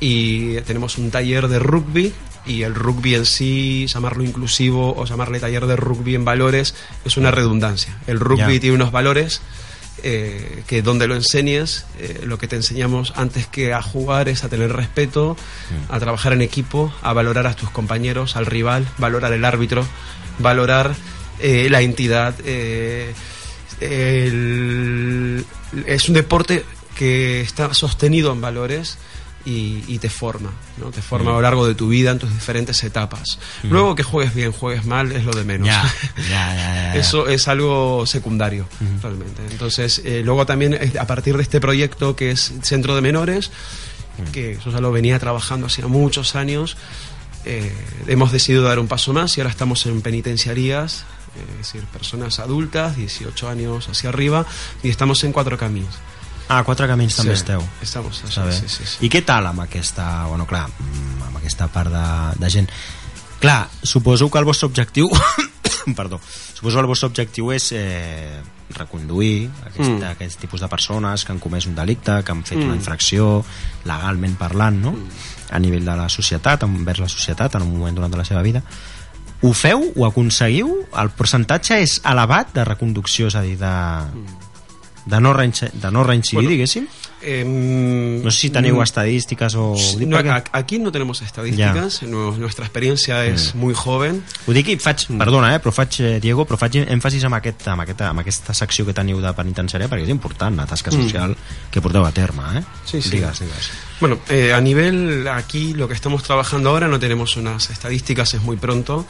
y 0.00 0.60
tenemos 0.62 0.98
un 0.98 1.10
taller 1.10 1.48
de 1.48 1.58
rugby. 1.58 2.12
Y 2.48 2.62
el 2.62 2.74
rugby 2.74 3.14
en 3.14 3.26
sí, 3.26 3.86
llamarlo 3.86 4.24
inclusivo 4.24 4.94
o 4.96 5.04
llamarle 5.04 5.38
taller 5.38 5.66
de 5.66 5.76
rugby 5.76 6.14
en 6.14 6.24
valores, 6.24 6.74
es 7.04 7.16
una 7.16 7.30
redundancia. 7.30 7.96
El 8.06 8.18
rugby 8.18 8.58
tiene 8.58 8.74
unos 8.76 8.90
valores 8.90 9.40
eh, 10.02 10.62
que 10.66 10.80
donde 10.80 11.06
lo 11.08 11.14
enseñes, 11.16 11.84
eh, 11.98 12.20
lo 12.24 12.38
que 12.38 12.46
te 12.48 12.56
enseñamos 12.56 13.12
antes 13.16 13.46
que 13.48 13.74
a 13.74 13.82
jugar 13.82 14.28
es 14.28 14.44
a 14.44 14.48
tener 14.48 14.72
respeto, 14.72 15.36
a 15.88 15.98
trabajar 16.00 16.32
en 16.32 16.40
equipo, 16.42 16.92
a 17.02 17.12
valorar 17.12 17.46
a 17.46 17.54
tus 17.54 17.68
compañeros, 17.70 18.36
al 18.36 18.46
rival, 18.46 18.86
valorar 18.98 19.32
el 19.32 19.44
árbitro, 19.44 19.84
valorar 20.38 20.94
eh, 21.40 21.68
la 21.70 21.82
entidad. 21.82 22.34
el- 23.80 25.44
es 25.86 26.08
un 26.08 26.14
deporte 26.14 26.64
que 26.96 27.40
está 27.40 27.74
sostenido 27.74 28.32
en 28.32 28.40
valores 28.40 28.98
y, 29.44 29.82
y 29.86 29.98
te 29.98 30.10
forma, 30.10 30.50
¿no? 30.76 30.90
Te 30.90 31.00
forma 31.00 31.30
a 31.30 31.34
lo 31.34 31.40
largo 31.40 31.66
de 31.66 31.74
tu 31.74 31.88
vida 31.88 32.10
en 32.10 32.18
tus 32.18 32.32
diferentes 32.32 32.82
etapas. 32.84 33.38
Luego 33.62 33.94
que 33.94 34.02
juegues 34.02 34.34
bien, 34.34 34.52
juegues 34.52 34.84
mal, 34.84 35.12
es 35.12 35.24
lo 35.24 35.32
de 35.32 35.44
menos. 35.44 35.68
Ya, 35.68 35.84
ya, 36.28 36.54
ya. 36.54 36.96
Eso 36.96 37.28
es 37.28 37.48
algo 37.48 38.04
secundario, 38.06 38.66
Ujú. 38.80 39.00
realmente. 39.02 39.42
Entonces, 39.50 40.02
eh, 40.04 40.22
luego 40.24 40.44
también 40.44 40.78
a 40.98 41.06
partir 41.06 41.36
de 41.36 41.42
este 41.42 41.60
proyecto 41.60 42.14
que 42.16 42.30
es 42.32 42.52
Centro 42.62 42.94
de 42.94 43.00
Menores, 43.00 43.50
que 44.32 44.52
eso 44.52 44.70
ya 44.70 44.80
lo 44.80 44.90
venía 44.92 45.18
trabajando 45.18 45.66
hacía 45.68 45.86
muchos 45.86 46.34
años, 46.34 46.76
eh, 47.44 47.72
hemos 48.08 48.32
decidido 48.32 48.64
dar 48.64 48.78
un 48.80 48.88
paso 48.88 49.12
más 49.12 49.36
y 49.38 49.40
ahora 49.40 49.50
estamos 49.50 49.86
en 49.86 50.02
penitenciarías, 50.02 51.04
eh, 51.36 51.44
es 51.52 51.58
decir, 51.72 51.84
personas 51.84 52.40
adultas, 52.40 52.96
18 52.96 53.48
años 53.48 53.88
hacia 53.88 54.08
arriba, 54.10 54.44
y 54.82 54.88
estamos 54.90 55.22
en 55.24 55.32
cuatro 55.32 55.56
caminos. 55.56 55.94
Ah, 56.48 56.62
quatre 56.64 56.86
camins 56.88 57.14
també 57.16 57.34
Sí, 57.36 57.40
esteu. 57.42 57.62
estamos 57.82 58.22
bé. 58.22 58.52
sí, 58.52 58.68
sí, 58.68 58.84
sí. 58.86 59.06
I 59.06 59.10
què 59.10 59.24
tal 59.24 59.46
amb 59.46 59.60
aquesta, 59.60 60.24
bueno, 60.26 60.46
clar, 60.46 60.66
mm, 60.68 61.22
amb 61.28 61.36
aquesta 61.36 61.68
part 61.68 61.90
de, 61.92 62.38
de 62.40 62.50
gent? 62.50 62.70
Clar, 63.40 63.68
suposo 63.82 64.30
que 64.30 64.38
el 64.38 64.44
vostre 64.44 64.66
objectiu 64.66 65.10
perdó, 65.96 66.20
suposo 66.54 66.76
que 66.76 66.80
el 66.80 66.86
vostre 66.86 67.06
objectiu 67.08 67.52
és 67.52 67.70
eh, 67.72 68.40
reconduir 68.74 69.48
aquest, 69.66 69.88
Mm. 69.90 69.98
mm. 70.00 70.10
aquest 70.10 70.40
tipus 70.40 70.60
de 70.60 70.68
persones 70.68 71.24
que 71.24 71.32
han 71.32 71.38
comès 71.38 71.66
un 71.66 71.74
delicte, 71.74 72.22
que 72.24 72.32
han 72.32 72.42
fet 72.44 72.58
Mm. 72.58 72.64
una 72.64 72.76
infracció 72.76 73.44
legalment 73.84 74.36
parlant, 74.36 74.80
no? 74.82 74.94
a 75.50 75.58
nivell 75.58 75.84
de 75.84 75.96
la 75.96 76.08
societat, 76.08 76.62
envers 76.64 76.98
la 77.00 77.08
societat 77.08 77.54
en 77.56 77.62
un 77.62 77.76
moment 77.78 77.94
donat 77.96 78.10
de 78.10 78.18
la 78.18 78.24
seva 78.24 78.42
vida 78.42 78.62
ho 79.40 79.52
feu, 79.54 79.92
ho 79.96 80.04
aconseguiu 80.04 80.88
el 80.98 81.10
percentatge 81.10 81.76
és 81.80 82.00
elevat 82.04 82.52
de 82.54 82.64
reconducció 82.64 83.28
és 83.28 83.36
a 83.36 83.40
dir, 83.42 83.56
de, 83.56 83.70
reincidir, 86.04 86.36
Bueno, 86.36 86.50
diguéssim 86.50 86.86
Em, 87.20 88.22
no 88.22 88.30
sé 88.30 88.38
si 88.46 88.50
teniu 88.54 88.76
mm, 88.78 88.82
estadístiques 88.84 89.54
o... 89.58 89.74
no, 90.06 90.16
aquí 90.52 90.78
no 90.78 90.92
tenemos 90.92 91.20
estadísticas, 91.20 92.02
nu- 92.04 92.30
nuestra 92.38 92.64
experiencia 92.64 93.24
es 93.26 93.54
Mm. 93.54 93.58
muy 93.58 93.74
joven. 93.74 94.22
Ho 94.46 94.52
dic 94.52 94.68
i 94.68 94.76
faig, 94.78 95.02
perdona, 95.18 95.50
eh, 95.56 95.58
però 95.58 95.72
faig, 95.74 95.98
eh, 95.98 96.20
Diego, 96.22 96.44
però 96.46 96.56
faig 96.56 96.76
èmfasis 96.86 97.24
amb, 97.26 97.34
aquest, 97.40 97.66
amb, 97.68 97.82
aquesta, 97.82 98.08
amb 98.10 98.20
aquesta 98.20 98.54
secció 98.54 98.86
que 98.86 98.94
teniu 98.94 99.18
de 99.20 99.32
penitenciària 99.34 99.88
perquè 99.90 100.04
és 100.06 100.12
important 100.14 100.54
la 100.56 100.66
tasca 100.66 100.92
Mm. 100.92 101.02
social 101.02 101.36
que 101.72 101.80
porteu 101.82 102.04
a 102.06 102.12
terme, 102.12 102.42
eh? 102.60 102.62
Sí, 102.84 103.02
sí. 103.02 103.10
Digues, 103.18 103.40
digues. 103.40 103.70
Bueno, 104.00 104.20
eh, 104.28 104.52
a 104.54 104.60
nivel 104.60 105.26
aquí 105.26 105.74
lo 105.74 105.88
que 105.88 105.94
estamos 105.94 106.22
trabajando 106.22 106.70
ahora 106.70 106.86
no 106.86 107.00
tenemos 107.00 107.36
unas 107.36 107.68
estadísticas, 107.70 108.32
es 108.34 108.42
muy 108.42 108.56
pronto, 108.58 109.06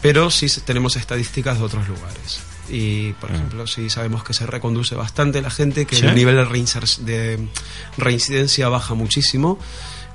pero 0.00 0.30
sí 0.30 0.46
tenemos 0.64 0.94
estadísticas 0.94 1.58
de 1.58 1.64
otros 1.64 1.88
lugares. 1.88 2.40
Y, 2.70 3.12
por 3.14 3.30
ejemplo, 3.30 3.66
sí 3.66 3.90
sabemos 3.90 4.22
que 4.22 4.32
se 4.32 4.46
reconduce 4.46 4.94
bastante 4.94 5.42
la 5.42 5.50
gente, 5.50 5.86
que 5.86 5.96
¿Sí? 5.96 6.06
el 6.06 6.14
nivel 6.14 6.36
de, 6.36 7.38
reincidencia 7.98 8.68
baja 8.68 8.94
muchísimo. 8.94 9.58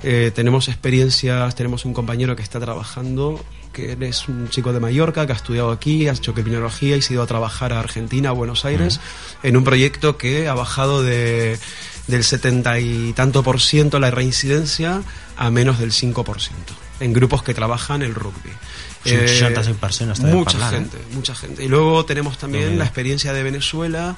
Eh, 0.02 0.30
tenemos 0.34 0.68
experiencias, 0.68 1.54
tenemos 1.54 1.84
un 1.84 1.92
compañero 1.92 2.36
que 2.36 2.42
está 2.42 2.60
trabajando, 2.60 3.44
que 3.72 3.92
él 3.92 4.02
es 4.02 4.28
un 4.28 4.48
chico 4.48 4.72
de 4.72 4.80
Mallorca, 4.80 5.26
que 5.26 5.32
ha 5.32 5.36
estudiado 5.36 5.70
aquí, 5.70 6.08
ha 6.08 6.12
hecho 6.12 6.32
criminología 6.32 6.96
y 6.96 7.02
se 7.02 7.12
ha 7.12 7.14
ido 7.14 7.22
a 7.22 7.26
trabajar 7.26 7.72
a 7.72 7.80
Argentina, 7.80 8.30
a 8.30 8.32
Buenos 8.32 8.64
Aires, 8.64 9.00
en 9.42 9.56
un 9.56 9.64
proyecto 9.64 10.16
que 10.16 10.48
ha 10.48 10.54
bajado 10.54 11.02
de, 11.02 11.58
del 12.06 12.24
70 12.24 12.80
y 12.80 13.12
tanto 13.14 13.42
por 13.42 13.60
ciento 13.60 13.98
la 13.98 14.10
reincidencia 14.10 15.02
a 15.36 15.50
menos 15.50 15.78
del 15.78 15.92
5 15.92 16.24
por 16.24 16.40
ciento, 16.40 16.72
en 17.00 17.12
grupos 17.12 17.42
que 17.42 17.54
trabajan 17.54 18.02
el 18.02 18.14
rugby. 18.14 18.52
Sí, 19.06 19.14
un 19.14 19.26
65% 19.26 20.12
està 20.12 20.22
ben 20.26 20.34
mucha 20.34 20.58
eh? 20.58 20.70
gente, 20.70 20.98
mucha 21.14 21.34
gente. 21.34 21.64
Y 21.64 21.68
luego 21.68 22.04
tenemos 22.04 22.36
también 22.38 22.78
la 22.78 22.84
experiencia 22.84 23.32
de 23.32 23.42
Venezuela. 23.42 24.16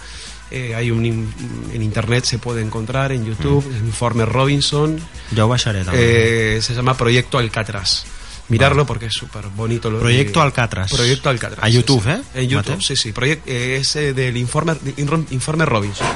eh, 0.50 0.74
hay 0.74 0.90
un 0.90 1.04
in- 1.04 1.30
en 1.74 1.82
internet 1.82 2.24
se 2.24 2.38
puede 2.38 2.62
encontrar 2.62 3.12
en 3.12 3.22
YouTube 3.26 3.62
Mm. 3.66 3.76
el 3.76 3.84
informe 3.84 4.24
Robinson. 4.24 4.98
Baixaré 5.32 5.84
també. 5.84 6.56
Eh, 6.56 6.62
se 6.62 6.74
llama 6.74 6.96
Proyecto 6.96 7.36
Alcatraz. 7.36 8.04
Mirarlo 8.48 8.86
porque 8.86 9.06
es 9.06 9.12
súper 9.12 9.44
bonito. 9.48 9.90
Lo, 9.90 10.00
Proyecto 10.00 10.40
eh, 10.40 10.44
Alcatraz. 10.44 10.90
Proyecto 10.90 11.28
Alcatraz. 11.28 11.62
A 11.62 11.68
YouTube, 11.68 12.02
sí. 12.02 12.08
¿eh? 12.08 12.22
En 12.32 12.48
YouTube, 12.48 12.76
Mateo? 12.76 12.80
sí, 12.80 12.96
sí. 12.96 13.12
Proyec- 13.12 13.42
eh, 13.44 13.76
es 13.78 13.94
eh, 13.96 14.14
del 14.14 14.38
informe, 14.38 14.74
informe 14.96 15.66
Robinson. 15.66 16.06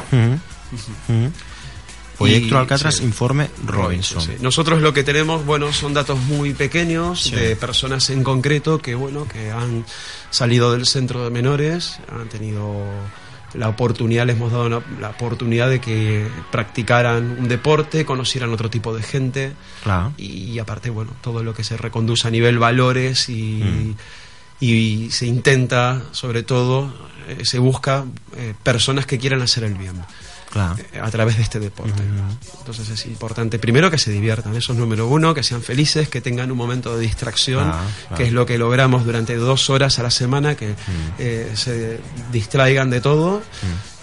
Proyecto 2.18 2.58
Alcatraz, 2.58 2.96
sí. 2.96 3.04
informe 3.04 3.50
Robinson. 3.66 4.20
Sí. 4.22 4.32
Nosotros 4.40 4.80
lo 4.80 4.92
que 4.92 5.02
tenemos, 5.02 5.44
bueno, 5.44 5.72
son 5.72 5.92
datos 5.94 6.18
muy 6.20 6.52
pequeños 6.54 7.24
Sí. 7.24 7.34
de 7.34 7.56
personas 7.56 8.08
en 8.10 8.22
concreto 8.22 8.78
que, 8.78 8.94
bueno, 8.94 9.26
que 9.26 9.50
han 9.50 9.84
salido 10.30 10.72
del 10.72 10.86
centro 10.86 11.24
de 11.24 11.30
menores, 11.30 11.98
han 12.10 12.28
tenido 12.28 12.84
la 13.54 13.68
oportunidad, 13.68 14.24
les 14.26 14.36
hemos 14.36 14.50
dado 14.50 14.64
una- 14.66 14.82
la 15.00 15.10
oportunidad 15.10 15.68
de 15.68 15.78
que 15.80 16.26
practicaran 16.50 17.36
un 17.40 17.48
deporte, 17.48 18.04
conocieran 18.06 18.50
otro 18.52 18.70
tipo 18.70 18.94
de 18.94 19.02
gente 19.02 19.52
Claro. 19.82 20.14
y, 20.16 20.58
aparte, 20.58 20.88
bueno, 20.90 21.12
todo 21.20 21.42
lo 21.42 21.52
que 21.52 21.62
se 21.64 21.76
reconduce 21.76 22.26
a 22.28 22.30
nivel 22.30 22.58
valores 22.58 23.28
y, 23.28 23.62
Mm. 23.62 23.94
y 24.60 25.10
se 25.10 25.26
intenta, 25.26 26.02
sobre 26.12 26.42
todo, 26.44 26.94
eh, 27.28 27.44
se 27.44 27.58
busca 27.58 28.04
eh, 28.36 28.54
personas 28.62 29.04
que 29.04 29.18
quieran 29.18 29.42
hacer 29.42 29.64
el 29.64 29.74
bien 29.74 30.02
Claro. 30.53 30.76
eh, 30.92 31.00
a 31.00 31.11
través 31.11 31.36
de 31.38 31.42
este 31.42 31.59
deporte. 31.59 32.03
Entonces 32.59 32.88
es 32.90 33.07
importante, 33.07 33.59
primero, 33.59 33.90
que 33.90 33.98
se 33.98 34.11
diviertan, 34.11 34.55
eso 34.55 34.72
es 34.72 34.78
número 34.78 35.09
uno, 35.09 35.32
que 35.34 35.42
sean 35.42 35.62
felices, 35.62 36.09
que 36.09 36.20
tengan 36.20 36.50
un 36.53 36.59
momento 36.59 36.94
de 36.94 37.00
distracción, 37.03 37.64
Claro, 37.64 37.78
claro. 38.09 38.16
que 38.16 38.24
es 38.24 38.32
lo 38.32 38.44
que 38.46 38.59
logramos 38.59 39.05
durante 39.05 39.34
dos 39.36 39.70
horas 39.70 39.98
a 39.98 40.03
la 40.03 40.11
semana, 40.11 40.55
que 40.55 40.74
eh, 41.18 41.50
se 41.55 41.98
distraigan 42.30 42.90
de 42.90 43.00
todo. 43.00 43.42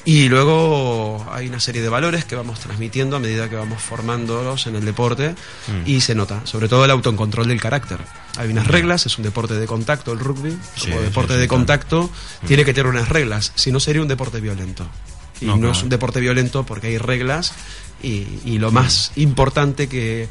Y 0.05 0.27
luego 0.29 1.23
hay 1.31 1.47
una 1.49 1.59
serie 1.59 1.81
de 1.83 1.89
valores 1.89 2.25
que 2.25 2.33
vamos 2.35 2.59
transmitiendo 2.61 3.17
a 3.17 3.19
medida 3.19 3.49
que 3.49 3.55
vamos 3.57 3.79
formándolos 3.81 4.65
en 4.65 4.75
el 4.77 4.85
deporte 4.85 5.35
y 5.85 6.01
se 6.01 6.15
nota, 6.15 6.41
sobre 6.45 6.67
todo 6.67 6.85
el 6.85 6.89
autocontrol 6.91 7.47
del 7.47 7.61
carácter. 7.61 7.99
Hay 8.37 8.49
unas 8.49 8.65
reglas, 8.65 9.05
es 9.05 9.17
un 9.17 9.23
deporte 9.25 9.53
de 9.55 9.67
contacto 9.67 10.11
el 10.13 10.19
rugby, 10.19 10.57
Sí, 10.75 10.89
como 10.89 11.01
deporte 11.01 11.33
sí, 11.33 11.37
sí, 11.37 11.41
de 11.41 11.47
claro. 11.47 11.59
contacto 11.59 12.09
tiene 12.47 12.65
que 12.65 12.73
tener 12.73 12.89
unas 12.89 13.09
reglas, 13.09 13.51
si 13.55 13.71
no 13.71 13.79
sería 13.79 14.01
un 14.01 14.07
deporte 14.07 14.39
violento. 14.39 14.87
Y 15.41 15.45
No, 15.45 15.53
no, 15.55 15.59
claro. 15.59 15.71
es 15.77 15.83
un 15.83 15.89
deporte 15.89 16.19
violento 16.19 16.65
porque 16.65 16.87
hay 16.87 16.97
reglas 16.97 17.53
y, 18.03 18.25
y 18.45 18.57
lo 18.59 18.71
más 18.71 19.11
importante 19.15 19.87
que 19.87 20.27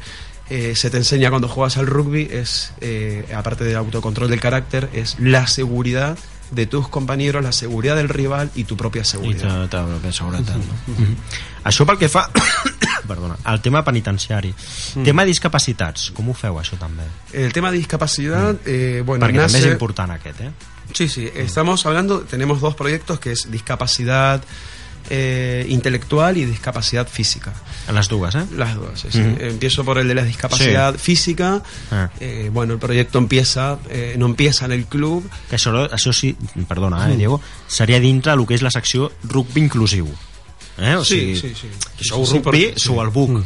eh, 0.49 0.73
se 0.75 0.89
te 0.89 0.97
enseña 0.97 1.29
cuando 1.29 1.47
juegas 1.47 1.77
al 1.77 1.87
rugby 1.87 2.27
es, 2.31 2.73
eh, 2.81 3.25
aparte 3.35 3.63
del 3.63 3.75
autocontrol 3.75 4.29
del 4.29 4.39
carácter, 4.39 4.89
es 4.93 5.15
la 5.19 5.45
seguridad 5.47 6.17
de 6.51 6.65
tus 6.65 6.87
compañeros, 6.87 7.43
la 7.43 7.51
seguridad 7.51 7.95
del 7.95 8.09
rival 8.09 8.49
y 8.55 8.63
tu 8.63 8.75
propia 8.75 9.03
I 9.03 9.05
seguridad. 9.05 9.67
ta, 9.69 9.85
ta, 9.85 9.85
la 10.03 10.11
seguretat. 10.11 10.55
No? 10.57 10.95
Això 11.69 11.85
pel 11.85 11.99
que 12.01 12.09
fa 12.09 12.23
perdona, 13.09 13.35
al 13.43 13.61
tema 13.61 13.83
penitenciari. 13.85 14.49
Mm. 14.95 15.03
Tema 15.05 15.25
discapacitats, 15.29 16.09
com 16.17 16.29
ho 16.29 16.33
feu 16.33 16.57
això 16.57 16.77
també? 16.81 17.05
El 17.37 17.53
tema 17.53 17.69
de 17.69 17.77
discapacidad, 17.77 18.57
eh, 18.65 19.03
bueno, 19.05 19.25
Perquè 19.27 19.43
també 19.45 19.59
és 19.59 19.65
nace- 19.65 19.71
important 19.77 20.11
aquest, 20.17 20.41
eh? 20.41 20.51
Sí, 20.93 21.07
sí, 21.07 21.29
estamos 21.35 21.85
hablando, 21.85 22.21
tenemos 22.21 22.59
dos 22.61 22.73
proyectos 22.73 23.19
que 23.19 23.31
es 23.33 23.51
discapacidad 23.51 24.41
eh, 25.09 25.65
intelectual 25.69 26.37
y 26.37 26.45
discapacidad 26.45 27.07
física. 27.07 27.53
Les 27.93 28.07
dues, 28.07 28.35
eh? 28.35 28.45
Las 28.55 28.75
dos, 28.75 28.99
sí, 28.99 29.07
sí. 29.11 29.19
Ujú. 29.21 29.37
Empiezo 29.43 29.83
por 29.83 29.97
el 29.97 30.07
de 30.07 30.13
la 30.15 30.23
discapacidad 30.23 30.95
física. 30.95 31.61
Ah. 31.91 32.09
Eh, 32.19 32.49
bueno, 32.53 32.73
el 32.73 32.79
proyecto 32.79 33.17
empieza, 33.17 33.79
eh, 33.89 34.15
no 34.17 34.27
empieza 34.27 34.65
en 34.65 34.73
el 34.73 34.85
club. 34.85 35.27
Que 35.49 35.55
això, 35.57 35.89
això 35.89 36.13
sí, 36.13 36.35
perdona, 36.67 37.11
eh, 37.11 37.15
Diego, 37.17 37.41
seria 37.67 37.99
dintre 37.99 38.33
el 38.33 38.45
que 38.45 38.53
és 38.55 38.61
la 38.61 38.69
secció 38.71 39.11
rugby 39.23 39.61
inclusiu. 39.61 40.07
Eh? 40.77 40.95
O 40.95 41.03
Sí, 41.03 41.35
sigui, 41.35 41.35
sí, 41.35 41.53
sí. 41.59 41.67
Que 41.97 42.05
sou 42.05 42.25
Sí, 42.25 42.37
rugby, 42.39 42.67
perquè- 42.69 42.77
sou 42.79 43.01
el 43.01 43.09
buc. 43.09 43.41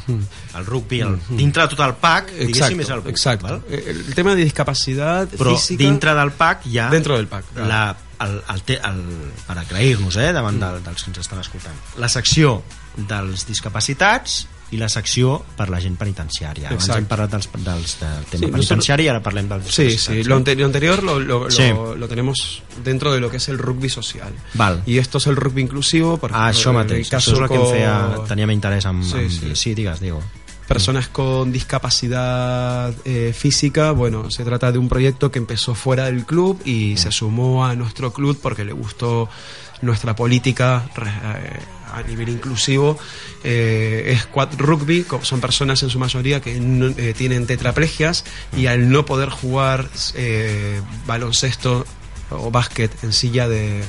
El 0.55 0.65
rugby, 0.67 0.99
el, 1.01 1.15
dintre 1.29 1.63
de 1.63 1.69
tot 1.69 1.79
el 1.87 1.95
PAC, 1.95 2.29
diguéssim, 2.43 2.79
és 2.81 2.89
el 2.89 2.99
buc. 2.99 3.09
exacto. 3.09 3.47
val? 3.47 3.61
Eh, 3.69 3.83
El 3.87 4.13
tema 4.13 4.35
de 4.35 4.43
discapacidad 4.43 5.27
Però 5.29 5.55
física. 5.55 5.81
dintre 5.83 6.13
del 6.13 6.31
PAC 6.31 6.67
hi 6.67 6.77
ha... 6.77 6.89
Dentro 6.91 7.15
del 7.17 7.25
PAC, 7.27 7.45
clar. 7.55 7.67
La, 7.67 7.97
el, 8.25 8.41
el, 8.53 8.63
te- 8.63 8.79
el, 8.79 9.03
per 9.47 9.57
aclarir-nos, 9.59 10.15
eh, 10.17 10.31
davant 10.33 10.59
del, 10.61 10.81
dels 10.83 11.03
que 11.03 11.11
ens 11.11 11.19
estan 11.23 11.39
escoltant. 11.43 11.75
La 11.97 12.09
secció 12.09 12.61
dels 12.95 13.45
discapacitats 13.49 14.43
i 14.73 14.77
la 14.81 14.87
secció 14.89 15.35
per 15.57 15.67
la 15.69 15.77
gent 15.81 15.95
penitenciària. 16.01 16.71
Abans 16.71 16.87
hem 16.95 17.05
parlat 17.05 17.29
dels, 17.35 17.45
dels 17.53 17.91
del 17.99 18.23
tema 18.31 18.47
Sí, 18.47 18.51
penitenciari 18.55 19.05
i 19.05 19.09
ara 19.11 19.21
parlem 19.21 19.47
dels 19.51 19.69
Sí, 19.69 19.91
sí, 20.01 20.23
lo, 20.23 20.37
ante- 20.39 20.55
lo 20.55 20.65
anterior 20.65 21.03
lo, 21.03 21.19
lo- 21.19 21.51
Sí. 21.51 21.67
lo- 21.69 21.95
lo 21.95 22.07
tenemos 22.07 22.63
dentro 22.83 23.11
de 23.13 23.19
lo 23.19 23.29
que 23.29 23.37
es 23.37 23.49
el 23.49 23.59
rugby 23.59 23.89
social. 23.89 24.33
Val. 24.55 24.81
Y 24.87 24.97
esto 24.97 25.19
es 25.19 25.27
el 25.27 25.35
rugby 25.35 25.61
inclusivo. 25.61 26.17
Por 26.17 26.31
Ah, 26.33 26.49
això 26.51 26.73
mateix, 26.73 27.11
això 27.13 27.33
és 27.33 27.39
el 27.39 27.47
que 27.47 27.55
em 27.55 27.67
feia, 27.69 28.25
teníem 28.27 28.49
interès 28.49 28.85
en, 28.85 29.03
Sí, 29.03 29.17
en 29.17 29.29
sí. 29.31 29.55
Sí, 29.55 29.75
digues, 29.75 29.99
Diego. 29.99 30.23
Personas 30.67 31.07
con 31.09 31.51
discapacidad 31.51 32.93
eh, 33.05 33.33
física, 33.37 33.91
bueno, 33.91 34.31
se 34.31 34.43
trata 34.43 34.71
de 34.71 34.77
un 34.77 34.87
proyecto 34.89 35.29
que 35.31 35.39
empezó 35.39 35.75
fuera 35.75 36.05
del 36.05 36.25
club 36.25 36.61
y 36.65 36.97
se 36.97 37.11
sumó 37.11 37.65
a 37.65 37.75
nuestro 37.75 38.13
club 38.13 38.39
porque 38.41 38.63
le 38.65 38.71
gustó 38.73 39.29
nuestra 39.81 40.15
política 40.15 40.85
eh, 40.97 41.59
a 41.93 42.01
nivel 42.03 42.29
inclusivo. 42.29 42.97
Eh, 43.43 44.13
es 44.15 44.25
quad 44.25 44.49
rugby, 44.57 45.05
son 45.21 45.41
personas 45.41 45.83
en 45.83 45.89
su 45.89 45.99
mayoría 45.99 46.39
que 46.41 46.59
no- 46.59 46.87
eh, 46.97 47.13
tienen 47.15 47.45
tetraplegias 47.45 48.23
y 48.55 48.67
al 48.67 48.89
no 48.89 49.05
poder 49.05 49.29
jugar 49.29 49.89
eh, 50.15 50.79
baloncesto 51.05 51.85
o 52.31 52.49
básquet 52.51 52.91
en 53.03 53.11
silla 53.13 53.47
de, 53.49 53.83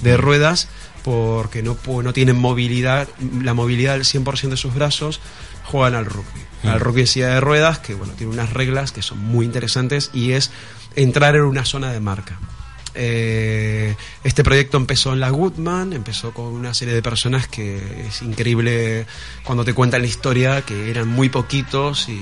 de 0.00 0.16
ruedas, 0.16 0.68
porque 1.04 1.62
no, 1.62 1.76
no 2.02 2.12
tienen 2.14 2.36
movilidad, 2.36 3.08
la 3.42 3.52
movilidad 3.52 3.92
del 3.92 4.04
100% 4.04 4.48
de 4.48 4.56
sus 4.56 4.74
brazos, 4.74 5.20
juegan 5.64 5.94
al 5.94 6.06
rugby. 6.06 6.42
Al 6.62 6.80
rugby 6.80 7.02
en 7.02 7.06
silla 7.06 7.28
de 7.28 7.40
ruedas, 7.40 7.78
que 7.78 7.94
bueno, 7.94 8.14
tiene 8.14 8.32
unas 8.32 8.52
reglas 8.52 8.90
que 8.90 9.02
son 9.02 9.18
muy 9.18 9.44
interesantes 9.44 10.10
y 10.14 10.32
es 10.32 10.50
entrar 10.96 11.36
en 11.36 11.42
una 11.42 11.64
zona 11.64 11.92
de 11.92 12.00
marca. 12.00 12.38
Eh, 12.94 13.96
este 14.22 14.44
proyecto 14.44 14.76
empezó 14.76 15.12
en 15.12 15.20
la 15.20 15.28
Goodman, 15.30 15.92
empezó 15.92 16.32
con 16.32 16.46
una 16.46 16.72
serie 16.72 16.94
de 16.94 17.02
personas 17.02 17.48
que 17.48 18.06
es 18.06 18.22
increíble 18.22 19.06
cuando 19.42 19.64
te 19.64 19.74
cuentan 19.74 20.02
la 20.02 20.06
historia, 20.06 20.62
que 20.62 20.90
eran 20.90 21.08
muy 21.08 21.28
poquitos 21.28 22.08
y, 22.08 22.20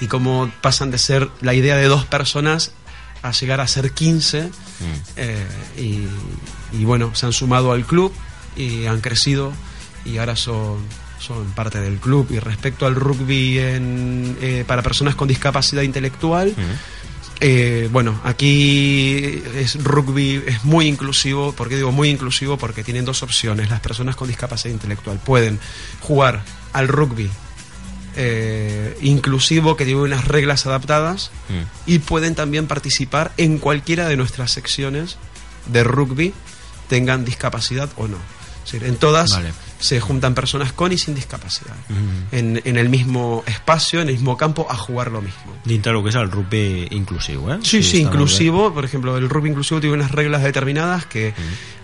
y 0.00 0.06
cómo 0.06 0.50
pasan 0.62 0.90
de 0.90 0.98
ser 0.98 1.28
la 1.40 1.52
idea 1.54 1.76
de 1.76 1.86
dos 1.86 2.04
personas 2.06 2.72
a 3.22 3.32
llegar 3.32 3.60
a 3.60 3.66
ser 3.66 3.92
15 3.92 4.50
eh, 5.16 5.46
y, 5.76 6.06
y 6.76 6.84
bueno, 6.84 7.14
se 7.14 7.26
han 7.26 7.32
sumado 7.32 7.72
al 7.72 7.84
club 7.84 8.12
y 8.56 8.86
han 8.86 9.00
crecido 9.00 9.52
y 10.04 10.18
ahora 10.18 10.36
son, 10.36 10.78
son 11.18 11.46
parte 11.52 11.80
del 11.80 11.98
club. 11.98 12.28
Y 12.30 12.38
respecto 12.38 12.86
al 12.86 12.94
rugby 12.94 13.58
en, 13.58 14.36
eh, 14.40 14.64
para 14.66 14.82
personas 14.82 15.14
con 15.14 15.28
discapacidad 15.28 15.82
intelectual, 15.82 16.54
eh, 17.40 17.88
bueno, 17.92 18.20
aquí 18.24 19.42
es 19.54 19.82
rugby, 19.82 20.42
es 20.46 20.64
muy 20.64 20.86
inclusivo. 20.86 21.52
¿Por 21.52 21.68
qué 21.68 21.76
digo 21.76 21.92
muy 21.92 22.08
inclusivo? 22.08 22.56
Porque 22.56 22.82
tienen 22.82 23.04
dos 23.04 23.22
opciones. 23.22 23.70
Las 23.70 23.80
personas 23.80 24.16
con 24.16 24.28
discapacidad 24.28 24.72
intelectual 24.72 25.18
pueden 25.18 25.58
jugar 26.00 26.42
al 26.72 26.88
rugby 26.88 27.30
eh, 28.20 28.98
inclusivo 29.00 29.76
que 29.76 29.84
tiene 29.84 30.00
unas 30.00 30.26
reglas 30.26 30.66
adaptadas 30.66 31.30
y 31.86 32.00
pueden 32.00 32.34
también 32.34 32.66
participar 32.66 33.30
en 33.36 33.58
cualquiera 33.58 34.08
de 34.08 34.16
nuestras 34.16 34.50
secciones 34.50 35.18
de 35.66 35.84
rugby, 35.84 36.34
tengan 36.88 37.24
discapacidad 37.24 37.88
o 37.96 38.08
no. 38.08 38.18
Es 38.68 38.72
decir, 38.72 38.88
en 38.88 38.96
todas 38.96 39.30
Vale. 39.30 39.52
se 39.80 39.98
juntan 39.98 40.34
personas 40.34 40.74
con 40.74 40.92
y 40.92 40.98
sin 40.98 41.14
discapacidad 41.14 41.74
en, 42.32 42.60
en 42.64 42.76
el 42.76 42.90
mismo 42.90 43.42
espacio, 43.46 44.02
en 44.02 44.08
el 44.08 44.14
mismo 44.14 44.36
campo, 44.36 44.66
a 44.68 44.76
jugar 44.76 45.10
lo 45.10 45.22
mismo. 45.22 45.56
Dintre 45.64 45.92
del 45.92 46.02
que 46.02 46.10
és 46.10 46.16
el 46.16 46.30
rugby 46.30 46.88
inclusiu, 46.90 47.48
eh? 47.50 47.58
Sí, 47.62 47.82
sí, 47.82 48.02
inclusivo. 48.02 48.74
Por 48.74 48.84
ejemplo, 48.84 49.16
el 49.16 49.30
rugby 49.30 49.48
inclusivo 49.48 49.80
tiene 49.80 49.96
unas 49.96 50.12
reglas 50.12 50.42
determinadas 50.42 51.06
que 51.06 51.32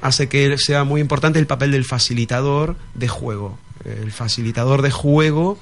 hace 0.02 0.28
que 0.28 0.58
sea 0.58 0.84
muy 0.84 1.00
importante 1.00 1.38
el 1.38 1.46
papel 1.46 1.72
del 1.72 1.86
facilitador 1.86 2.76
de 2.92 3.08
juego. 3.08 3.58
El 3.84 4.12
facilitador 4.12 4.82
de 4.82 4.90
juego 4.90 5.58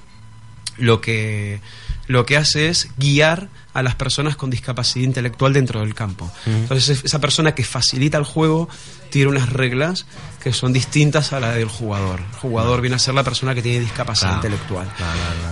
lo 0.79 1.01
que, 1.01 1.61
lo 2.09 2.27
que 2.27 2.37
hace 2.37 2.69
es 2.69 2.89
guiar 2.99 3.49
a 3.75 3.83
las 3.83 3.95
personas 3.95 4.37
con 4.37 4.51
discapacidad 4.51 5.05
intelectual 5.05 5.53
dentro 5.53 5.81
del 5.81 5.95
campo. 5.95 6.31
Entonces, 6.47 6.89
es- 6.99 7.05
esa 7.05 7.21
persona 7.21 7.55
que 7.55 7.65
facilita 7.65 8.19
el 8.19 8.25
juego 8.25 8.69
tiene 9.11 9.29
unas 9.31 9.49
reglas 9.51 10.05
que 10.43 10.53
son 10.53 10.73
distintas 10.73 11.33
a 11.33 11.41
la 11.41 11.53
del 11.53 11.69
jugador. 11.69 12.21
El 12.21 12.39
jugador 12.39 12.81
viene 12.81 12.97
a 12.97 12.99
ser 12.99 13.15
la 13.15 13.23
persona 13.23 13.55
que 13.55 13.63
tiene 13.63 13.81
discapacidad 13.81 14.41
Claro. 14.41 14.49
intelectual. 14.49 14.89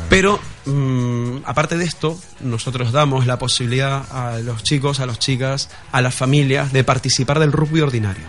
Pero, 0.08 0.40
mm, 0.66 1.38
aparte 1.46 1.78
de 1.78 1.84
esto, 1.84 2.18
nosotros 2.40 2.92
damos 2.92 3.26
la 3.26 3.38
posibilidad 3.38 4.04
a 4.10 4.38
los 4.40 4.62
chicos, 4.62 5.00
a 5.00 5.06
las 5.06 5.18
chicas, 5.18 5.68
a 5.92 6.02
las 6.02 6.14
familias 6.14 6.72
de 6.72 6.84
participar 6.84 7.38
del 7.38 7.52
rugby 7.52 7.80
ordinario. 7.80 8.24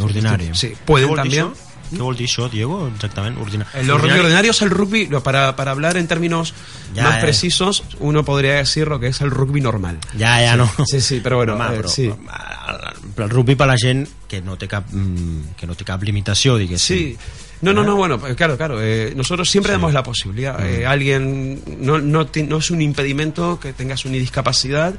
Ordinari. 0.00 0.50
Sí, 0.54 0.74
pueden 0.84 1.14
también. 1.14 1.52
Què 1.90 2.00
vol 2.02 2.16
dir 2.18 2.26
això, 2.26 2.48
Diego, 2.50 2.88
exactament? 2.94 3.38
Ordina... 3.38 3.66
El 3.74 3.88
rugby 3.88 4.18
ordinario 4.18 4.50
es 4.50 4.62
el 4.62 4.70
rugby, 4.70 5.06
para, 5.22 5.54
para 5.56 5.70
hablar 5.70 5.96
en 5.96 6.08
términos 6.08 6.54
Ya, 6.94 7.04
más 7.04 7.14
ya. 7.16 7.20
precisos, 7.20 7.84
uno 8.00 8.24
podría 8.24 8.54
decir 8.56 8.88
lo 8.88 8.98
que 9.00 9.08
es 9.08 9.20
el 9.20 9.30
rugby 9.30 9.60
normal. 9.60 9.98
Ja, 10.18 10.38
ja, 10.40 10.56
no. 10.56 10.70
Sí, 10.86 11.00
sí, 11.00 11.20
però 11.20 11.36
bueno, 11.36 11.54
Home, 11.58 11.74
eh, 11.74 11.76
però, 11.82 11.88
sí. 11.88 12.06
el, 12.06 13.22
el 13.24 13.30
rugby 13.30 13.54
per 13.54 13.66
la 13.68 13.76
gent 13.78 14.06
que 14.28 14.40
no 14.42 14.56
té 14.58 14.68
cap, 14.68 14.88
mm, 14.90 15.54
que 15.56 15.66
no 15.66 15.74
té 15.74 15.84
cap 15.84 16.02
limitació, 16.02 16.56
diguéssim. 16.58 16.96
Sí, 16.96 17.18
No, 17.62 17.72
no, 17.72 17.82
no, 17.84 17.96
bueno, 17.96 18.18
pues, 18.18 18.34
claro, 18.36 18.56
claro. 18.56 18.78
eh, 18.82 19.14
nosotros 19.16 19.48
siempre 19.50 19.72
damos 19.72 19.92
la 19.94 20.02
posibilidad. 20.02 20.58
Mm. 20.58 20.64
Eh, 20.66 20.86
alguien, 20.86 21.62
no, 21.80 21.98
no, 21.98 22.28
es 22.58 22.70
un 22.70 22.82
impedimento 22.82 23.58
que 23.58 23.72
tengas 23.72 24.04
una 24.04 24.16
discapacidad 24.16 24.94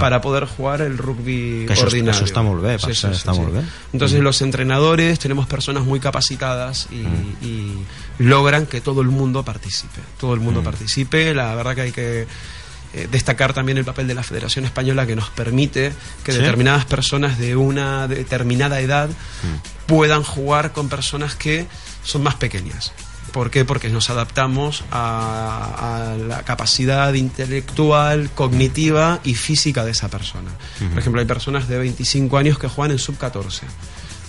para 0.00 0.20
poder 0.20 0.44
jugar 0.44 0.82
el 0.82 0.98
rugby 0.98 1.64
Que 1.66 1.74
això- 1.74 1.84
ordinario. 1.84 2.42
molt 2.42 2.62
bé, 2.62 2.78
per 2.78 2.94
cert, 2.94 3.14
està 3.14 3.34
molt 3.34 3.54
bé. 3.54 3.62
Entonces 3.92 4.20
Mm. 4.20 4.22
los 4.22 4.42
entrenadores 4.42 5.18
tenemos 5.18 5.46
personas 5.46 5.84
muy 5.84 5.98
capacitadas 5.98 6.88
y, 6.90 6.96
Mm. 6.96 7.36
y 7.42 7.72
logran 8.18 8.66
que 8.66 8.80
todo 8.80 9.00
el 9.00 9.08
mundo 9.08 9.42
participe. 9.44 10.00
Todo 10.20 10.34
el 10.34 10.40
mundo 10.40 10.62
participe. 10.62 11.34
La 11.34 11.54
verdad 11.54 11.74
que 11.74 11.80
hay 11.80 11.92
que 11.92 12.26
eh, 12.96 13.08
destacar 13.10 13.52
también 13.52 13.76
el 13.76 13.84
papel 13.84 14.06
de 14.06 14.14
la 14.14 14.22
Federación 14.22 14.64
Española 14.66 15.04
que 15.04 15.16
nos 15.16 15.28
permite 15.30 15.92
que 16.22 16.30
Sí. 16.30 16.38
determinadas 16.38 16.84
personas 16.84 17.40
de 17.40 17.56
una 17.56 18.06
determinada 18.06 18.78
edad 18.78 19.08
Mm. 19.08 19.86
puedan 19.88 20.22
jugar 20.22 20.70
con 20.70 20.88
personas 20.88 21.34
que 21.34 21.66
son 22.04 22.22
más 22.22 22.36
pequeñas. 22.36 22.92
¿Por 23.32 23.50
qué? 23.50 23.64
Porque 23.64 23.88
nos 23.88 24.10
adaptamos 24.10 24.84
a, 24.92 26.12
a 26.12 26.16
la 26.16 26.44
capacidad 26.44 27.12
intelectual, 27.14 28.30
cognitiva 28.30 29.18
y 29.24 29.34
física 29.34 29.84
de 29.84 29.90
esa 29.90 30.08
persona. 30.08 30.52
Por 30.90 30.98
ejemplo, 31.00 31.20
hay 31.20 31.26
personas 31.26 31.66
de 31.66 31.78
25 31.78 32.38
años 32.38 32.58
que 32.60 32.68
juegan 32.68 32.92
en 32.92 32.98
sub-14 33.00 33.62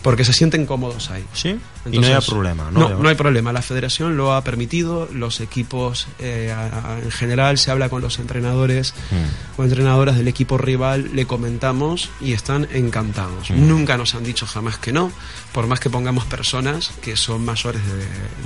porque 0.06 0.24
se 0.24 0.34
sienten 0.34 0.68
cómodos 0.68 1.10
ahí. 1.10 1.26
Sí? 1.34 1.58
I 1.91 1.97
no 1.97 2.08
hi 2.08 2.12
ha 2.12 2.22
problema, 2.22 2.70
no? 2.70 2.89
No, 2.99 3.10
hay 3.10 3.16
problema. 3.16 3.51
La 3.51 3.64
federación 3.64 4.16
lo 4.18 4.34
ha 4.36 4.43
permitido, 4.43 5.10
los 5.12 5.41
equipos 5.41 6.08
eh, 6.20 6.53
a- 6.56 6.93
a- 6.93 6.99
en 6.99 7.10
general 7.10 7.58
se 7.58 7.72
habla 7.72 7.89
con 7.89 8.03
los 8.03 8.20
entrenadores 8.20 8.93
Mm. 9.10 9.60
o 9.62 9.64
entrenadoras 9.64 10.16
del 10.16 10.28
equipo 10.28 10.60
rival, 10.60 11.10
le 11.16 11.26
comentamos 11.26 12.12
y 12.22 12.34
están 12.34 12.68
encantados. 12.72 13.49
Mm. 13.49 13.68
Nunca 13.68 13.97
nos 13.97 14.14
han 14.14 14.24
dicho 14.24 14.45
jamás 14.45 14.78
que 14.78 14.91
no, 14.91 15.12
por 15.51 15.66
más 15.66 15.80
que 15.80 15.89
pongamos 15.89 16.26
personas 16.26 16.91
que 17.01 17.18
son 17.18 17.43
mayores 17.43 17.82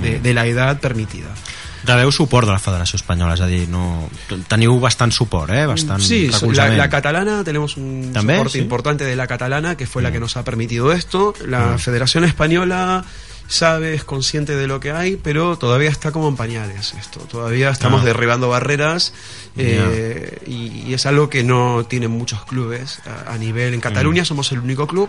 de, 0.00 0.08
de- 0.12 0.18
Mm. 0.18 0.22
de 0.22 0.34
la 0.34 0.46
edad 0.46 0.80
permitida. 0.80 1.28
Rebeu 1.84 2.12
suport 2.12 2.46
de 2.46 2.52
la 2.52 2.58
Federació 2.60 2.96
Espanyola, 2.96 3.34
és 3.34 3.40
a 3.40 3.46
dir, 3.46 3.68
no... 3.68 4.08
teniu 4.48 4.78
bastant 4.80 5.12
suport, 5.12 5.50
eh? 5.50 5.64
Bastant 5.66 6.00
Sí, 6.02 6.28
la, 6.52 6.88
catalana, 6.90 7.42
tenemos 7.44 7.76
un 7.76 8.10
¿También? 8.12 8.38
soporte 8.38 8.58
Sí. 8.58 8.60
Mm. 8.60 8.62
importante 8.64 9.04
de 9.04 9.16
la 9.16 9.26
catalana, 9.26 9.76
que 9.76 9.86
fue 9.86 10.02
la 10.02 10.12
que 10.12 10.20
nos 10.20 10.36
ha 10.36 10.44
permitido 10.44 10.92
esto. 10.92 11.32
La 11.46 11.72
Mm. 11.74 11.78
Federación 11.78 12.24
Española 12.24 13.04
sabe, 13.48 13.94
es 13.94 14.04
consciente 14.04 14.54
de 14.54 14.66
lo 14.68 14.78
que 14.78 14.92
hay, 14.92 15.16
pero 15.16 15.56
todavía 15.58 15.90
está 15.90 16.12
como 16.12 16.28
en 16.28 16.36
pañales 16.36 16.94
esto. 17.00 17.18
Todavía 17.20 17.70
estamos 17.70 18.02
Ah. 18.02 18.04
derribando 18.04 18.48
barreras 18.48 19.12
eh, 19.56 20.38
y, 20.46 20.84
y 20.88 20.94
es 20.94 21.06
algo 21.06 21.28
que 21.28 21.42
no 21.42 21.84
tienen 21.88 22.10
muchos 22.12 22.44
clubes 22.44 23.00
a, 23.26 23.32
a 23.32 23.38
nivel. 23.38 23.74
En 23.74 23.80
Cataluña 23.80 24.22
Mm. 24.22 24.26
somos 24.26 24.52
el 24.52 24.60
único 24.60 24.86
club 24.86 25.08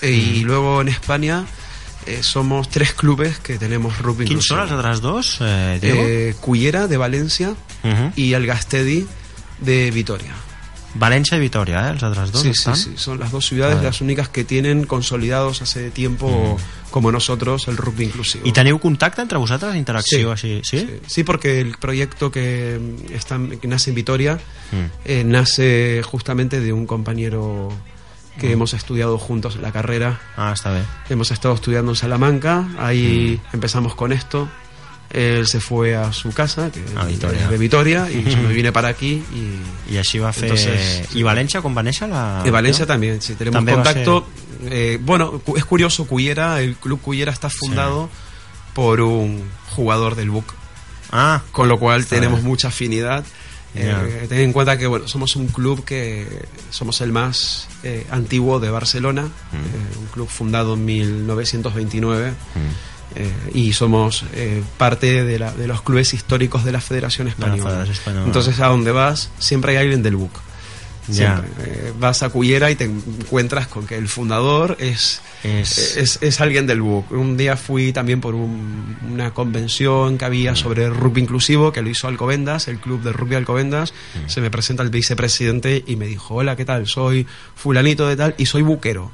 eh, 0.00 0.10
y 0.10 0.40
luego 0.40 0.80
en 0.80 0.88
España 0.88 1.44
eh, 2.06 2.22
somos 2.22 2.68
tres 2.68 2.92
clubes 2.92 3.38
que 3.38 3.58
tenemos 3.58 3.98
rugby 3.98 4.24
inclusivo. 4.24 4.56
són 4.56 4.62
els 4.62 4.72
altres 4.72 5.00
dos, 5.00 5.38
eh? 5.40 5.78
Eh, 5.82 6.34
Cullera 6.40 6.86
de 6.88 6.96
Valencia 6.96 7.54
Mhm. 7.82 8.12
y 8.16 8.32
el 8.34 8.46
Gastedi 8.46 9.06
de 9.60 9.90
Vitoria. 9.90 10.34
València 10.94 11.38
i 11.38 11.40
Vitoria, 11.40 11.86
eh? 11.88 11.92
Els 11.92 12.02
altres 12.02 12.30
dos 12.32 12.42
Sí, 12.42 12.48
sí, 12.48 12.58
estan? 12.60 12.76
sí, 12.76 12.92
son 12.96 13.18
las 13.18 13.30
dos 13.32 13.46
ciudades 13.46 13.82
las 13.82 14.02
únicas 14.02 14.28
que 14.28 14.44
tienen 14.44 14.84
consolidados 14.84 15.62
hace 15.62 15.90
tiempo, 15.90 16.58
como 16.90 17.10
nosotros, 17.10 17.66
el 17.68 17.78
rugby 17.78 18.04
inclusivo. 18.04 18.46
I 18.46 18.52
teniu 18.52 18.78
contacte 18.78 19.22
entre 19.22 19.38
vosaltres, 19.38 19.74
interacció 19.76 20.36
Sí, 20.36 20.60
així? 20.60 20.60
Sí? 20.62 20.86
Sí, 21.06 21.24
porque 21.24 21.60
el 21.60 21.78
proyecto 21.78 22.30
que, 22.30 22.78
mm, 22.78 23.12
está, 23.14 23.40
que 23.58 23.66
nace 23.68 23.88
en 23.88 23.94
Vitoria 23.96 24.38
Mm. 24.70 24.76
eh, 25.06 25.24
nace 25.24 26.02
justamente 26.04 26.60
de 26.60 26.74
un 26.74 26.84
compañero 26.86 27.72
que 28.38 28.52
hemos 28.52 28.74
estudiado 28.74 29.18
juntos 29.18 29.56
la 29.56 29.72
carrera. 29.72 30.20
Ah, 30.36 30.52
està 30.56 30.70
bé. 30.72 30.82
Hemos 31.10 31.30
estado 31.30 31.54
estudiando 31.54 31.92
en 31.92 31.96
Salamanca, 31.96 32.66
ahí 32.78 33.40
empezamos 33.52 33.94
con 33.94 34.12
esto. 34.12 34.48
Él 35.10 35.46
se 35.46 35.60
fue 35.60 35.94
a 35.94 36.10
su 36.14 36.32
casa, 36.32 36.70
que 36.72 36.82
A 36.96 37.04
Vitoria. 37.04 37.44
es 37.44 37.50
de 37.50 37.58
Vitoria, 37.58 38.10
y 38.10 38.24
yo 38.24 38.38
me 38.38 38.52
vine 38.54 38.72
para 38.72 38.88
aquí 38.88 39.22
y... 39.34 39.92
I 39.92 39.98
així 40.00 40.18
va 40.18 40.32
fer... 40.32 40.48
Entonces, 40.48 41.12
I 41.14 41.22
València, 41.22 41.60
com 41.60 41.76
va 41.76 41.82
néixer 41.84 42.08
la... 42.08 42.40
De 42.42 42.50
Valencia 42.50 42.86
también, 42.86 43.20
sí, 43.20 43.34
tenemos 43.34 43.58
També 43.60 43.74
va 43.76 43.82
contacto. 43.84 44.26
Eh, 44.64 44.98
bueno, 45.02 45.42
es 45.54 45.64
curioso, 45.66 46.06
Cuyera, 46.06 46.62
el 46.62 46.76
club 46.76 46.98
Cuyera 47.02 47.30
está 47.30 47.50
fundado 47.50 48.08
por 48.72 49.02
un 49.02 49.42
jugador 49.76 50.14
del 50.16 50.30
BUC. 50.30 50.54
Ah, 51.10 51.42
con 51.52 51.68
lo 51.68 51.78
cual 51.78 52.00
está 52.00 52.16
tenemos 52.16 52.38
bien. 52.40 52.48
mucha 52.48 52.68
afinidad. 52.68 53.22
Eh, 53.74 54.26
ten 54.28 54.38
en 54.40 54.52
cuenta 54.52 54.76
que 54.76 54.86
bueno, 54.86 55.08
somos 55.08 55.34
un 55.36 55.46
club 55.46 55.84
que 55.84 56.26
somos 56.70 57.00
el 57.00 57.10
más 57.12 57.68
eh, 57.82 58.06
antiguo 58.10 58.60
de 58.60 58.68
Barcelona, 58.70 59.22
Mm. 59.22 59.56
eh, 59.56 59.98
un 59.98 60.06
club 60.06 60.28
fundado 60.28 60.74
en 60.74 60.84
1929. 60.84 62.32
eh, 63.14 63.30
y 63.52 63.74
somos 63.74 64.24
parte 64.78 65.22
de, 65.24 65.38
la- 65.38 65.52
de 65.52 65.66
los 65.66 65.82
clubes 65.82 66.14
históricos 66.14 66.64
de 66.64 66.72
la 66.72 66.80
Federación 66.80 67.28
Española. 67.28 67.62
Federación 67.62 67.94
Española. 67.96 68.26
Entonces, 68.26 68.58
a 68.60 68.68
donde 68.68 68.90
vas, 68.90 69.28
siempre 69.38 69.72
hay 69.72 69.78
alguien 69.84 70.02
del 70.02 70.16
BUC. 70.16 70.32
Ya. 71.08 71.42
Siempre. 71.42 71.64
Eh, 71.88 71.92
vas 71.98 72.22
a 72.22 72.28
Cuyera 72.28 72.70
y 72.70 72.76
te 72.76 72.84
encuentras 72.84 73.66
con 73.66 73.86
que 73.86 73.96
el 73.96 74.08
fundador 74.08 74.76
es, 74.80 75.20
Es- 75.42 75.96
es, 75.96 76.18
es 76.22 76.40
alguien 76.40 76.66
del 76.68 76.80
BUC. 76.80 77.10
Un 77.10 77.36
día 77.36 77.56
fui 77.56 77.92
también 77.92 78.20
por 78.20 78.34
un- 78.36 78.96
una 79.10 79.34
convención 79.34 80.16
que 80.16 80.24
Mm. 80.24 80.28
había 80.28 80.56
sobre 80.56 80.88
rugby 80.88 81.20
inclusivo, 81.22 81.72
que 81.72 81.82
lo 81.82 81.90
hizo 81.90 82.06
Alcobendas, 82.06 82.68
el 82.68 82.78
club 82.78 83.02
de 83.02 83.12
rugby 83.12 83.34
Alcobendas. 83.34 83.92
Mm. 84.14 84.28
Se 84.28 84.40
me 84.40 84.50
presenta 84.50 84.84
el 84.84 84.90
vicepresidente 84.90 85.82
y 85.86 85.96
me 85.96 86.06
dijo, 86.06 86.36
hola, 86.36 86.54
¿qué 86.54 86.64
tal? 86.64 86.86
Soy 86.86 87.26
fulanito 87.56 88.06
de 88.06 88.14
tal 88.16 88.34
y 88.38 88.46
soy 88.46 88.62
buquero. 88.62 89.10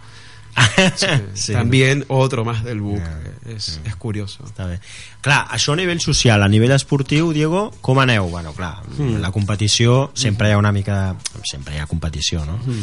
Sí, 1.35 1.53
también 1.53 2.05
otro 2.09 2.45
más 2.45 2.65
del 2.65 2.81
BUC. 2.81 3.03
Es, 3.49 3.81
es 3.85 3.97
curioso. 3.97 4.45
Està 4.45 4.67
bé. 4.67 4.79
Clar, 5.25 5.47
això 5.55 5.73
a 5.73 5.77
nivell 5.77 6.01
social, 6.01 6.43
a 6.43 6.49
nivell 6.49 6.73
esportiu, 6.77 7.33
Diego, 7.33 7.71
com 7.81 7.99
aneu? 8.01 8.29
Bueno, 8.29 8.53
clar, 8.53 8.83
Mm. 8.99 9.21
la 9.23 9.31
competició, 9.33 10.11
sempre 10.15 10.49
hi 10.49 10.53
ha 10.53 10.59
una 10.59 10.73
mica... 10.73 11.15
Sempre 11.45 11.77
hi 11.77 11.79
ha 11.79 11.87
competició, 11.87 12.45
no? 12.45 12.59
Mm. 12.65 12.83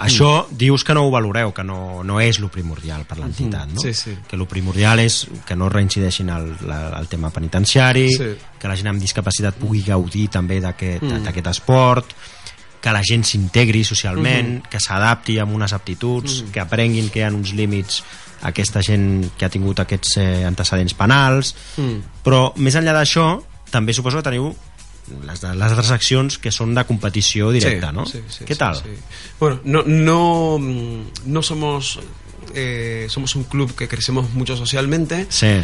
Això 0.00 0.46
dius 0.50 0.82
que 0.82 0.94
no 0.96 1.02
ho 1.04 1.10
valoreu, 1.12 1.52
que 1.52 1.62
no, 1.62 2.02
no 2.02 2.20
és 2.24 2.38
lo 2.40 2.48
primordial 2.48 3.02
per 3.04 3.18
l'entitat, 3.18 3.68
no? 3.68 3.80
Sí, 3.82 3.92
sí. 3.92 4.14
Que 4.30 4.38
lo 4.40 4.46
primordial 4.48 4.98
és 5.02 5.26
que 5.44 5.56
no 5.56 5.68
reincideixin 5.68 6.30
el, 6.32 6.54
la, 6.66 6.78
el 6.98 7.06
tema 7.08 7.28
penitenciari, 7.28 8.06
Sí. 8.14 8.30
que 8.58 8.68
la 8.68 8.76
gent 8.80 8.88
amb 8.94 9.00
discapacitat 9.02 9.58
pugui 9.60 9.82
gaudir 9.84 10.28
també 10.30 10.60
d'aquest 10.60 11.02
Mm. 11.04 11.50
esport, 11.50 12.14
que 12.80 12.92
la 12.92 13.02
gent 13.04 13.24
s'integri 13.24 13.84
socialment, 13.84 14.62
Mhm. 14.62 14.70
que 14.70 14.80
s'adapti 14.80 15.38
amb 15.38 15.54
unes 15.54 15.72
aptituds, 15.72 16.42
Mhm. 16.42 16.50
que 16.52 16.60
aprenguin 16.60 17.10
que 17.10 17.20
hi 17.20 17.22
ha 17.22 17.28
uns 17.28 17.52
límits 17.52 18.02
a 18.42 18.48
aquesta 18.48 18.80
gent 18.82 19.30
que 19.36 19.44
ha 19.44 19.50
tingut 19.50 19.78
aquests 19.80 20.16
eh, 20.16 20.44
antecedents 20.46 20.94
penals, 20.94 21.54
Mm. 21.76 21.98
però 22.24 22.54
més 22.56 22.74
enllà 22.74 22.92
d'això, 22.94 23.42
també 23.70 23.92
suposo 23.92 24.16
que 24.16 24.22
teniu 24.22 24.56
les, 25.26 25.42
les 25.42 25.62
altres 25.72 25.90
accions 25.90 26.38
que 26.38 26.50
són 26.50 26.74
de 26.74 26.84
competició 26.84 27.50
directa, 27.50 27.88
Sí, 27.90 27.94
no? 27.94 28.06
sí, 28.06 28.20
sí, 28.28 28.44
Què 28.44 28.54
sí, 28.54 28.58
tal? 28.58 28.76
sí. 28.76 28.82
Bueno, 29.38 29.60
no, 29.64 29.82
no, 29.84 30.58
mm, 30.58 31.02
no 31.26 31.42
somos, 31.42 31.98
eh, 32.54 33.06
somos 33.10 33.34
un 33.36 33.44
club 33.44 33.74
que 33.74 33.88
crecemos 33.88 34.30
mucho 34.32 34.56
socialmente, 34.56 35.26
Sí. 35.28 35.60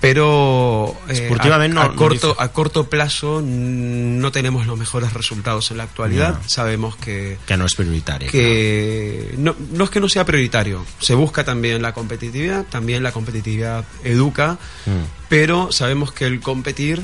Pero 0.00 0.94
eh, 1.08 1.28
a, 1.40 1.68
no- 1.68 1.80
a 1.80 1.88
no 1.88 1.96
corto, 1.96 2.36
a 2.38 2.48
corto 2.48 2.88
plazo 2.88 3.40
mm, 3.42 4.18
no 4.20 4.30
tenemos 4.32 4.66
los 4.66 4.78
mejores 4.78 5.12
resultados 5.12 5.70
en 5.70 5.78
la 5.78 5.84
actualidad. 5.84 6.38
Sabemos 6.46 6.96
que, 6.96 7.38
Que 7.46 7.56
no 7.56 7.64
és 7.66 7.74
prioritari. 7.74 8.26
que 8.26 9.34
no, 9.38 9.54
no 9.72 9.84
es 9.84 9.90
que 9.90 10.00
no 10.00 10.08
sea 10.08 10.24
prioritario, 10.24 10.84
se 11.00 11.14
busca 11.14 11.44
también 11.44 11.82
la 11.82 11.92
competitividad, 11.92 12.64
también 12.66 13.02
la 13.02 13.12
competitividad 13.12 13.84
educa, 14.04 14.58
Mm. 14.86 15.04
pero 15.28 15.72
sabemos 15.72 16.12
que 16.12 16.26
el 16.26 16.40
competir 16.40 17.02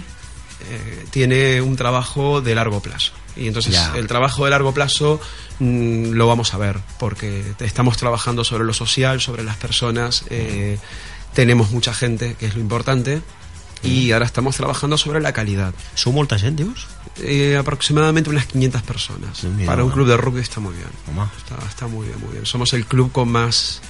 eh, 0.70 1.05
tiene 1.11 1.61
un 1.61 1.74
trabajo 1.76 2.40
de 2.40 2.55
largo 2.55 2.80
plazo. 2.80 3.12
Y 3.34 3.49
entonces 3.49 3.72
Ya. 3.72 3.95
el 3.97 4.07
trabajo 4.07 4.45
de 4.45 4.51
largo 4.51 4.72
plazo 4.72 5.20
mm, 5.59 6.12
lo 6.12 6.26
vamos 6.28 6.55
a 6.55 6.59
ver, 6.59 6.78
porque 6.99 7.43
estamos 7.61 7.97
trabajando 7.97 8.45
sobre 8.45 8.64
lo 8.64 8.72
social, 8.74 9.20
sobre 9.20 9.43
las 9.43 9.57
personas, 9.57 10.24
eh, 10.30 10.78
tenemos 11.35 11.70
mucha 11.70 11.95
gente, 11.95 12.35
que 12.39 12.47
es 12.47 12.55
lo 12.55 12.61
importante, 12.61 13.22
y 13.83 14.12
ahora 14.12 14.26
estamos 14.26 14.57
trabajando 14.57 14.97
sobre 14.97 15.20
la 15.20 15.33
calidad. 15.33 15.74
Sou 15.95 16.12
molta 16.12 16.39
gent, 16.39 16.57
dius? 16.57 16.87
Eh, 17.18 17.57
aproximadamente 17.59 18.30
unas 18.30 18.47
500 18.47 18.83
personas. 18.83 19.43
Para 19.66 19.85
un 19.85 19.91
eh? 19.91 19.95
club 19.95 20.07
de 20.07 20.16
rugby 20.16 20.41
está 20.41 20.61
muy 20.61 20.74
bien. 20.74 20.89
Está, 21.37 21.59
está 21.66 21.87
muy 21.89 22.07
bien, 22.07 22.20
muy 22.20 22.33
bien. 22.33 22.47
Somos 22.47 22.72
el 22.72 22.87
club 22.87 23.11
con 23.11 23.30
más 23.30 23.83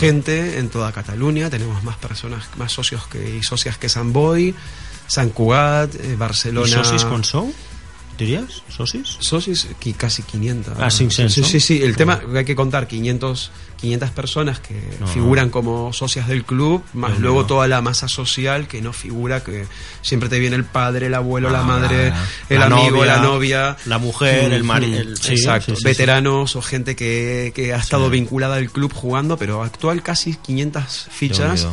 gente 0.00 0.58
en 0.58 0.70
toda 0.70 0.90
Cataluña. 0.92 1.50
Tenemos 1.50 1.84
más 1.84 1.96
personas, 1.96 2.48
más 2.56 2.72
socios 2.72 3.06
que, 3.08 3.36
y 3.36 3.42
socias 3.42 3.76
que 3.78 3.88
San 3.88 4.12
Boy, 4.12 4.54
San 5.06 5.30
Cugat, 5.30 5.94
eh, 5.94 6.16
Barcelona. 6.16 6.66
I 6.66 6.72
socis 6.72 7.04
quan 7.04 7.22
sou? 7.22 7.52
Diries? 8.18 8.62
Socis? 8.68 9.16
Socis, 9.20 9.68
qui- 9.82 9.94
casi 9.94 10.22
500. 10.22 10.74
Ah, 10.78 10.88
500, 10.88 11.32
Sí, 11.32 11.40
¿no? 11.42 11.46
sí, 11.46 11.60
sí. 11.60 11.82
El 11.82 11.96
tema 11.96 12.20
hay 12.34 12.44
que 12.44 12.56
contar 12.56 12.86
500, 12.88 13.50
500 13.80 14.10
personas 14.10 14.58
que 14.60 14.80
No, 15.00 15.06
figuran 15.06 15.50
como 15.50 15.92
socias 15.92 16.26
del 16.28 16.44
club, 16.44 16.82
más 16.94 17.18
luego 17.18 17.44
toda 17.44 17.68
la 17.68 17.82
masa 17.82 18.08
social 18.08 18.66
que 18.68 18.80
no 18.80 18.92
figura, 18.94 19.44
que 19.44 19.66
siempre 20.02 20.28
te 20.30 20.38
viene 20.38 20.56
el 20.56 20.64
padre, 20.64 21.06
el 21.08 21.14
abuelo, 21.14 21.50
la 21.50 21.60
Ah, 21.60 21.64
madre, 21.64 22.12
el 22.48 22.58
la 22.60 22.66
amigo, 22.66 22.90
novia, 22.98 23.16
la 23.16 23.22
novia. 23.22 23.76
la 23.84 23.98
mujer, 23.98 24.52
el 24.52 24.64
mari- 24.64 24.94
el- 24.94 25.16
sí, 25.18 25.32
Exacto. 25.32 25.74
sí, 25.74 25.82
sí, 25.82 25.84
Veteranos 25.84 26.56
o 26.56 26.62
gente 26.62 26.96
que, 26.96 27.52
que 27.54 27.74
ha 27.74 27.78
estado 27.78 28.06
Sí. 28.06 28.12
vinculada 28.12 28.56
al 28.56 28.70
club 28.70 28.92
jugando, 28.94 29.36
pero 29.36 29.62
actual 29.62 30.02
casi 30.02 30.36
500 30.36 31.08
fichas. 31.10 31.66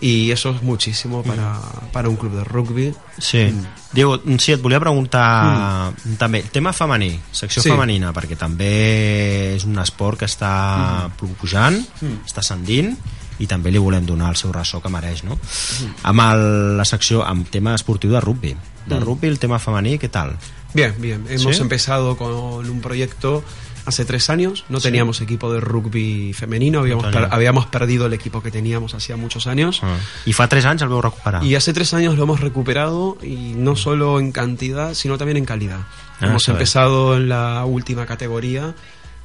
Y 0.00 0.30
eso 0.30 0.50
es 0.50 0.62
muchísimo 0.62 1.22
para, 1.24 1.58
para 1.92 2.08
un 2.08 2.16
club 2.16 2.32
de 2.32 2.44
rugby. 2.44 2.94
Sí. 3.18 3.46
Mm. 3.52 3.66
Diego, 3.92 4.20
sí, 4.38 4.52
et 4.52 4.60
volia 4.62 4.78
preguntar 4.78 5.92
mm. 6.04 6.16
també, 6.20 6.42
tema 6.52 6.72
femení, 6.72 7.18
secció 7.32 7.62
Sí. 7.62 7.68
sí. 7.68 7.72
femenina, 7.74 8.12
perquè 8.12 8.36
també 8.38 9.54
és 9.56 9.64
un 9.64 9.78
esport 9.82 10.18
que 10.20 10.26
està 10.28 11.08
mm. 11.08 11.34
pujant, 11.40 11.80
Mm. 12.00 12.20
està 12.28 12.44
ascendint, 12.44 12.92
i 13.38 13.46
també 13.46 13.70
li 13.70 13.78
volem 13.78 14.04
donar 14.06 14.28
el 14.30 14.36
seu 14.36 14.52
ressò 14.52 14.80
que 14.82 14.88
mereix, 14.92 15.24
no? 15.24 15.34
Mm. 15.34 15.94
Amb 16.12 16.20
el, 16.28 16.44
la 16.78 16.84
secció, 16.84 17.24
amb 17.24 17.48
tema 17.50 17.74
esportiu 17.74 18.10
de 18.12 18.20
rugby. 18.20 18.54
De 18.86 18.94
Mm. 19.00 19.02
rugby, 19.04 19.28
el 19.28 19.38
tema 19.38 19.58
femení, 19.58 19.98
què 19.98 20.10
tal? 20.10 20.36
Bien, 20.74 20.94
bien. 20.98 21.24
Hemos 21.28 21.56
¿Sí? 21.56 21.62
empezado 21.62 22.16
con 22.16 22.30
un 22.34 22.80
proyecto 22.80 23.42
hace 23.88 24.04
tres 24.04 24.30
años. 24.30 24.64
No 24.68 24.78
Sí. 24.78 24.84
teníamos 24.88 25.20
equipo 25.20 25.52
de 25.52 25.60
rugby 25.60 26.32
femenino, 26.34 26.80
habíamos, 26.80 27.06
per- 27.06 27.28
habíamos 27.30 27.66
perdido 27.66 28.06
el 28.06 28.12
equipo 28.12 28.42
que 28.42 28.50
teníamos 28.50 28.94
hacía 28.94 29.16
muchos 29.16 29.46
años. 29.46 29.80
Ah. 29.82 29.96
I 30.26 30.32
fa 30.32 30.46
3 30.48 30.64
anys 30.66 30.82
el 30.82 30.88
veu 30.88 31.00
recuperar. 31.02 31.42
Y 31.42 31.54
hace 31.56 31.72
tres 31.72 31.94
años 31.94 32.16
lo 32.16 32.22
hemos 32.24 32.40
recuperado 32.40 33.16
y 33.22 33.54
no 33.56 33.74
solo 33.76 34.20
en 34.20 34.30
cantidad, 34.32 34.94
sino 34.94 35.18
también 35.18 35.36
en 35.38 35.44
calidad. 35.44 35.80
Ah, 36.20 36.26
hemos 36.26 36.42
es. 36.42 36.48
empezado 36.48 37.16
en 37.16 37.28
la 37.28 37.64
última 37.64 38.06
categoría 38.06 38.74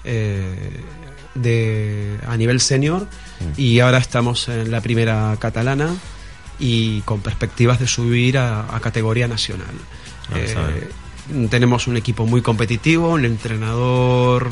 eh, 0.04 0.82
de 1.36 2.18
a 2.28 2.36
nivel 2.38 2.60
senior 2.60 3.08
Mm. 3.40 3.54
y 3.58 3.80
ahora 3.80 3.98
estamos 3.98 4.48
en 4.50 4.70
la 4.72 4.80
primera 4.82 5.36
catalana 5.40 5.90
y 6.60 7.02
con 7.02 7.22
perspectivas 7.22 7.80
de 7.80 7.88
subir 7.88 8.38
a, 8.38 8.74
a 8.76 8.80
categoría 8.80 9.28
nacional. 9.28 9.74
Ah, 10.32 10.38
Eh, 10.38 10.90
tenemos 11.50 11.88
un 11.88 11.98
equipo 11.98 12.26
muy 12.26 12.42
competitivo, 12.42 13.10
un 13.10 13.26
entrenador 13.26 14.50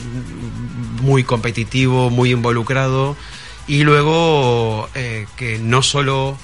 muy 1.02 1.24
competitivo, 1.24 2.10
muy 2.10 2.32
involucrado 2.32 3.16
y 3.68 3.84
luego 3.84 4.90
eh, 4.96 5.28
que 5.36 5.60
no 5.60 5.82
solo 5.82 6.38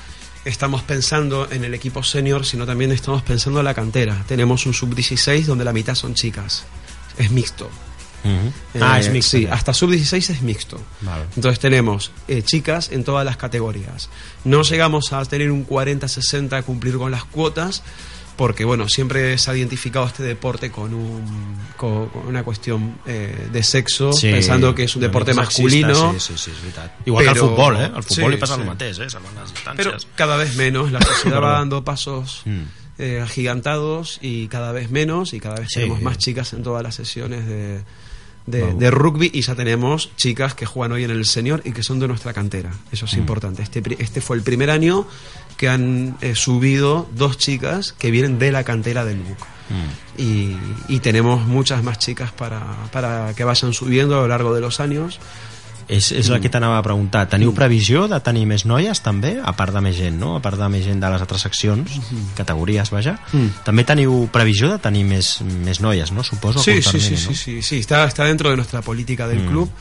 estamos 0.45 0.81
pensando 0.83 1.49
en 1.51 1.63
el 1.63 1.73
equipo 1.73 2.03
senior, 2.03 2.45
sino 2.45 2.65
también 2.65 2.91
estamos 2.91 3.21
pensando 3.21 3.59
en 3.59 3.65
la 3.65 3.73
cantera. 3.73 4.23
Tenemos 4.27 4.65
un 4.65 4.73
sub-16 4.73 5.43
donde 5.43 5.65
la 5.65 5.73
mitad 5.73 5.95
son 5.95 6.13
chicas. 6.13 6.65
Es 7.17 7.31
mixto. 7.31 7.69
Mhm. 8.23 8.53
Eh, 8.73 8.79
ah, 8.81 8.99
és 8.99 9.09
mixto. 9.11 9.37
Sí, 9.37 9.45
ja. 9.45 9.53
hasta 9.53 9.73
sub-16 9.73 10.29
es 10.29 10.41
mixto. 10.41 10.81
Vale. 11.01 11.25
Entonces 11.35 11.59
tenemos 11.59 12.11
eh, 12.27 12.41
chicas 12.43 12.91
en 12.91 13.03
todas 13.03 13.25
las 13.25 13.37
categorías. 13.37 14.09
No 14.43 14.63
llegamos 14.63 15.13
a 15.13 15.23
tener 15.25 15.51
un 15.51 15.67
40-60 15.67 16.53
a 16.53 16.63
cumplir 16.63 16.97
con 16.97 17.11
las 17.11 17.25
cuotas, 17.25 17.83
porque 18.37 18.63
bueno, 18.63 18.87
siempre 18.87 19.37
se 19.37 19.51
ha 19.51 19.57
identificado 19.57 20.05
este 20.05 20.23
deporte 20.23 20.71
con, 20.71 20.93
un, 20.93 21.57
con, 21.75 22.07
con 22.09 22.27
una 22.27 22.43
cuestión 22.43 22.99
eh, 23.05 23.49
de 23.51 23.63
sexo, 23.63 24.13
Sí, 24.13 24.29
pensando 24.31 24.73
que 24.75 24.83
es 24.83 24.95
un 24.95 25.01
deporte 25.01 25.33
sexista, 25.33 25.63
masculino. 25.87 26.13
Sí, 26.19 26.33
sí, 26.37 26.51
sí. 26.51 26.51
Igual 27.05 27.25
que 27.25 27.31
el 27.31 27.35
Però- 27.37 27.49
futbol, 27.49 27.75
eh? 27.77 27.83
Al 27.93 28.03
futbol 28.03 28.37
Sí, 28.39 28.53
el 28.59 28.65
mateix, 28.65 28.99
eh? 28.99 29.07
Pero 29.75 29.97
cada 30.15 30.37
vez 30.37 30.55
menos, 30.55 30.91
la 30.91 31.01
sociedad 31.01 31.41
va 31.41 31.53
dando 31.53 31.83
pasos 31.83 32.43
Mm. 32.45 32.61
eh, 32.99 33.21
agigantados 33.23 34.19
y 34.21 34.47
cada 34.47 34.71
vez 34.71 34.89
menos 34.91 35.33
y 35.33 35.39
cada 35.39 35.55
vez 35.59 35.69
tenemos 35.73 36.01
más 36.01 36.17
chicas 36.17 36.53
en 36.53 36.63
todas 36.63 36.81
las 36.83 36.95
sesiones 36.95 37.45
de, 37.47 37.81
de, 38.45 38.91
rugby 38.91 39.29
y 39.33 39.41
ya 39.41 39.55
tenemos 39.55 40.11
chicas 40.15 40.53
que 40.53 40.65
juegan 40.65 40.93
hoy 40.93 41.03
en 41.03 41.11
el 41.11 41.25
senior 41.25 41.61
y 41.65 41.73
que 41.73 41.83
son 41.83 41.99
de 41.99 42.07
nuestra 42.07 42.33
cantera. 42.33 42.71
Eso 42.91 43.05
es 43.05 43.13
Mm. 43.15 43.19
importante. 43.19 43.61
Este, 43.63 43.81
este 43.99 44.21
fue 44.21 44.37
el 44.37 44.43
primer 44.43 44.69
año 44.69 45.05
que 45.57 45.67
han 45.69 46.15
eh, 46.21 46.35
subido 46.35 47.07
dos 47.15 47.37
chicas 47.37 47.93
que 47.97 48.11
vienen 48.11 48.39
de 48.39 48.51
la 48.51 48.63
cantera 48.63 49.03
del 49.05 49.17
BUC. 49.17 49.37
Mm. 49.69 50.21
Y, 50.21 50.57
y 50.87 50.99
tenemos 50.99 51.45
muchas 51.45 51.83
más 51.83 51.99
chicas 51.99 52.31
para, 52.31 52.61
para 52.91 53.33
que 53.35 53.43
vayan 53.43 53.73
subiendo 53.73 54.17
a 54.17 54.21
lo 54.21 54.27
largo 54.27 54.53
de 54.53 54.61
los 54.61 54.79
años. 54.79 55.19
És, 55.87 56.11
és 56.11 56.27
el 56.27 56.41
que 56.43 56.49
t'anava 56.51 56.75
a 56.79 56.83
preguntar. 56.83 57.29
Teniu 57.31 57.53
previsió 57.55 58.09
de 58.11 58.17
tenir 58.19 58.41
més 58.43 58.65
noies, 58.67 58.99
també? 58.99 59.37
A 59.39 59.53
part 59.55 59.71
de 59.71 59.79
més 59.79 59.95
gent, 59.95 60.17
no? 60.19 60.33
A 60.35 60.41
part 60.43 60.59
de 60.59 60.67
més 60.67 60.83
gent 60.83 60.99
de 60.99 61.07
les 61.13 61.21
altres 61.23 61.45
seccions, 61.47 61.93
categories, 62.35 62.91
vaja. 62.91 63.13
Mm. 63.31 63.61
També 63.63 63.85
teniu 63.87 64.25
previsió 64.35 64.67
de 64.73 64.81
tenir 64.83 65.05
més, 65.07 65.37
més 65.63 65.79
noies, 65.79 66.11
no? 66.11 66.25
Suposo, 66.27 66.59
Sí, 66.59 66.81
sí, 66.81 66.81
sí, 66.81 66.91
termini, 66.91 67.17
sí, 67.21 67.29
no? 67.29 67.35
sí, 67.39 67.55
sí, 67.63 67.79
está, 67.79 68.03
está 68.03 68.25
dentro 68.27 68.49
de 68.51 68.57
nuestra 68.57 68.81
política 68.81 69.29
del 69.29 69.45
Mm. 69.45 69.47
club. 69.47 69.71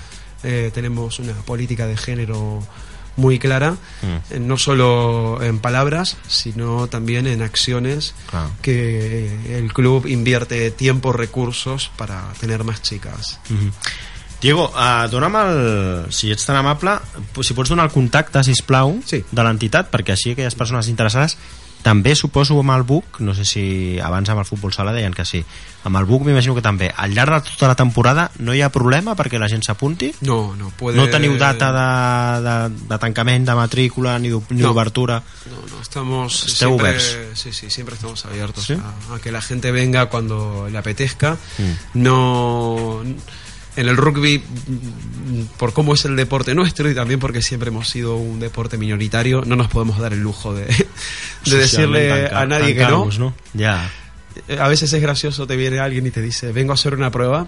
Eh, 0.44 0.70
tenemos 0.72 1.18
una 1.18 1.32
política 1.42 1.88
de 1.88 1.96
género 1.96 2.62
muy 3.16 3.38
clara, 3.38 3.76
Mm. 4.02 4.06
eh, 4.34 4.40
no 4.40 4.56
solo 4.58 5.42
en 5.42 5.58
palabras, 5.58 6.16
sino 6.28 6.86
también 6.88 7.26
en 7.26 7.42
acciones 7.42 8.14
Clar. 8.30 8.48
que 8.62 9.26
eh, 9.26 9.58
el 9.58 9.72
club 9.72 10.06
invierte 10.06 10.70
tiempo, 10.70 11.12
recursos 11.12 11.90
para 11.96 12.32
tener 12.40 12.62
más 12.64 12.82
chicas. 12.82 13.40
Mhm. 13.48 13.72
Diego, 14.40 14.70
uh, 14.70 15.08
dona'm 15.08 15.34
el... 15.36 16.12
Si 16.12 16.30
ets 16.30 16.44
tan 16.44 16.56
amable, 16.56 16.98
si 17.40 17.54
pots 17.54 17.70
donar 17.70 17.86
el 17.86 17.92
contacte, 17.92 18.44
si 18.44 18.52
plau, 18.62 19.00
Sí. 19.04 19.24
de 19.32 19.42
l'entitat, 19.42 19.88
perquè 19.90 20.12
així 20.12 20.32
aquelles 20.36 20.54
persones 20.54 20.88
interessades 20.88 21.38
també 21.82 22.16
suposo 22.18 22.58
amb 22.58 22.72
el 22.74 22.82
BUC, 22.82 23.20
no 23.20 23.32
sé 23.34 23.44
si 23.44 23.98
abans 24.02 24.28
amb 24.28 24.40
el 24.40 24.46
futbol 24.48 24.72
sala 24.74 24.92
deien 24.92 25.14
que 25.14 25.24
sí, 25.24 25.44
amb 25.84 25.96
el 26.00 26.04
BUC 26.04 26.24
m'imagino 26.26 26.54
que 26.56 26.62
també. 26.64 26.88
Al 26.96 27.14
llarg 27.14 27.36
de 27.36 27.50
tota 27.52 27.68
la 27.68 27.76
temporada 27.78 28.30
no 28.40 28.54
hi 28.54 28.62
ha 28.62 28.70
problema 28.74 29.14
perquè 29.14 29.38
la 29.38 29.46
gent 29.48 29.62
s'apunti? 29.62 30.12
No, 30.22 30.56
no 30.56 30.70
puede. 30.70 30.98
No 30.98 31.06
teniu 31.06 31.36
data 31.38 31.70
de, 31.70 32.42
de, 32.42 32.56
de 32.88 32.98
tancament, 32.98 33.46
de 33.46 33.54
matrícula, 33.54 34.18
ni 34.18 34.28
d'o- 34.34 34.42
ni 34.50 34.62
No. 34.62 34.68
d'obertura? 34.72 35.22
No, 35.46 35.62
no, 35.76 35.80
estamos 35.82 36.42
Esteu 36.46 36.70
siempre, 36.74 36.90
oberts. 36.90 37.38
sí, 37.38 37.52
sí, 37.52 37.70
siempre 37.70 37.94
estamos 37.94 38.24
abiertos 38.26 38.64
¿Sí? 38.66 38.74
a, 38.74 39.14
a 39.14 39.18
que 39.20 39.30
la 39.30 39.40
gente 39.42 39.70
venga 39.70 40.06
cuando 40.06 40.68
le 40.68 40.78
apetezca. 40.78 41.36
Mm. 41.58 42.02
No 42.02 43.02
en 43.76 43.88
el 43.88 43.96
rugby 43.96 44.42
por 45.58 45.72
cómo 45.72 45.94
es 45.94 46.04
el 46.04 46.16
deporte 46.16 46.54
nuestro 46.54 46.90
y 46.90 46.94
también 46.94 47.20
porque 47.20 47.42
siempre 47.42 47.68
hemos 47.68 47.88
sido 47.88 48.16
un 48.16 48.40
deporte 48.40 48.78
minoritario, 48.78 49.42
no 49.44 49.56
nos 49.56 49.68
podemos 49.68 49.98
dar 49.98 50.12
el 50.12 50.20
lujo 50.20 50.54
de, 50.54 50.64
de 50.66 51.56
decirle 51.58 52.10
a 52.34 52.46
nadie 52.46 52.74
que 52.74 52.82
no. 52.90 53.04
no? 53.18 53.34
Eh, 54.48 54.58
A 54.60 54.68
veces 54.68 54.92
es 54.92 55.00
gracioso, 55.02 55.46
te 55.46 55.56
viene 55.56 55.78
alguien 55.78 56.06
y 56.06 56.10
te 56.10 56.20
dice, 56.22 56.52
vengo 56.52 56.72
a 56.72 56.74
hacer 56.74 56.94
una 56.94 57.10
prueba. 57.10 57.46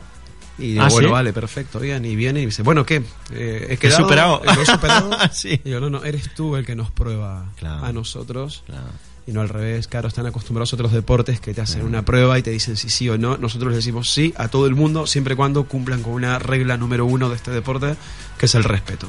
Y 0.58 0.72
digo, 0.72 0.82
¿Ah, 0.82 0.88
bueno, 0.90 1.08
sí? 1.08 1.12
vale, 1.12 1.32
perfecto, 1.32 1.78
bien. 1.78 2.04
Y 2.04 2.16
viene 2.16 2.40
y 2.42 2.46
dice, 2.46 2.62
bueno, 2.62 2.84
¿qué? 2.84 3.02
Eh, 3.32 3.66
he 3.70 3.76
quedado, 3.76 4.02
superado. 4.02 4.42
¿Lo 4.44 4.60
he 4.62 4.66
superado? 4.66 5.10
Sí. 5.32 5.60
Y 5.64 5.70
yo, 5.70 5.80
no, 5.80 5.88
no, 5.90 6.04
eres 6.04 6.34
tú 6.34 6.56
el 6.56 6.66
que 6.66 6.74
nos 6.74 6.90
prueba 6.90 7.46
Claro. 7.56 7.84
a 7.84 7.92
nosotros. 7.92 8.64
Claro. 8.66 8.88
Y 9.26 9.32
no 9.32 9.42
al 9.42 9.50
revés, 9.50 9.88
claro, 9.88 10.08
están 10.08 10.24
acostumbrados 10.24 10.72
a 10.72 10.76
otros 10.76 10.90
deportes 10.90 11.38
que 11.38 11.52
te 11.52 11.60
hacen 11.60 11.84
una 11.84 12.02
prueba 12.02 12.38
y 12.38 12.42
te 12.42 12.50
dicen 12.50 12.78
si 12.78 12.88
sí 12.88 13.10
o 13.10 13.18
no. 13.18 13.36
Nosotros 13.36 13.68
les 13.72 13.76
decimos 13.84 14.08
sí 14.10 14.32
a 14.38 14.48
todo 14.48 14.66
el 14.66 14.74
mundo, 14.74 15.06
siempre 15.06 15.34
y 15.34 15.36
cuando 15.36 15.64
cumplan 15.64 16.02
con 16.02 16.14
una 16.14 16.38
regla 16.38 16.78
número 16.78 17.04
uno 17.04 17.28
de 17.28 17.36
este 17.36 17.50
deporte, 17.50 17.94
que 18.38 18.46
es 18.46 18.54
el 18.54 18.64
respeto. 18.64 19.06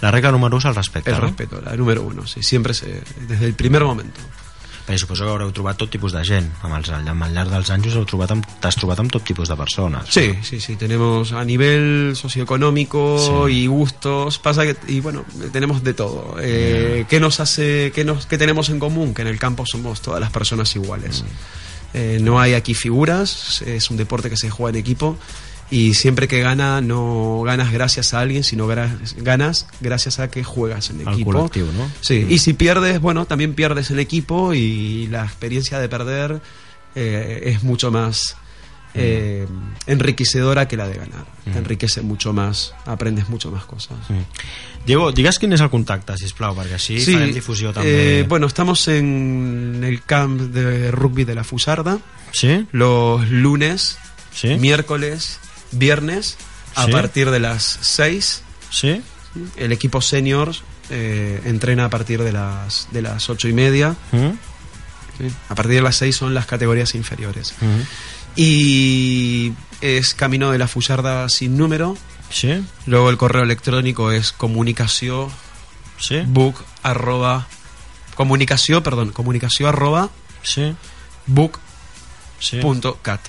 La 0.00 0.10
regla 0.10 0.32
número 0.32 0.56
1 0.56 0.58
és 0.58 0.64
el 0.64 0.74
respecte, 0.74 1.10
El 1.10 1.16
no? 1.18 1.22
respeto, 1.22 1.60
la 1.64 1.76
número 1.76 2.02
uno, 2.02 2.26
sí, 2.26 2.42
siempre 2.42 2.74
se, 2.74 3.00
desde 3.28 3.46
el 3.46 3.54
primer 3.54 3.84
momento. 3.84 4.18
Perquè 4.90 4.98
suposo 5.04 5.22
que 5.22 5.30
haureu 5.30 5.52
trobat 5.54 5.78
tot 5.78 5.86
tipus 5.92 6.10
de 6.10 6.20
gent. 6.26 6.48
Amb, 6.66 6.74
els, 6.80 6.88
amb 6.90 7.22
el 7.22 7.34
llarg 7.36 7.52
dels 7.54 7.68
anys 7.70 7.86
us 7.92 7.94
heu 8.00 8.06
trobat 8.10 8.32
amb, 8.34 8.46
t'has 8.58 8.74
trobat 8.74 8.98
amb 8.98 9.12
tot 9.14 9.22
tipus 9.22 9.46
de 9.46 9.54
persones. 9.54 10.08
Sí, 10.10 10.32
sí, 10.42 10.58
sí, 10.58 10.74
tenemos 10.74 11.30
a 11.30 11.44
nivel 11.44 12.16
socioeconómico 12.18 13.46
Sí. 13.46 13.54
y 13.62 13.66
gustos, 13.68 14.40
pasa 14.40 14.64
que, 14.64 14.74
y 14.88 14.98
bueno, 14.98 15.24
tenemos 15.52 15.84
de 15.84 15.94
todo. 15.94 16.34
Eh, 16.40 17.04
¿Qué 17.08 17.20
nos 17.20 17.38
hace, 17.38 17.92
qué, 17.94 18.04
nos, 18.04 18.26
qué 18.26 18.36
tenemos 18.36 18.68
en 18.70 18.80
común? 18.80 19.14
Que 19.14 19.22
en 19.22 19.28
el 19.28 19.38
campo 19.38 19.64
somos 19.64 20.00
todas 20.00 20.20
las 20.20 20.30
personas 20.32 20.74
iguales. 20.74 21.24
Eh, 21.94 22.18
no 22.20 22.40
hay 22.40 22.54
aquí 22.54 22.74
figuras, 22.74 23.62
es 23.62 23.90
un 23.90 23.96
deporte 23.96 24.28
que 24.28 24.36
se 24.36 24.50
juega 24.50 24.76
en 24.76 24.80
equipo 24.82 25.16
y 25.70 25.94
siempre 25.94 26.26
que 26.26 26.40
gana 26.40 26.80
no 26.80 27.42
ganas 27.44 27.70
gracias 27.72 28.12
a 28.14 28.20
alguien, 28.20 28.42
sino 28.42 28.66
ganas 28.66 29.66
gracias 29.80 30.18
a 30.18 30.28
que 30.30 30.42
juegas 30.42 30.90
en 30.90 31.06
Al 31.06 31.14
equipo. 31.14 31.32
no? 31.32 31.48
Sí, 32.00 32.24
Mm. 32.26 32.30
y 32.32 32.38
si 32.38 32.52
pierdes, 32.54 33.00
bueno, 33.00 33.24
también 33.26 33.54
pierdes 33.54 33.90
en 33.90 33.98
equipo 34.00 34.52
y 34.54 35.06
la 35.08 35.24
experiencia 35.24 35.78
de 35.78 35.88
perder 35.88 36.40
eh, 36.96 37.42
es 37.46 37.62
mucho 37.62 37.90
más 37.92 38.36
eh, 38.94 39.46
enriquecedora 39.86 40.66
que 40.66 40.76
la 40.76 40.88
de 40.88 40.94
ganar. 40.94 41.24
Te 41.44 41.56
enriquece 41.58 42.02
mucho 42.02 42.32
más, 42.32 42.74
aprendes 42.86 43.28
mucho 43.28 43.50
más 43.52 43.64
cosas. 43.64 43.96
Mm. 44.08 44.84
Diego, 44.86 45.12
digues 45.12 45.38
quin 45.38 45.52
és 45.52 45.60
el 45.62 45.68
contacte, 45.70 46.16
sisplau, 46.18 46.54
perquè 46.56 46.74
així 46.74 46.96
sí, 47.04 47.12
farem 47.14 47.30
difusió 47.34 47.70
també. 47.72 48.20
eh, 48.20 48.22
bueno, 48.26 48.48
estamos 48.48 48.88
en 48.88 49.82
el 49.84 50.02
camp 50.02 50.40
de 50.54 50.90
rugby 50.90 51.22
de 51.24 51.34
la 51.36 51.44
Fusarda 51.44 51.98
Sí? 52.32 52.66
los 52.72 53.28
lunes, 53.30 53.98
Sí? 54.32 54.56
miércoles, 54.56 55.38
viernes, 55.72 56.36
a 56.74 56.86
Sí. 56.86 56.92
partir 56.92 57.30
de 57.30 57.40
las 57.40 57.78
6. 57.82 58.42
Sí? 58.70 59.02
El 59.56 59.72
equipo 59.72 60.00
senior 60.00 60.52
eh, 60.90 61.40
entrena 61.44 61.84
a 61.84 61.90
partir 61.90 62.22
de 62.22 62.32
las, 62.32 62.88
de 62.90 63.02
las 63.02 63.28
8 63.30 63.48
y 63.48 63.52
media. 63.52 63.96
Mm? 64.12 64.30
¿sí? 65.18 65.34
A 65.48 65.54
partir 65.54 65.76
de 65.76 65.82
las 65.82 65.96
6 65.96 66.16
son 66.16 66.34
las 66.34 66.46
categorías 66.46 66.94
inferiores. 66.94 67.54
Mm? 67.60 67.80
Y 68.36 69.52
es 69.80 70.14
camino 70.14 70.50
de 70.50 70.58
la 70.58 70.66
Fusarda 70.68 71.28
sin 71.28 71.56
número. 71.56 71.96
Sí? 72.30 72.64
Luego 72.86 73.10
el 73.10 73.16
correo 73.16 73.42
electrónico 73.42 74.12
es 74.12 74.32
comunicación 74.32 75.28
Sí? 75.98 76.22
book 76.26 76.64
arroba 76.82 77.46
comunicación, 78.14 78.82
perdón, 78.82 79.10
comunicación 79.12 79.68
arroba 79.68 80.10
Sí? 80.42 80.74
book 81.26 81.58
Sí? 82.38 82.58
punto 82.60 82.98
cat. 83.02 83.20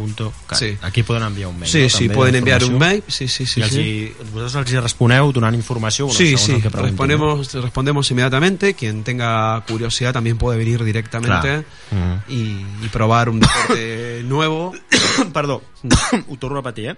Punto.cat. 0.00 0.58
Sí. 0.58 0.78
Aquí 0.82 1.02
poden 1.02 1.22
enviar 1.24 1.48
un 1.50 1.58
mail, 1.60 1.70
Sí, 1.70 1.82
no? 1.82 1.88
sí, 1.90 2.04
També 2.08 2.14
pueden 2.16 2.36
enviar 2.40 2.64
un 2.64 2.78
mail. 2.78 3.02
Sí, 3.06 3.28
sí, 3.28 3.44
sí. 3.46 3.60
I 3.60 3.62
els 3.66 3.72
sí. 3.74 4.14
vosaltres 4.32 4.74
els 4.74 4.82
responeu 4.82 5.30
donant 5.36 5.54
informació 5.54 6.06
bueno, 6.06 6.16
Sí, 6.18 6.36
sí, 6.38 6.60
que 6.62 6.68
respondemos, 6.70 7.52
respondemos 7.54 8.10
inmediatamente. 8.10 8.72
Quien 8.74 9.04
tenga 9.04 9.62
curiosidad 9.68 10.12
también 10.14 10.38
puede 10.38 10.56
venir 10.58 10.82
directamente 10.84 11.64
Clar. 11.90 12.24
y, 12.28 12.64
y 12.82 12.88
probar 12.90 13.28
un 13.28 13.40
deporte 13.40 14.22
nuevo. 14.24 14.72
Perdó, 15.32 15.62
ho 16.28 16.36
torno 16.36 16.58
a 16.58 16.62
repetir, 16.62 16.90
eh? 16.90 16.96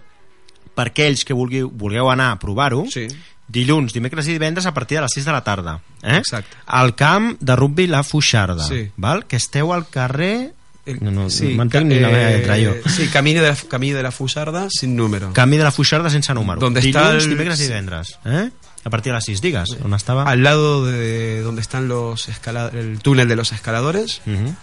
Per 0.72 0.86
aquells 0.88 1.26
que 1.28 1.34
vulgueu, 1.36 1.68
vulgueu 1.68 2.09
anar 2.09 2.30
a 2.32 2.38
provar-ho, 2.40 2.86
Sí. 2.88 3.09
dilluns, 3.53 3.92
dimecres 3.92 4.24
i 4.30 4.32
divendres 4.32 4.64
a 4.64 4.72
partir 4.72 4.96
de 4.96 5.03
les 5.05 5.12
6 5.12 5.26
de 5.26 5.32
la 5.34 5.42
tarda. 5.44 5.74
Eh? 6.03 6.16
Exacte. 6.16 6.57
Al 6.64 6.94
camp 6.94 7.34
de 7.40 7.57
rugby 7.57 7.86
La 7.88 8.03
Fuixarda, 8.03 8.64
Sí. 8.64 8.90
val? 8.96 9.26
que 9.26 9.36
esteu 9.36 9.72
al 9.74 9.88
carrer... 9.90 10.55
El- 10.85 11.03
No, 11.05 11.11
no, 11.12 11.30
sí, 11.30 11.55
no 11.55 11.64
meva 12.11 12.30
eh, 12.33 12.39
lletra, 12.39 12.57
jo. 12.57 12.89
Sí, 12.91 13.07
camino 13.07 13.41
de 13.43 13.49
la, 13.51 13.57
camino 13.68 13.97
de 13.97 14.03
la 14.03 14.11
Fusarda 14.11 14.66
sin 14.68 14.97
número. 14.97 15.33
Camí 15.33 15.57
de 15.57 15.62
la 15.64 15.70
Fuixarda 15.70 16.11
sense 16.11 16.35
número. 16.35 16.59
Donde 16.61 16.80
Dilluns, 16.80 17.22
el- 17.24 17.30
dimecres 17.30 17.59
sí. 17.59 17.64
divendres. 17.64 18.18
Eh? 18.24 18.51
A 18.85 18.91
partir 18.91 19.12
de 19.12 19.18
les 19.18 19.24
6, 19.24 19.41
digues. 19.41 19.76
On 19.85 19.95
estava? 19.95 20.24
Al 20.24 20.43
lado 20.43 20.85
de 20.85 21.41
donde 21.43 21.61
están 21.61 21.87
los 21.87 22.28
escala- 22.28 22.70
el 22.74 22.99
túnel 22.99 23.28
de 23.28 23.37
los 23.37 23.53
escaladores, 23.53 24.22
Mhm. 24.26 24.57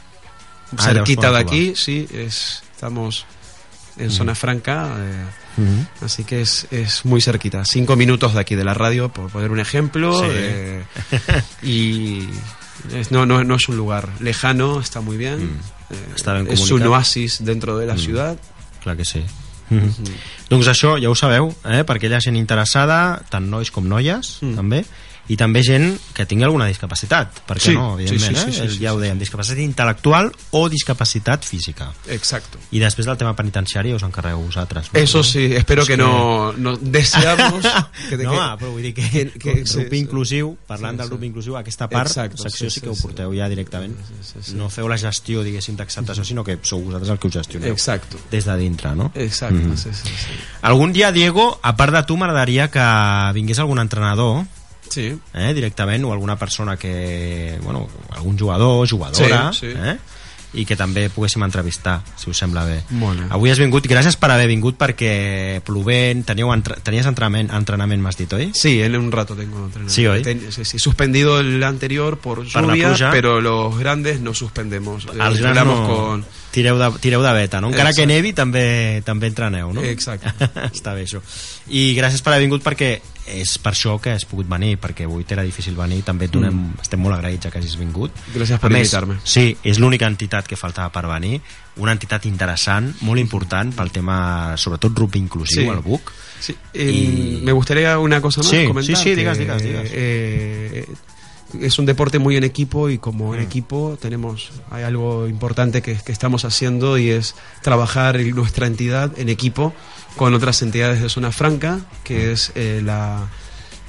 Ah, 0.78 0.84
cerquita 0.84 1.32
de 1.32 1.38
aquí, 1.39 1.74
sí, 1.76 2.05
es, 2.13 2.63
estamos 2.76 3.26
en 3.97 4.11
zona 4.11 4.36
franca, 4.36 4.93
eh, 4.99 5.61
Mhm. 5.61 5.88
así 6.05 6.26
que 6.26 6.41
es, 6.41 6.67
es 6.70 7.05
muy 7.05 7.22
cerquita. 7.22 7.63
Cinco 7.65 7.95
minutos 7.95 8.34
de 8.34 8.39
aquí 8.41 8.55
de 8.55 8.63
la 8.65 8.74
radio, 8.74 9.07
por 9.09 9.32
poner 9.32 9.51
un 9.51 9.59
ejemplo, 9.59 10.20
Sí. 10.20 10.28
eh, 10.30 10.84
y 11.63 12.28
es- 12.93 13.11
no, 13.11 13.26
no, 13.26 13.43
no 13.43 13.55
es 13.55 13.67
un 13.70 13.78
lugar 13.78 14.09
lejano, 14.20 14.80
está 14.80 15.01
muy 15.01 15.17
bien. 15.17 15.57
Eh, 15.89 16.15
Està 16.15 16.33
ben 16.33 16.47
es 16.51 16.69
un 16.71 16.85
oasis 16.87 17.39
dentro 17.43 17.77
de 17.77 17.85
la 17.85 17.97
ciudad. 17.97 18.37
Clar 18.83 18.95
que 18.97 19.05
sí. 19.05 19.23
Mhm. 19.69 19.93
Doncs 20.49 20.67
això 20.67 20.95
ja 21.01 21.09
ho 21.09 21.15
sabeu, 21.15 21.53
eh? 21.65 21.83
per 21.85 21.97
aquella 21.97 22.19
gent 22.19 22.35
interessada, 22.37 23.21
tant 23.29 23.45
nois 23.49 23.69
com 23.71 23.85
noies, 23.87 24.39
Mm. 24.41 24.55
també, 24.55 24.85
i 25.30 25.38
també 25.38 25.61
gent 25.63 25.91
que 26.17 26.25
tingui 26.25 26.43
alguna 26.43 26.65
discapacitat, 26.65 27.43
perquè 27.47 27.69
Sí, 27.69 27.73
no, 27.77 27.99
evidentment, 27.99 28.36
sí, 28.38 28.43
sí, 28.43 28.49
eh? 28.49 28.53
sí, 28.53 28.61
El- 28.61 28.71
sí, 28.71 28.80
ja 28.84 28.93
ho 28.93 28.97
sí, 28.97 29.03
dèiem, 29.05 29.19
discapacitat 29.19 29.59
intel·lectual 29.61 30.32
o 30.57 30.69
discapacitat 30.69 31.45
física. 31.45 31.91
Exacto. 32.07 32.57
I 32.71 32.80
després 32.82 33.05
del 33.05 33.17
tema 33.17 33.36
penitenciari 33.38 33.93
us 33.93 34.01
encarregueu 34.03 34.41
vosaltres. 34.41 34.89
no? 34.91 34.99
Eso 34.99 35.23
sí, 35.23 35.53
espero 35.53 35.84
És 35.84 35.88
que, 35.88 35.97
no, 35.97 36.51
no 36.53 36.75
deseamos 36.77 37.61
que, 38.09 38.17
no, 38.17 38.32
que- 38.32 38.39
ah, 38.41 38.57
però 38.59 38.71
vull 38.71 38.82
dir 38.82 38.93
que, 38.93 39.07
que- 39.09 39.30
que, 39.32 39.39
que- 39.39 39.65
sí, 39.67 39.77
grup 39.80 39.93
sí. 39.93 39.97
inclusiu, 39.97 40.57
parlant 40.67 40.93
Sí, 40.95 40.97
del 40.97 41.05
sí. 41.07 41.09
grup 41.13 41.23
inclusiu, 41.23 41.57
aquesta 41.57 41.88
part, 41.89 42.07
Exacto, 42.09 42.41
secció 42.43 42.69
sí, 42.69 42.80
sí, 42.80 42.82
que 42.82 42.89
ho 42.89 42.95
sí, 42.95 43.01
porteu 43.03 43.32
sí. 43.32 43.38
ja 43.38 43.47
directament. 43.49 43.95
Sí, 44.07 44.13
sí, 44.34 44.39
sí. 44.41 44.55
No 44.55 44.69
feu 44.69 44.88
la 44.89 44.97
gestió, 44.97 45.43
diguéssim, 45.43 45.75
d'acceptació, 45.77 46.23
sinó 46.25 46.43
que 46.43 46.57
sou 46.63 46.82
vosaltres 46.84 47.09
el 47.11 47.19
que 47.19 47.27
ho 47.27 47.32
gestioneu. 47.32 47.71
Exacto. 47.71 48.17
Des 48.32 48.45
de 48.45 48.57
dintre, 48.57 48.95
no? 48.95 49.11
Exacto, 49.13 49.55
Mhm. 49.61 49.77
sí, 49.77 49.89
sí, 49.93 50.09
sí. 50.09 50.34
Algun 50.61 50.91
dia, 50.91 51.11
Diego, 51.11 51.59
a 51.61 51.75
part 51.77 51.93
de 51.93 52.03
tu, 52.03 52.17
m'agradaria 52.17 52.69
que 52.71 52.82
vingués 53.34 53.59
algun 53.59 53.80
entrenador 53.80 54.45
Sí. 54.89 55.13
eh, 55.33 55.53
directament 55.53 56.05
o 56.05 56.11
alguna 56.13 56.37
persona 56.37 56.77
que... 56.77 57.57
Bueno, 57.63 57.87
algun 58.15 58.37
jugador, 58.37 58.87
jugadora, 58.89 59.51
Sí, 59.53 59.67
sí. 59.71 59.75
Eh, 59.77 59.97
i 60.51 60.63
que 60.65 60.73
també 60.73 61.03
poguéssim 61.13 61.43
entrevistar, 61.45 61.99
si 62.17 62.31
us 62.31 62.39
sembla 62.41 62.63
bé. 62.65 62.79
Bé. 62.89 63.09
Avui 63.29 63.51
has 63.51 63.59
vingut, 63.61 63.85
gràcies 63.85 64.15
per 64.17 64.31
haver 64.33 64.47
vingut 64.49 64.79
perquè 64.81 65.61
plovent, 65.61 66.23
teniu 66.25 66.49
entre, 66.49 66.79
tenies 66.81 67.05
entrenament, 67.05 67.51
entrenament 67.53 68.01
m'has 68.01 68.17
dit, 68.17 68.33
oi? 68.33 68.47
Sí, 68.57 68.79
en 68.81 68.95
un 68.97 69.11
rato 69.13 69.35
tengo 69.37 69.59
entrenamiento. 69.67 69.93
Sí, 69.93 70.07
hoy. 70.09 70.23
Ten- 70.25 70.51
sí, 70.51 70.65
sí, 70.65 70.79
suspendido 70.79 71.39
el 71.39 71.63
anterior 71.63 72.17
por 72.17 72.41
Per 72.51 72.63
lluvia, 72.63 72.87
pluja. 72.87 73.11
pero 73.11 73.39
los 73.41 73.77
grandes 73.77 74.21
no 74.21 74.33
suspendemos. 74.33 75.05
Eh, 75.05 75.09
Els 75.11 75.17
grans 75.19 75.37
entrenamos 75.37 75.79
no... 75.81 75.95
con... 75.95 76.25
tireu, 76.49 76.79
de, 76.79 76.89
tireu 76.97 77.21
de 77.21 77.33
beta, 77.33 77.61
no? 77.61 77.67
Encara 77.69 77.91
Exacte. 77.91 78.07
que 78.07 78.13
nevi 78.15 78.33
també 78.33 79.03
també 79.05 79.27
entreneu, 79.29 79.69
no? 79.71 79.83
Exacte. 79.85 80.33
Està 80.73 80.95
bé 80.97 81.05
això. 81.05 81.21
I 81.69 81.93
gràcies 81.93 82.23
per 82.25 82.33
haver 82.33 82.47
vingut 82.47 82.65
perquè 82.65 82.95
és 83.30 83.57
per 83.59 83.73
això 83.73 83.99
que 84.01 84.11
has 84.11 84.25
pogut 84.25 84.47
venir, 84.49 84.77
perquè 84.80 85.05
avui 85.05 85.23
t'era 85.23 85.43
difícil 85.43 85.75
venir, 85.75 86.01
també 86.03 86.25
et 86.25 86.32
donem, 86.32 86.53
mm. 86.53 86.82
estem 86.82 86.99
molt 86.99 87.15
agraïts 87.17 87.49
que 87.51 87.57
hagis 87.59 87.77
vingut. 87.77 88.11
Gràcies 88.36 88.59
per 88.59 88.71
invitar-me. 88.71 89.19
Sí, 89.23 89.55
és 89.63 89.80
l'única 89.80 90.07
entitat 90.07 90.47
que 90.47 90.55
faltava 90.57 90.89
per 90.91 91.05
venir, 91.07 91.41
una 91.77 91.91
entitat 91.93 92.25
interessant, 92.25 92.93
molt 93.01 93.19
important 93.21 93.73
pel 93.75 93.91
tema, 93.91 94.55
sobretot 94.57 94.97
rugby 94.97 95.19
inclusiu, 95.19 95.61
Sí. 95.61 95.67
el 95.67 95.80
BUC. 95.80 96.11
Sí, 96.39 96.55
eh, 96.73 96.89
Y- 96.91 97.41
Me 97.43 97.51
gustaría 97.51 97.97
una 97.99 98.21
cosa 98.21 98.41
más 98.41 98.49
Sí, 98.49 98.65
comentar. 98.65 98.95
sí, 98.95 99.01
sí, 99.03 99.09
que, 99.09 99.15
digas, 99.15 99.38
digas, 99.38 99.61
digas. 99.61 99.88
eh, 99.91 100.86
es 101.59 101.80
un 101.80 101.86
deporte 101.88 102.19
muy 102.19 102.38
en 102.38 102.43
equipo 102.43 102.89
y 102.91 102.99
como 102.99 103.32
Mm. 103.32 103.36
en 103.36 103.41
equipo 103.41 103.97
tenemos 103.99 104.51
hay 104.69 104.84
algo 104.84 105.27
importante 105.27 105.82
que, 105.82 105.95
que 105.95 106.11
estamos 106.11 106.45
haciendo 106.45 106.97
y 106.99 107.09
es 107.09 107.34
trabajar 107.63 108.17
en 108.17 108.36
nuestra 108.36 108.67
entidad 108.67 109.17
en 109.17 109.30
equipo 109.30 109.73
con 110.16 110.34
otras 110.34 110.62
entidades 110.62 111.01
de 111.01 111.10
Zona 111.10 111.32
Franca, 111.32 111.80
que 112.03 112.32
es 112.32 112.51
eh, 112.55 112.82
la, 112.84 113.28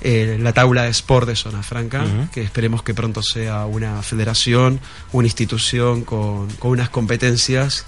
eh, 0.00 0.38
la 0.40 0.52
tabla 0.52 0.84
de 0.84 0.90
sport 0.90 1.26
de 1.28 1.36
Zona 1.36 1.62
Franca, 1.62 2.04
que 2.32 2.42
esperemos 2.42 2.82
que 2.82 2.94
pronto 2.94 3.22
sea 3.22 3.66
una 3.66 4.02
federación, 4.02 4.80
una 5.12 5.26
institución 5.26 6.04
con, 6.04 6.48
con 6.58 6.70
unas 6.72 6.88
competencias 6.90 7.84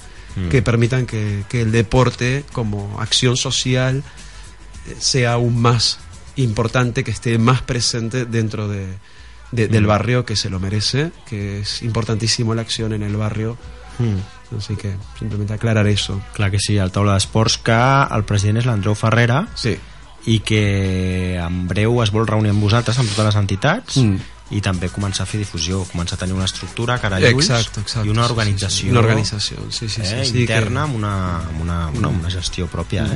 que 0.51 0.63
permitan 0.63 1.05
que, 1.05 1.45
que 1.49 1.61
el 1.61 1.73
deporte 1.73 2.45
como 2.53 2.99
acción 3.03 3.37
social 3.37 4.03
eh, 4.89 4.97
sea 4.99 5.35
aún 5.35 5.61
más 5.61 5.99
importante, 6.37 7.05
que 7.05 7.11
esté 7.11 7.37
más 7.37 7.61
presente 7.61 8.25
dentro 8.25 8.67
de, 8.67 8.87
de- 9.51 9.69
del 9.69 9.85
barrio 9.85 10.25
que 10.25 10.35
se 10.35 10.49
lo 10.49 10.59
merece, 10.59 11.13
que 11.29 11.61
es 11.61 11.83
importantísimo 11.83 12.55
la 12.55 12.63
acción 12.63 12.95
en 12.95 13.03
el 13.03 13.15
barrio. 13.17 13.59
Mm. 14.53 14.59
Así 14.59 14.77
que 14.77 14.95
simplemente 15.19 15.55
aclarar 15.55 15.87
eso. 15.87 16.21
Clar 16.35 16.51
que 16.51 16.59
sí, 16.61 16.79
al 16.79 16.93
taula 16.93 17.15
d'esports 17.15 17.59
que 17.59 17.73
el 18.15 18.25
president 18.25 18.59
és 18.59 18.67
l'Andreu 18.67 18.95
Ferrera 18.95 19.49
Sí. 19.55 19.77
i 20.27 20.39
que 20.41 21.37
en 21.37 21.67
breu 21.67 22.03
es 22.03 22.13
vol 22.13 22.27
reunir 22.27 22.51
amb 22.51 22.63
vosaltres, 22.63 22.99
amb 22.99 23.09
totes 23.11 23.25
les 23.35 23.37
entitats, 23.37 23.97
Mm. 23.97 24.17
i 24.53 24.61
també 24.61 24.91
començar 24.93 25.23
a 25.23 25.27
fer 25.27 25.39
difusió, 25.41 25.83
començar 25.91 26.15
a 26.15 26.19
tenir 26.19 26.35
una 26.35 26.45
estructura 26.45 26.99
cara 27.01 27.17
a 27.17 27.21
ulls 27.21 27.49
Exacto, 27.49 27.81
exacto. 27.81 28.07
i 28.07 28.11
una 28.11 28.23
sí, 28.23 28.29
sí, 28.29 28.33
organització, 28.35 28.83
sí. 28.85 28.91
Una 28.91 29.01
organización, 29.01 29.73
sí, 29.73 29.89
sí, 29.89 30.03
sí. 30.05 30.15
eh, 30.15 30.25
sí, 30.27 30.41
interna 30.41 30.81
que- 30.81 30.85
amb 30.91 30.95
una, 30.97 31.37
amb 31.39 31.61
una, 31.63 31.89
una, 31.89 32.09
una 32.09 32.31
gestió 32.31 32.67
pròpia. 32.69 33.07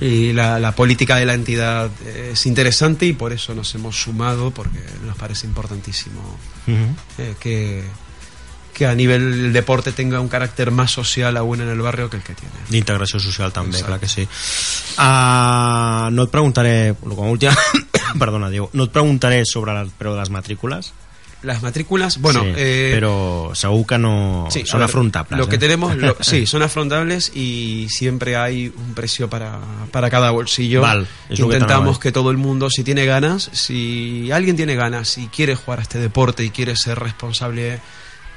Eh? 0.00 0.04
Y 0.06 0.32
la, 0.32 0.60
la 0.60 0.70
política 0.76 1.16
de 1.16 1.26
la 1.26 1.34
entidad 1.34 1.90
es 2.06 2.46
interesante 2.46 3.06
y 3.06 3.12
por 3.12 3.32
eso 3.32 3.54
nos 3.56 3.74
hemos 3.74 4.00
sumado, 4.00 4.52
porque 4.52 4.78
nos 5.04 5.16
parece 5.16 5.48
importantísimo 5.48 6.20
Mhm. 6.68 6.96
eh, 7.18 7.34
que, 7.40 7.82
que 8.78 8.86
a 8.86 8.94
nivel 8.94 9.52
deporte 9.52 9.90
tenga 9.90 10.20
un 10.20 10.28
carácter 10.28 10.70
más 10.70 10.92
social 10.92 11.36
aún 11.36 11.60
en 11.60 11.68
el 11.68 11.80
barrio 11.80 12.08
que 12.08 12.16
el 12.18 12.22
que 12.22 12.34
tiene. 12.34 12.54
D'integració 12.70 13.18
social 13.18 13.50
també, 13.52 13.74
Exacte. 13.80 13.88
clar 13.90 14.00
que 14.00 14.08
sí. 14.08 14.28
Uh, 14.96 16.10
no 16.14 16.28
et 16.28 16.30
preguntaré, 16.30 16.94
com 17.02 17.26
a 17.26 17.32
última, 17.34 17.56
perdona, 18.22 18.48
Diego, 18.48 18.70
no 18.72 18.86
et 18.86 18.94
preguntaré 18.94 19.42
sobre 19.44 19.74
el 19.74 19.90
preu 19.90 20.14
de 20.14 20.20
les 20.22 20.30
matrícules, 20.30 20.94
Las 21.40 21.62
matrículas, 21.62 22.18
bueno, 22.20 22.42
sí, 22.42 22.52
eh, 22.56 23.00
segur 23.54 23.86
que 23.86 23.96
no 23.96 24.48
sí, 24.50 24.64
ver, 24.72 24.82
afrontables. 24.82 25.38
Lo 25.38 25.48
que 25.48 25.54
eh? 25.54 25.58
tenemos, 25.58 25.94
lo- 25.94 26.16
sí, 26.20 26.46
son 26.46 26.62
afrontables 26.62 27.30
y 27.32 27.86
siempre 27.90 28.36
hay 28.36 28.72
un 28.76 28.92
precio 28.94 29.30
para, 29.30 29.60
para 29.92 30.10
cada 30.10 30.32
bolsillo. 30.32 30.80
Val, 30.80 31.06
que 31.28 31.40
Intentamos 31.40 31.98
a 31.98 32.00
que 32.00 32.10
todo 32.10 32.32
el 32.32 32.38
mundo, 32.38 32.68
si 32.70 32.82
tiene 32.82 33.06
ganas, 33.06 33.50
si 33.52 34.32
alguien 34.32 34.56
tiene 34.56 34.74
ganas 34.74 35.16
y 35.16 35.28
quiere 35.28 35.54
jugar 35.54 35.78
a 35.78 35.82
este 35.82 36.00
deporte 36.00 36.42
y 36.42 36.50
quiere 36.50 36.74
ser 36.74 36.98
responsable 36.98 37.78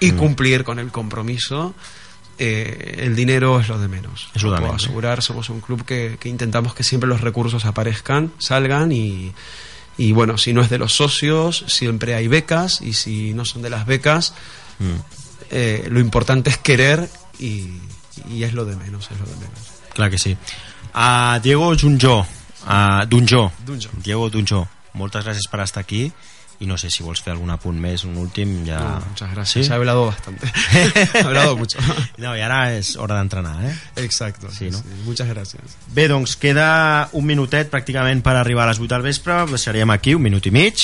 y 0.01 0.11
Mm. 0.11 0.17
cumplir 0.17 0.63
con 0.65 0.79
el 0.79 0.91
compromiso, 0.91 1.73
eh, 2.37 2.95
el 3.05 3.15
dinero 3.15 3.59
es 3.61 3.69
lo 3.69 3.79
de 3.79 3.87
menos. 3.87 4.27
Es 4.35 4.41
lo 4.43 4.49
Puedo 4.55 4.73
asegurar, 4.73 5.21
somos 5.21 5.49
un 5.49 5.61
club 5.61 5.85
que, 5.85 6.17
que 6.19 6.27
intentamos 6.27 6.73
que 6.73 6.83
siempre 6.83 7.07
los 7.07 7.21
recursos 7.21 7.63
aparezcan, 7.65 8.33
salgan 8.39 8.91
y, 8.91 9.31
y 9.97 10.11
bueno, 10.11 10.37
si 10.37 10.51
no 10.51 10.61
es 10.61 10.69
de 10.69 10.79
los 10.79 10.91
socios, 10.93 11.63
siempre 11.67 12.15
hay 12.15 12.27
becas 12.27 12.81
y 12.81 12.93
si 12.93 13.33
no 13.33 13.45
son 13.45 13.61
de 13.61 13.69
las 13.69 13.85
becas, 13.85 14.33
Mm. 14.79 14.95
eh, 15.51 15.87
lo 15.91 15.99
importante 15.99 16.49
es 16.49 16.57
querer 16.57 17.07
y, 17.37 17.67
y 18.29 18.43
es 18.43 18.53
lo 18.53 18.65
de 18.65 18.75
menos, 18.75 19.09
es 19.11 19.19
lo 19.19 19.25
de 19.25 19.35
menos. 19.35 19.59
Clar 19.93 20.09
que 20.09 20.17
sí. 20.17 20.35
Uh, 20.95 21.39
Diego 21.43 21.75
Junjó, 21.79 22.21
uh, 22.67 23.05
Dunjó. 23.07 23.51
Dunjó. 23.65 23.89
Diego 24.03 24.29
Dunjó, 24.31 24.67
moltes 24.93 25.23
gràcies 25.23 25.47
per 25.51 25.61
estar 25.61 25.79
aquí 25.83 26.11
i 26.61 26.67
no 26.69 26.77
sé 26.77 26.91
si 26.93 27.01
vols 27.01 27.23
fer 27.25 27.33
algun 27.33 27.49
apunt 27.49 27.77
més, 27.81 28.03
un 28.05 28.19
últim 28.21 28.59
ja... 28.67 28.77
No, 28.77 29.05
muchas 29.09 29.31
gracias. 29.33 29.65
¿Sí? 29.65 29.71
He 29.71 29.75
hablado 29.75 30.05
bastante. 30.05 30.45
He 31.13 31.23
hablado 31.23 31.57
mucho. 31.57 31.79
No, 32.21 32.35
i 32.37 32.43
ara 32.45 32.75
és 32.77 32.93
hora 33.01 33.17
d'entrenar, 33.17 33.55
eh? 33.65 33.73
Exacto. 34.03 34.51
Sí, 34.53 34.69
no? 34.69 34.77
Muchas 35.03 35.27
gracias. 35.27 35.79
Bé, 35.95 36.05
doncs 36.11 36.35
queda 36.37 37.09
un 37.17 37.25
minutet 37.25 37.71
pràcticament 37.73 38.21
per 38.21 38.35
arribar 38.37 38.67
a 38.67 38.75
les 38.75 38.81
8 38.81 38.93
del 38.93 39.07
vespre, 39.09 39.39
ho 39.41 39.49
deixaríem 39.49 39.89
aquí, 39.89 40.13
un 40.13 40.21
minut 40.21 40.45
i 40.45 40.53
mig, 40.53 40.83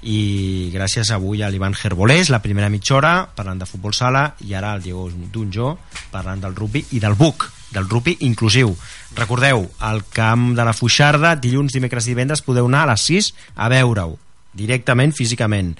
i 0.00 0.70
gràcies 0.72 1.12
avui 1.12 1.44
a 1.44 1.52
l'Ivan 1.52 1.76
Gerbolés, 1.76 2.32
la 2.32 2.40
primera 2.40 2.72
mitja 2.72 2.96
hora, 2.96 3.12
parlant 3.36 3.60
de 3.60 3.68
futbol 3.68 3.92
sala, 3.92 4.24
i 4.48 4.56
ara 4.56 4.72
el 4.72 4.80
Diego 4.88 5.10
Dunjó, 5.12 5.74
parlant 6.14 6.40
del 6.40 6.56
rugby 6.56 6.86
i 6.96 7.02
del 7.04 7.18
BUC, 7.20 7.44
del 7.76 7.92
rugby 7.92 8.16
inclusiu. 8.24 8.72
Recordeu, 9.20 9.66
al 9.84 10.00
camp 10.08 10.54
de 10.56 10.64
la 10.64 10.72
Fuixarda, 10.72 11.36
dilluns, 11.36 11.76
dimecres 11.76 12.08
i 12.08 12.14
divendres, 12.14 12.40
podeu 12.40 12.72
anar 12.72 12.86
a 12.86 12.92
les 12.94 13.08
6 13.12 13.32
a 13.60 13.68
veure-ho, 13.68 14.16
directament, 14.56 15.14
físicament. 15.16 15.74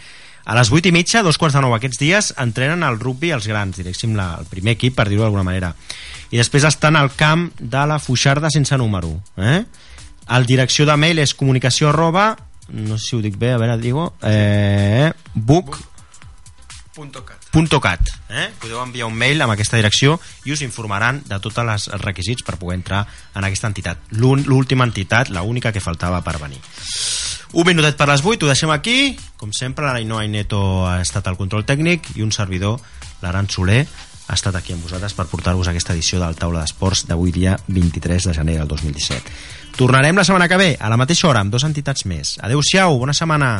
A 0.50 0.56
les 0.56 0.70
8 0.72 0.88
i 0.88 0.92
mitja, 0.94 1.22
dos 1.22 1.36
quarts 1.38 1.54
de 1.54 1.62
nou 1.62 1.74
aquests 1.76 2.00
dies, 2.00 2.30
entrenen 2.40 2.82
al 2.82 2.98
rugby 2.98 3.30
els 3.34 3.46
grans, 3.46 3.76
diguéssim, 3.76 4.16
la, 4.18 4.32
el 4.40 4.48
primer 4.50 4.74
equip, 4.78 4.96
per 4.96 5.06
dir-ho 5.10 5.26
d'alguna 5.26 5.44
manera. 5.46 5.74
I 6.30 6.40
després 6.40 6.64
estan 6.66 6.96
al 6.96 7.12
camp 7.18 7.50
de 7.60 7.84
la 7.86 8.00
Fuixarda 8.00 8.50
sense 8.50 8.76
número. 8.80 9.12
Eh? 9.36 9.64
El 10.30 10.48
direcció 10.48 10.86
de 10.88 10.96
mail 10.96 11.20
és 11.20 11.36
comunicació 11.36 11.90
arroba, 11.90 12.32
no 12.70 12.96
sé 12.96 13.10
si 13.10 13.16
ho 13.18 13.22
dic 13.22 13.36
bé, 13.38 13.52
a 13.52 13.60
veure, 13.60 13.76
digo, 13.82 14.12
eh, 14.22 15.10
buc 15.34 15.76
Punto 17.50 17.80
cat. 17.80 18.00
.cat 18.00 18.20
eh? 18.30 18.50
podeu 18.62 18.78
enviar 18.82 19.08
un 19.10 19.16
mail 19.18 19.42
amb 19.42 19.52
aquesta 19.54 19.78
direcció 19.78 20.18
i 20.46 20.52
us 20.54 20.62
informaran 20.62 21.22
de 21.26 21.38
tots 21.42 21.58
els 21.58 21.88
requisits 22.02 22.44
per 22.46 22.58
poder 22.60 22.78
entrar 22.78 23.06
en 23.34 23.44
aquesta 23.44 23.66
entitat. 23.66 23.98
L'última 24.14 24.86
entitat, 24.86 25.30
la 25.30 25.42
única 25.42 25.72
que 25.72 25.82
faltava 25.82 26.22
per 26.22 26.38
venir. 26.38 26.60
Un 27.52 27.66
minutet 27.66 27.96
per 27.98 28.06
les 28.06 28.22
8, 28.22 28.46
ho 28.46 28.52
deixem 28.52 28.70
aquí. 28.70 29.16
Com 29.36 29.50
sempre 29.52 29.86
la 29.86 29.98
Ainhoa 29.98 30.26
Neto 30.30 30.86
ha 30.86 31.00
estat 31.02 31.26
al 31.26 31.36
control 31.36 31.66
tècnic 31.66 32.12
i 32.14 32.22
un 32.22 32.30
servidor, 32.30 32.78
l'Aran 33.22 33.50
Soler 33.50 33.82
ha 34.30 34.36
estat 34.38 34.54
aquí 34.54 34.72
amb 34.72 34.86
vosaltres 34.86 35.16
per 35.18 35.26
portar-vos 35.26 35.66
aquesta 35.66 35.96
edició 35.96 36.20
del 36.22 36.38
Taula 36.38 36.62
d'Esports 36.62 37.08
d'avui 37.08 37.34
dia 37.34 37.56
23 37.66 38.28
de 38.30 38.34
gener 38.36 38.60
del 38.60 38.68
2017 38.70 39.58
tornarem 39.76 40.14
la 40.14 40.24
setmana 40.24 40.46
que 40.46 40.60
ve 40.60 40.76
a 40.78 40.88
la 40.92 40.98
mateixa 41.00 41.26
hora 41.26 41.40
amb 41.42 41.50
dues 41.50 41.64
entitats 41.66 42.06
més. 42.06 42.36
Adeu-siau, 42.44 42.98
bona 43.00 43.16
setmana 43.16 43.50